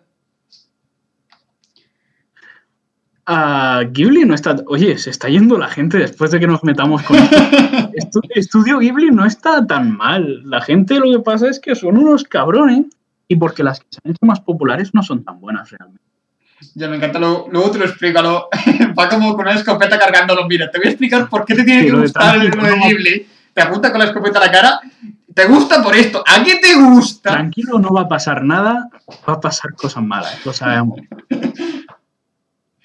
[3.27, 4.57] Ah, Ghibli no está.
[4.67, 7.17] Oye, se está yendo la gente después de que nos metamos con
[7.95, 8.21] esto.
[8.31, 10.43] Estudio Ghibli no está tan mal.
[10.49, 12.87] La gente lo que pasa es que son unos cabrones
[13.29, 16.03] y porque las que se han hecho más populares no son tan buenas realmente.
[16.75, 17.21] Ya me encanta,
[17.71, 18.23] te lo explico.
[18.23, 18.49] lo-
[18.99, 20.47] va como con una escopeta cargándolo.
[20.49, 22.77] Mira, te voy a explicar por qué te tiene que lo gustar el libro de
[22.89, 23.27] Ghibli.
[23.55, 24.81] Te apunta con la escopeta a la cara.
[25.35, 26.23] Te gusta por esto.
[26.27, 27.31] ¿A qué te gusta?
[27.31, 28.89] Tranquilo, no va a pasar nada,
[29.29, 30.99] va a pasar cosas malas, lo sabemos.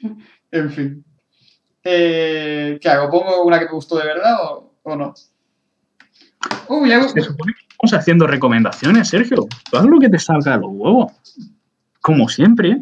[0.51, 1.05] En fin.
[1.83, 3.09] Eh, ¿Qué hago?
[3.09, 5.13] ¿Pongo una que me gustó de verdad o, o no?
[6.69, 9.47] Uy, hago- Se supone que estamos haciendo recomendaciones, Sergio.
[9.69, 11.11] Tú haz lo que te salga de los huevos.
[12.01, 12.81] Como siempre.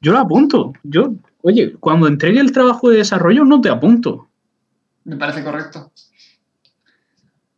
[0.00, 0.72] Yo lo apunto.
[0.84, 4.28] Yo, oye, cuando entregue el trabajo de desarrollo no te apunto.
[5.04, 5.92] Me parece correcto.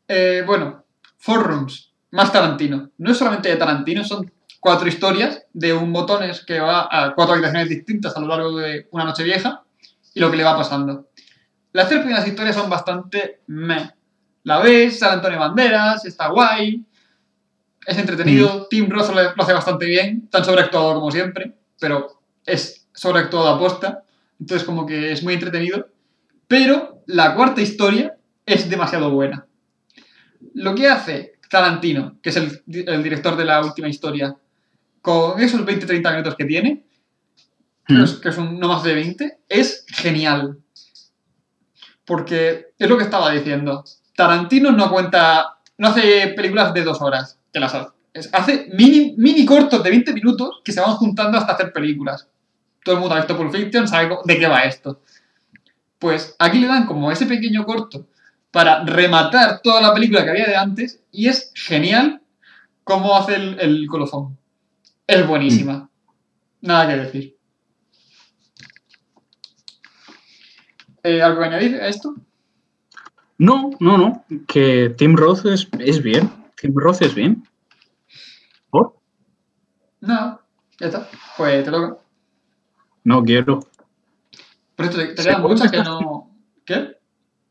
[0.09, 0.85] Eh, bueno,
[1.19, 2.91] Four Rooms, más Tarantino.
[2.99, 4.31] No es solamente de Tarantino, son
[4.61, 8.87] cuatro historias de un botones que va a cuatro habitaciones distintas a lo largo de
[8.93, 9.65] una noche vieja
[10.15, 11.09] y lo que le va pasando.
[11.73, 13.91] Las tres primeras historias son bastante meh.
[14.45, 16.85] La ves, sale Antonio Banderas, está guay,
[17.87, 23.49] es entretenido, Tim Roth lo hace bastante bien, tan sobreactuado como siempre, pero es sobreactuado
[23.49, 24.03] a posta,
[24.39, 25.89] entonces como que es muy entretenido.
[26.47, 29.47] Pero la cuarta historia es demasiado buena.
[30.55, 34.37] Lo que hace Tarantino, que es el, el director de la última historia,
[35.03, 36.85] con esos 20-30 minutos que tiene,
[37.87, 40.59] que es- que es un- no más de 20, es genial.
[42.05, 43.85] Porque es lo que estaba diciendo.
[44.17, 47.91] Tarantino no cuenta, no hace películas de dos horas, que las hace.
[48.33, 52.29] Hace mini, mini cortos de 20 minutos que se van juntando hasta hacer películas.
[52.85, 55.01] Todo el mundo ha visto Pulp Fiction, sabe de qué va esto.
[55.99, 58.09] Pues aquí le dan como ese pequeño corto
[58.51, 62.21] para rematar toda la película que había de antes y es genial
[62.83, 64.37] cómo hace el, el colofón.
[65.11, 65.91] Es buenísima.
[66.61, 67.37] Nada que decir.
[71.03, 72.15] Eh, ¿Algo que añadir a esto?
[73.37, 74.25] No, no, no.
[74.47, 76.31] Que Tim Roth es, es bien.
[76.61, 77.43] Tim Roth es bien.
[78.71, 79.01] ¿Por?
[80.01, 80.41] No,
[80.79, 81.09] ya está.
[81.37, 81.99] Pues te toca.
[83.03, 83.67] No quiero.
[84.79, 86.31] Esto te, te Seguro quedan muchas que no.
[86.65, 86.99] ¿Qué?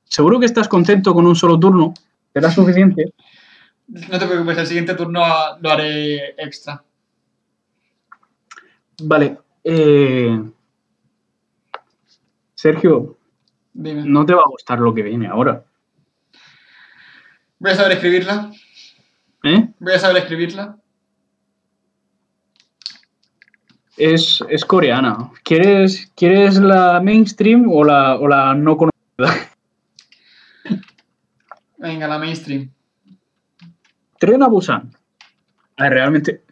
[0.06, 1.94] Seguro que estás contento con un solo turno.
[2.34, 3.14] ¿Será suficiente?
[3.88, 5.22] No te preocupes, el siguiente turno
[5.60, 6.86] lo haré extra.
[9.02, 9.38] Vale.
[9.64, 10.42] eh,
[12.56, 13.18] Sergio,
[13.74, 14.04] Dime.
[14.06, 15.64] no te va a gustar lo que viene ahora.
[17.60, 18.52] Voy a saber escribirla.
[19.44, 19.70] ¿eh?
[19.80, 20.78] Voy a saber escribirla.
[23.98, 25.32] Es, es coreana.
[25.44, 29.50] ¿Quieres, ¿Quieres la mainstream o la, o la no conocida?
[31.78, 32.72] Venga, la mainstream.
[34.18, 34.92] Tren a Busan.
[35.78, 36.44] A ver, realmente,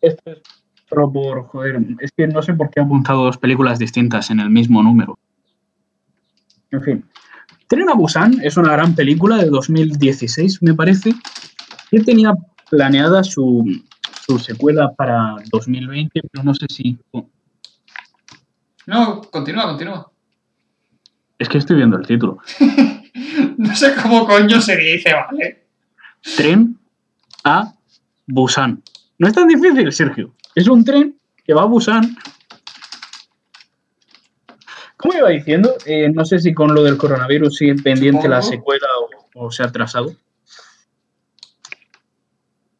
[0.00, 0.42] esto es
[0.88, 1.80] solo por joder.
[2.00, 5.18] Es que no sé por qué he apuntado dos películas distintas en el mismo número.
[6.70, 7.04] En fin.
[7.68, 11.12] Tren a Busan es una gran película de 2016, me parece,
[11.90, 12.32] que tenía
[12.70, 13.64] planeada su,
[14.26, 16.98] su secuela para 2020, pero no sé si...
[18.86, 20.10] No, continúa, continúa.
[21.38, 22.38] Es que estoy viendo el título.
[23.58, 25.66] No sé cómo coño se dice, ¿vale?
[26.36, 26.78] Tren
[27.44, 27.72] a
[28.26, 28.82] Busan.
[29.18, 30.34] No es tan difícil, Sergio.
[30.56, 32.16] Es un tren que va a Busan.
[34.96, 35.74] ¿Cómo iba diciendo?
[35.84, 38.86] Eh, no sé si con lo del coronavirus sigue pendiente la secuela
[39.34, 40.16] o, o se ha atrasado.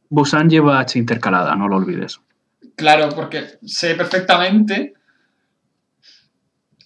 [0.09, 2.19] Busan lleva H intercalada, no lo olvides.
[2.77, 4.95] Claro, porque sé perfectamente.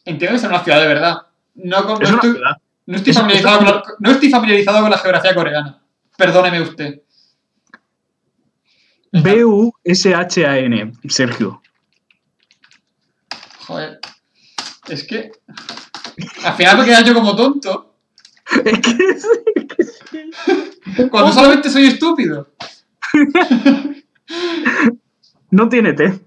[0.04, 1.16] Entiendo que es una ciudad de verdad.
[1.54, 2.56] No, con- no Es una estoy, ciudad.
[2.86, 3.82] no estoy es una familiarizado con ciudad.
[3.86, 5.82] la, no estoy familiarizado con la geografía coreana.
[6.16, 7.02] Perdóneme usted.
[9.12, 11.62] B-U-S-H-A-N, Sergio.
[13.66, 14.00] Joder.
[14.88, 15.32] Es que.
[16.44, 17.94] Al final me queda yo como tonto.
[18.64, 19.26] Es que, es
[19.76, 21.08] que sí.
[21.10, 22.52] Cuando solamente soy estúpido.
[25.50, 26.20] No tiene T.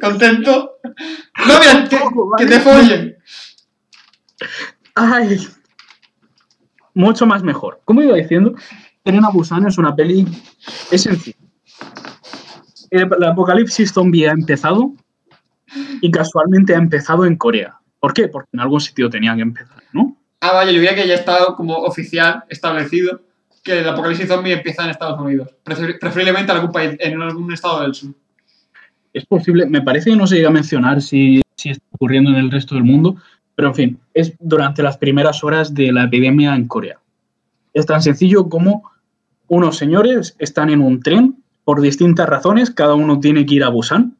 [0.00, 0.78] Contento.
[1.46, 1.98] No, mira, que,
[2.38, 3.16] que te follen.
[4.94, 5.46] Ay.
[6.94, 7.80] Mucho más mejor.
[7.84, 8.54] Como iba diciendo,
[9.06, 10.26] Tren a Busan es una peli.
[10.90, 11.36] Es sencilla.
[12.90, 14.92] el, el apocalipsis zombie ha empezado
[16.00, 17.76] y casualmente ha empezado en Corea.
[18.00, 18.26] ¿Por qué?
[18.26, 20.16] Porque en algún sitio tenía que empezar, ¿no?
[20.40, 23.20] Ah, vaya, yo creía que ya estaba como oficial, establecido,
[23.62, 25.50] que el apocalipsis zombie empieza en Estados Unidos.
[25.64, 28.12] Prefer- preferiblemente en algún país, en algún estado del sur.
[29.12, 32.36] Es posible, me parece que no se llega a mencionar si, si está ocurriendo en
[32.36, 33.16] el resto del mundo,
[33.54, 36.98] pero en fin, es durante las primeras horas de la epidemia en Corea.
[37.72, 38.90] Es tan sencillo como
[39.48, 43.68] unos señores están en un tren por distintas razones, cada uno tiene que ir a
[43.68, 44.16] Busan.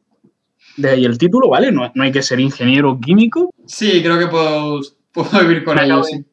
[0.76, 1.72] De ahí el título, ¿vale?
[1.72, 3.52] No, no hay que ser ingeniero químico.
[3.66, 4.80] Sí, creo que puedo,
[5.12, 6.02] puedo vivir con ello.
[6.02, 6.24] sí.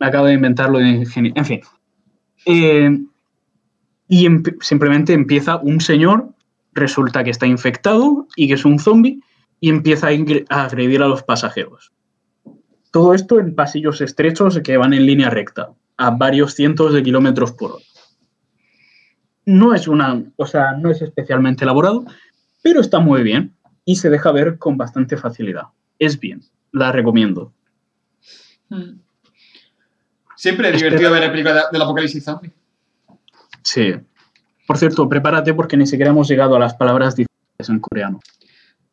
[0.00, 1.34] me acabo de inventarlo de ingeniero.
[1.36, 1.60] En fin.
[2.44, 2.98] Eh,
[4.08, 4.28] y
[4.60, 6.30] simplemente empieza un señor,
[6.72, 9.20] resulta que está infectado y que es un zombie,
[9.60, 10.10] y empieza a,
[10.50, 11.92] a agredir a los pasajeros.
[12.90, 17.52] Todo esto en pasillos estrechos que van en línea recta, a varios cientos de kilómetros
[17.52, 17.84] por hora.
[19.46, 22.04] No es una, o sea, no es especialmente elaborado,
[22.62, 23.54] pero está muy bien
[23.84, 25.64] y se deja ver con bastante facilidad.
[25.98, 26.42] Es bien,
[26.72, 27.52] la recomiendo.
[28.68, 28.98] Mm.
[30.36, 30.90] Siempre es Espera.
[30.90, 32.52] divertido ver el película de- del apocalipsis zombie.
[33.62, 33.94] Sí.
[34.66, 38.20] Por cierto, prepárate porque ni siquiera hemos llegado a las palabras difíciles en coreano.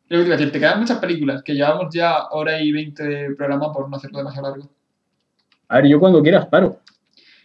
[0.08, 3.96] Te decir, quedan muchas películas, que llevamos ya hora y veinte de programa por no
[3.96, 4.70] hacerlo demasiado largo.
[5.68, 6.78] A ver, yo cuando quieras paro.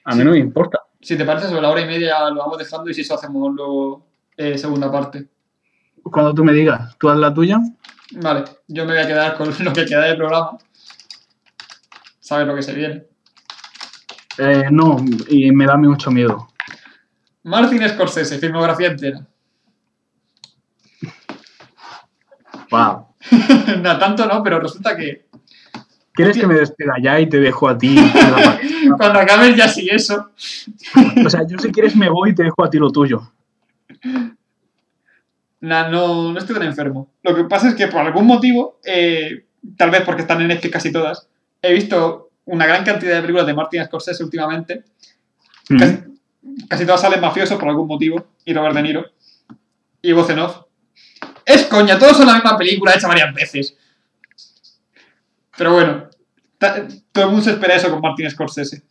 [0.03, 0.25] A mí Sí.
[0.25, 0.79] no me importa.
[1.01, 3.53] Si te parece, sobre la hora y media lo vamos dejando y si eso hacemos
[3.53, 4.05] luego
[4.35, 5.27] eh, segunda parte.
[6.03, 7.59] Cuando tú me digas, tú haz la tuya.
[8.11, 10.57] Vale, yo me voy a quedar con lo que queda del programa.
[12.19, 13.05] Sabes lo que se viene.
[14.37, 14.97] Eh, no,
[15.27, 16.47] y me da mucho miedo.
[17.43, 19.25] Martin Scorsese, filmografía entera.
[22.69, 23.07] Wow.
[23.81, 25.28] no, tanto no, pero resulta que
[26.19, 27.95] ¿Quieres que me despida ya y te dejo a ti?
[28.13, 28.59] la
[28.97, 30.31] cuando acabes ya sí eso.
[31.25, 33.31] O sea, yo si quieres me voy y te dejo a ti lo tuyo.
[35.61, 37.09] Nah, no, no estoy tan enfermo.
[37.23, 39.45] Lo que pasa es que por algún motivo, eh,
[39.77, 41.29] tal vez porque están en Netflix casi todas,
[41.61, 44.83] he visto una gran cantidad de películas de Martin Scorsese últimamente.
[45.69, 45.79] Mm.
[45.79, 45.97] Casi,
[46.67, 48.27] casi todas salen mafiosos por algún motivo.
[48.43, 49.05] Y Robert De Niro.
[50.01, 50.63] Y voz en off.
[51.45, 53.77] Es coña, todos son la misma película hecha varias veces.
[55.59, 56.07] Pero bueno,
[57.11, 58.83] todo el mundo se espera eso con Martin Scorsese.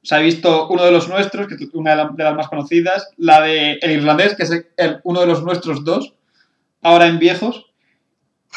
[0.00, 2.46] O sea, he visto uno de los nuestros, que una de, la- de las más
[2.48, 4.64] conocidas, la de El Irlandés, que es
[5.02, 6.14] uno de los nuestros dos,
[6.80, 7.66] ahora en viejos.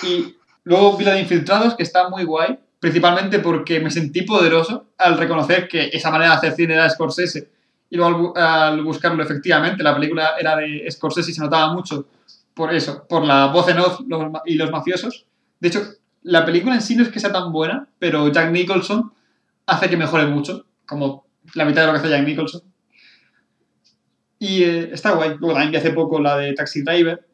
[0.03, 4.85] Y luego vi la de Infiltrados, que está muy guay, principalmente porque me sentí poderoso
[4.99, 7.49] al reconocer que esa manera de hacer cine era Scorsese.
[7.89, 11.73] Y luego al, bu- al buscarlo, efectivamente, la película era de Scorsese y se notaba
[11.73, 12.07] mucho
[12.53, 14.01] por eso, por la voz en off
[14.45, 15.25] y los mafiosos.
[15.59, 15.81] De hecho,
[16.23, 19.11] la película en sí no es que sea tan buena, pero Jack Nicholson
[19.65, 21.26] hace que mejore mucho, como
[21.56, 22.61] la mitad de lo que hace Jack Nicholson.
[24.39, 25.35] Y eh, está guay.
[25.39, 27.27] Luego también vi hace poco la de Taxi Driver.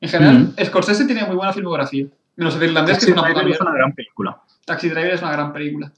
[0.00, 2.06] En general, Scorsese tiene muy buena filmografía.
[2.36, 4.42] Menos el irlandés, que es una puta es una gran película.
[4.64, 5.92] Taxi Driver es una gran película.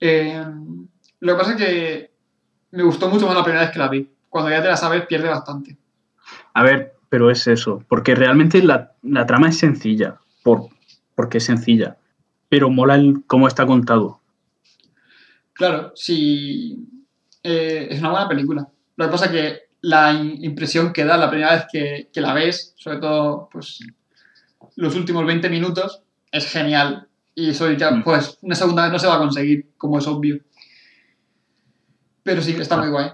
[0.00, 0.44] Eh,
[1.20, 2.10] lo que pasa es que
[2.72, 4.10] me gustó mucho más la primera vez que la vi.
[4.28, 5.76] Cuando ya te la sabes, pierde bastante.
[6.54, 10.68] A ver, pero es eso, porque realmente la, la trama es sencilla, por,
[11.14, 11.96] porque es sencilla,
[12.48, 14.20] pero mola el, cómo está contado.
[15.52, 16.86] Claro, sí.
[17.42, 18.68] eh, es una buena película.
[18.96, 22.34] Lo que pasa es que la impresión que da la primera vez que, que la
[22.34, 23.80] ves, sobre todo pues,
[24.76, 26.02] los últimos 20 minutos,
[26.32, 27.08] es genial.
[27.34, 28.02] Y eso ya, Mm.
[28.02, 30.40] pues, una segunda vez no se va a conseguir, como es obvio.
[32.22, 33.10] Pero sí, está muy guay.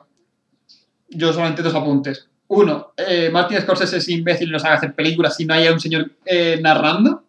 [1.11, 2.29] Yo solamente dos apuntes.
[2.49, 5.81] Uno, eh, Martin Scorsese es imbécil y no sabe hacer películas si no hay un
[5.81, 7.25] señor eh, narrando.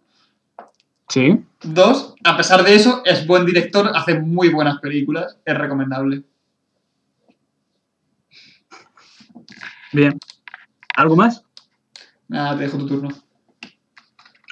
[1.07, 1.39] ¿Sí?
[1.61, 6.23] Dos, a pesar de eso, es buen director, hace muy buenas películas, es recomendable.
[9.93, 10.17] Bien.
[10.95, 11.43] ¿Algo más?
[12.27, 13.09] Nada, te dejo tu turno.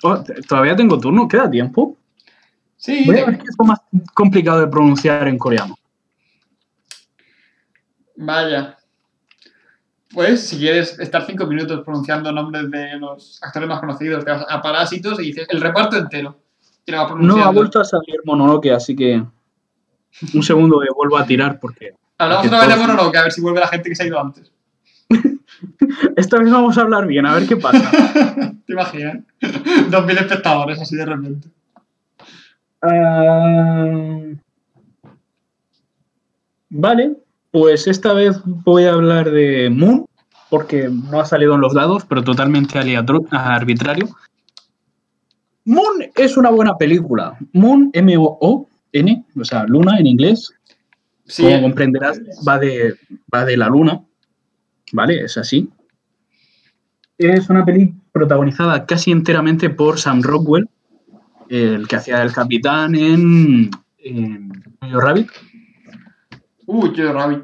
[0.04, 1.98] Oh, Todavía tengo turno, ¿queda tiempo?
[2.78, 3.80] Sí, Voy a ver qué es lo más
[4.14, 5.76] complicado de pronunciar en coreano.
[8.16, 8.78] vaya.
[10.14, 14.46] Pues, si quieres estar cinco minutos pronunciando nombres de los actores más conocidos, te vas
[14.48, 16.38] a Parásitos y dices el reparto entero.
[16.86, 19.24] Y lo vas No ha vuelto a salir Mononoke, así que
[20.34, 23.42] un segundo que vuelvo a tirar porque Hablamos otra vez de Mononoke, a ver si
[23.42, 24.52] vuelve la gente que se ha ido antes.
[26.16, 27.90] esta vez vamos a hablar bien, a ver qué pasa.
[28.66, 29.24] ¿Te imaginas?
[29.90, 31.48] Dos mil espectadores así de repente.
[32.82, 34.20] Ah,
[36.70, 37.18] vale,
[37.52, 40.06] pues esta vez voy a hablar de Moon,
[40.50, 42.80] porque no ha salido en los dados, pero totalmente
[43.32, 44.10] arbitrario.
[45.66, 47.38] Moon es una buena película.
[47.54, 50.54] Moon, M-O-O-N, o sea, luna en inglés,
[51.26, 52.96] Sí, como comprenderás, va de,
[53.34, 54.04] va de la luna,
[54.92, 55.24] ¿vale?
[55.24, 55.70] Es así.
[57.18, 60.68] es una peli protagonizada casi enteramente por Sam Rockwell,
[61.48, 64.52] el que hacía el capitán en, en
[64.82, 65.30] Rabbit.
[66.72, 67.44] Uy, Jojo Rabbit.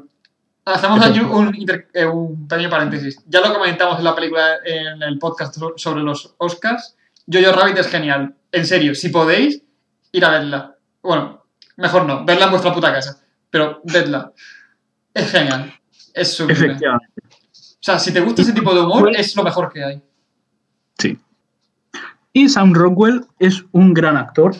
[0.64, 1.54] Hacemos aquí un,
[1.94, 2.06] eh,
[2.48, 3.22] pequeño paréntesis.
[3.26, 6.96] Ya lo comentamos en la película, en el podcast so- sobre los Oscars.
[7.30, 8.34] Jojo Rabbit es genial.
[8.52, 9.62] En serio, si podéis,
[10.12, 10.74] ir a verla.
[11.02, 11.44] Bueno,
[11.76, 13.20] mejor no, verla en vuestra puta casa.
[13.50, 14.32] Pero vedla.
[15.12, 15.74] Es genial.
[16.14, 16.72] Es súper.
[16.72, 20.02] O sea, si te gusta ese tipo de humor, es lo mejor que hay.
[20.98, 21.18] Sí.
[22.32, 24.54] Y Sam Rockwell es un gran actor.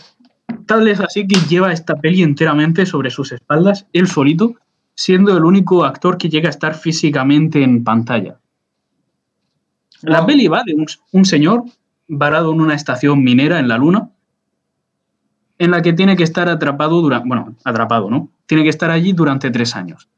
[0.67, 4.55] Tal es así que lleva esta peli enteramente sobre sus espaldas, él solito,
[4.95, 8.39] siendo el único actor que llega a estar físicamente en pantalla.
[10.03, 11.65] La peli va de un, un señor
[12.07, 14.11] varado en una estación minera en la luna,
[15.59, 18.31] en la que tiene que estar atrapado durante, bueno, atrapado, ¿no?
[18.47, 20.09] Tiene que estar allí durante tres años.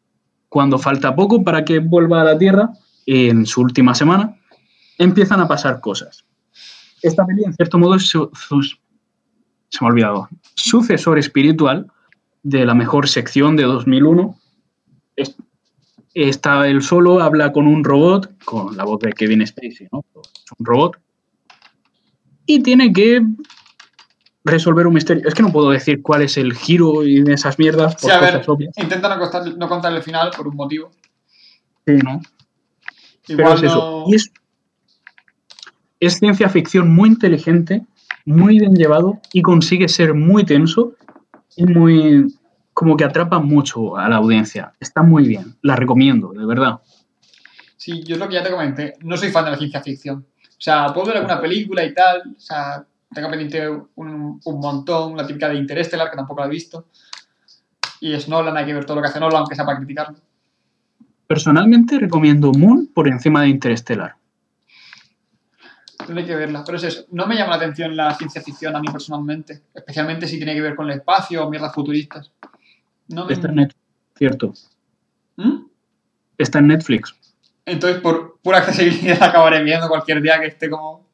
[0.49, 2.71] Cuando falta poco para que vuelva a la Tierra,
[3.07, 4.37] en su última semana,
[4.99, 6.25] empiezan a pasar cosas.
[7.03, 8.31] Esta peli, en cierto modo, es su-
[9.71, 11.91] se me ha olvidado, sucesor espiritual
[12.43, 14.37] de la mejor sección de 2001.
[15.17, 15.37] Es-
[16.13, 20.05] Está él solo, habla con un robot, con la voz de Kevin Spacey, ¿no?
[20.21, 20.97] Es un robot.
[22.47, 23.23] Y tiene que
[24.45, 25.23] resolver un misterio.
[25.29, 28.17] Es que no puedo decir cuál es el giro y de esas mierdas por Sí,
[28.17, 28.77] a ver, obvias.
[28.77, 30.91] intenta no, contar, no contar el final por un motivo.
[31.87, 32.21] Sí, ¿no?
[33.29, 34.05] Pero Igual es eso.
[34.09, 34.33] Y es,
[36.01, 37.87] es ciencia ficción muy inteligente,
[38.25, 40.95] muy bien llevado y consigue ser muy tenso
[41.57, 42.27] y muy.
[42.73, 44.73] como que atrapa mucho a la audiencia.
[44.81, 45.57] Está muy bien.
[45.63, 46.81] La recomiendo, de verdad.
[47.77, 48.95] Sí, yo es lo que ya te comenté.
[49.03, 50.27] No soy fan de la ciencia ficción.
[50.49, 52.35] O sea, puedo ver alguna película y tal.
[52.37, 55.17] O sea, tengo pendiente un, un montón.
[55.17, 56.87] La típica de Interestelar, que tampoco la he visto.
[58.01, 60.19] Y es Nolan, hay que ver todo lo que hace Nolan, aunque sea para criticarlo.
[61.27, 64.17] Personalmente recomiendo Moon por encima de Interstellar.
[66.11, 66.65] Tendré que verla.
[66.67, 67.07] Pero es eso.
[67.13, 69.63] No me llama la atención la ciencia ficción a mí personalmente.
[69.73, 72.33] Especialmente si tiene que ver con el espacio o mierdas futuristas.
[73.07, 73.33] No me...
[73.33, 73.81] Está en Netflix,
[74.17, 74.55] cierto.
[75.37, 75.67] ¿Mm?
[76.37, 77.15] Está en Netflix.
[77.65, 81.07] Entonces, por pura accesibilidad, acabaré viendo cualquier día que esté como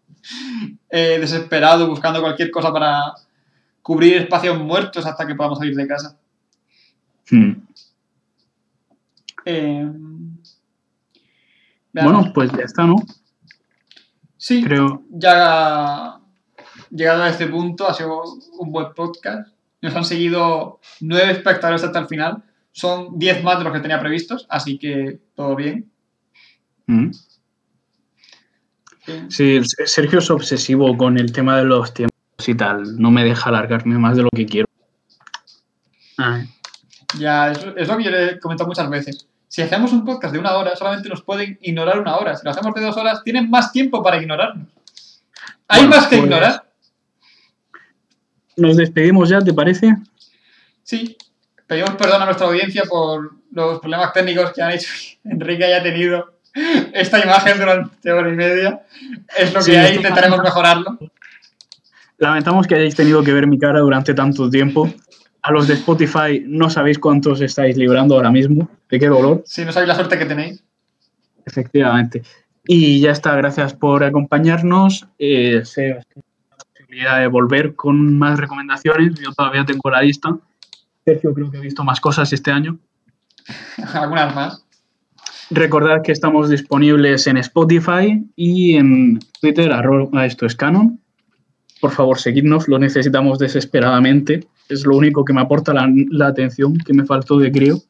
[0.89, 3.12] eh, desesperado, buscando cualquier cosa para
[3.82, 6.18] cubrir espacios muertos hasta que podamos salir de casa.
[7.31, 7.52] Hmm.
[9.44, 9.93] Eh.
[11.93, 12.97] Bueno, pues ya está, ¿no?
[14.47, 15.02] Sí, Creo.
[15.10, 16.20] ya
[16.90, 18.23] llegado a este punto, ha sido
[18.59, 19.48] un buen podcast.
[19.82, 22.44] Nos han seguido nueve espectadores hasta el final.
[22.70, 25.90] Son diez más de los que tenía previstos, así que todo bien.
[26.89, 27.10] Eh,
[29.28, 33.01] Sí, Sergio es obsesivo con el tema de los tiempos y tal.
[33.01, 34.66] No me deja alargarme más de lo que quiero.
[36.18, 36.48] Ay,
[37.18, 39.28] Ya, es, es lo que yo le he comentado muchas veces.
[39.48, 42.35] Si hacemos un podcast de una hora, solamente nos pueden ignorar una hora.
[42.36, 44.66] Si lo hacemos de dos horas, tienen más tiempo para ignorarnos.
[45.68, 46.62] ¿Hay Bueno, más que pues- ignorar?
[48.56, 49.97] Nos despedimos ya, ¿te parece?
[50.82, 51.16] Sí.
[51.66, 54.89] Pedimos perdón a nuestra audiencia por los problemas técnicos que han hecho
[55.23, 56.39] que Enrique haya tenido
[56.94, 58.82] esta imagen durante hora y media.
[59.36, 60.98] Es lo que Sí, hay, intentaremos mejorarlo.
[62.18, 64.90] Lamentamos que hayáis tenido que ver mi cara durante tanto tiempo.
[65.47, 68.68] A los de Spotify no sabéis cuántos estáis librando ahora mismo.
[68.90, 70.64] De qué dolor, Si no sabéis la suerte que tenéis.
[71.44, 72.24] efectivamente.
[72.66, 75.06] Y ya está, gracias por acompañarnos.
[75.20, 76.01] Eh, se
[76.73, 79.14] posibilidad de volver con más recomendaciones.
[79.20, 80.36] Yo todavía tengo la lista.
[81.05, 82.81] Sergio creo que ha visto más cosas este año.
[83.94, 84.64] Algunas más.
[85.51, 90.98] Recordad que estamos disponibles en Spotify y en Twitter, arroba esto es canon.
[91.81, 94.48] Por favor, seguidnos, lo necesitamos desesperadamente.
[94.68, 97.80] Es lo único que me aporta la, la atención que me faltó de creo.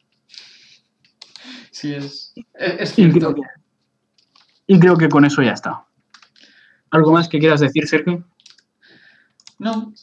[1.71, 3.41] Sí, es, es, Y creo, que,
[4.65, 5.85] y creo que con eso ya está.
[6.89, 8.23] ¿Algo más que quieras decir, Sergio?
[9.59, 9.93] No.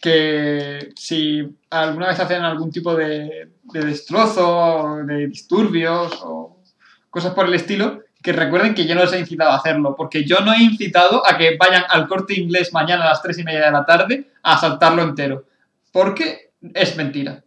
[0.00, 6.62] Que si alguna vez hacen algún tipo de, de destrozo, de disturbios o
[7.10, 10.24] cosas por el estilo, que recuerden que yo no les he incitado a hacerlo, porque
[10.24, 13.44] yo no he incitado a que vayan al corte inglés mañana a las 3 y
[13.44, 15.44] media de la tarde a asaltarlo entero,
[15.92, 17.44] porque es mentira.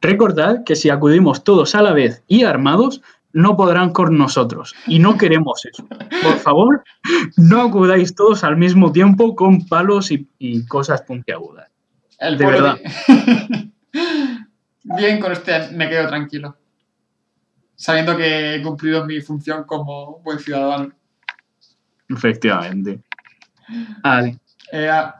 [0.00, 3.00] Recordad que si acudimos todos a la vez y armados,
[3.32, 4.74] no podrán con nosotros.
[4.86, 5.86] Y no queremos eso.
[5.86, 6.84] Por favor,
[7.36, 11.68] no acudáis todos al mismo tiempo con palos y, y cosas puntiagudas.
[12.18, 12.78] El De verdad.
[12.78, 13.70] de-
[14.84, 16.56] Bien, con este me quedo tranquilo.
[17.74, 20.92] Sabiendo que he cumplido mi función como buen ciudadano.
[22.08, 23.00] Efectivamente.
[24.02, 24.38] Vale.
[24.72, 25.17] Eh, ah,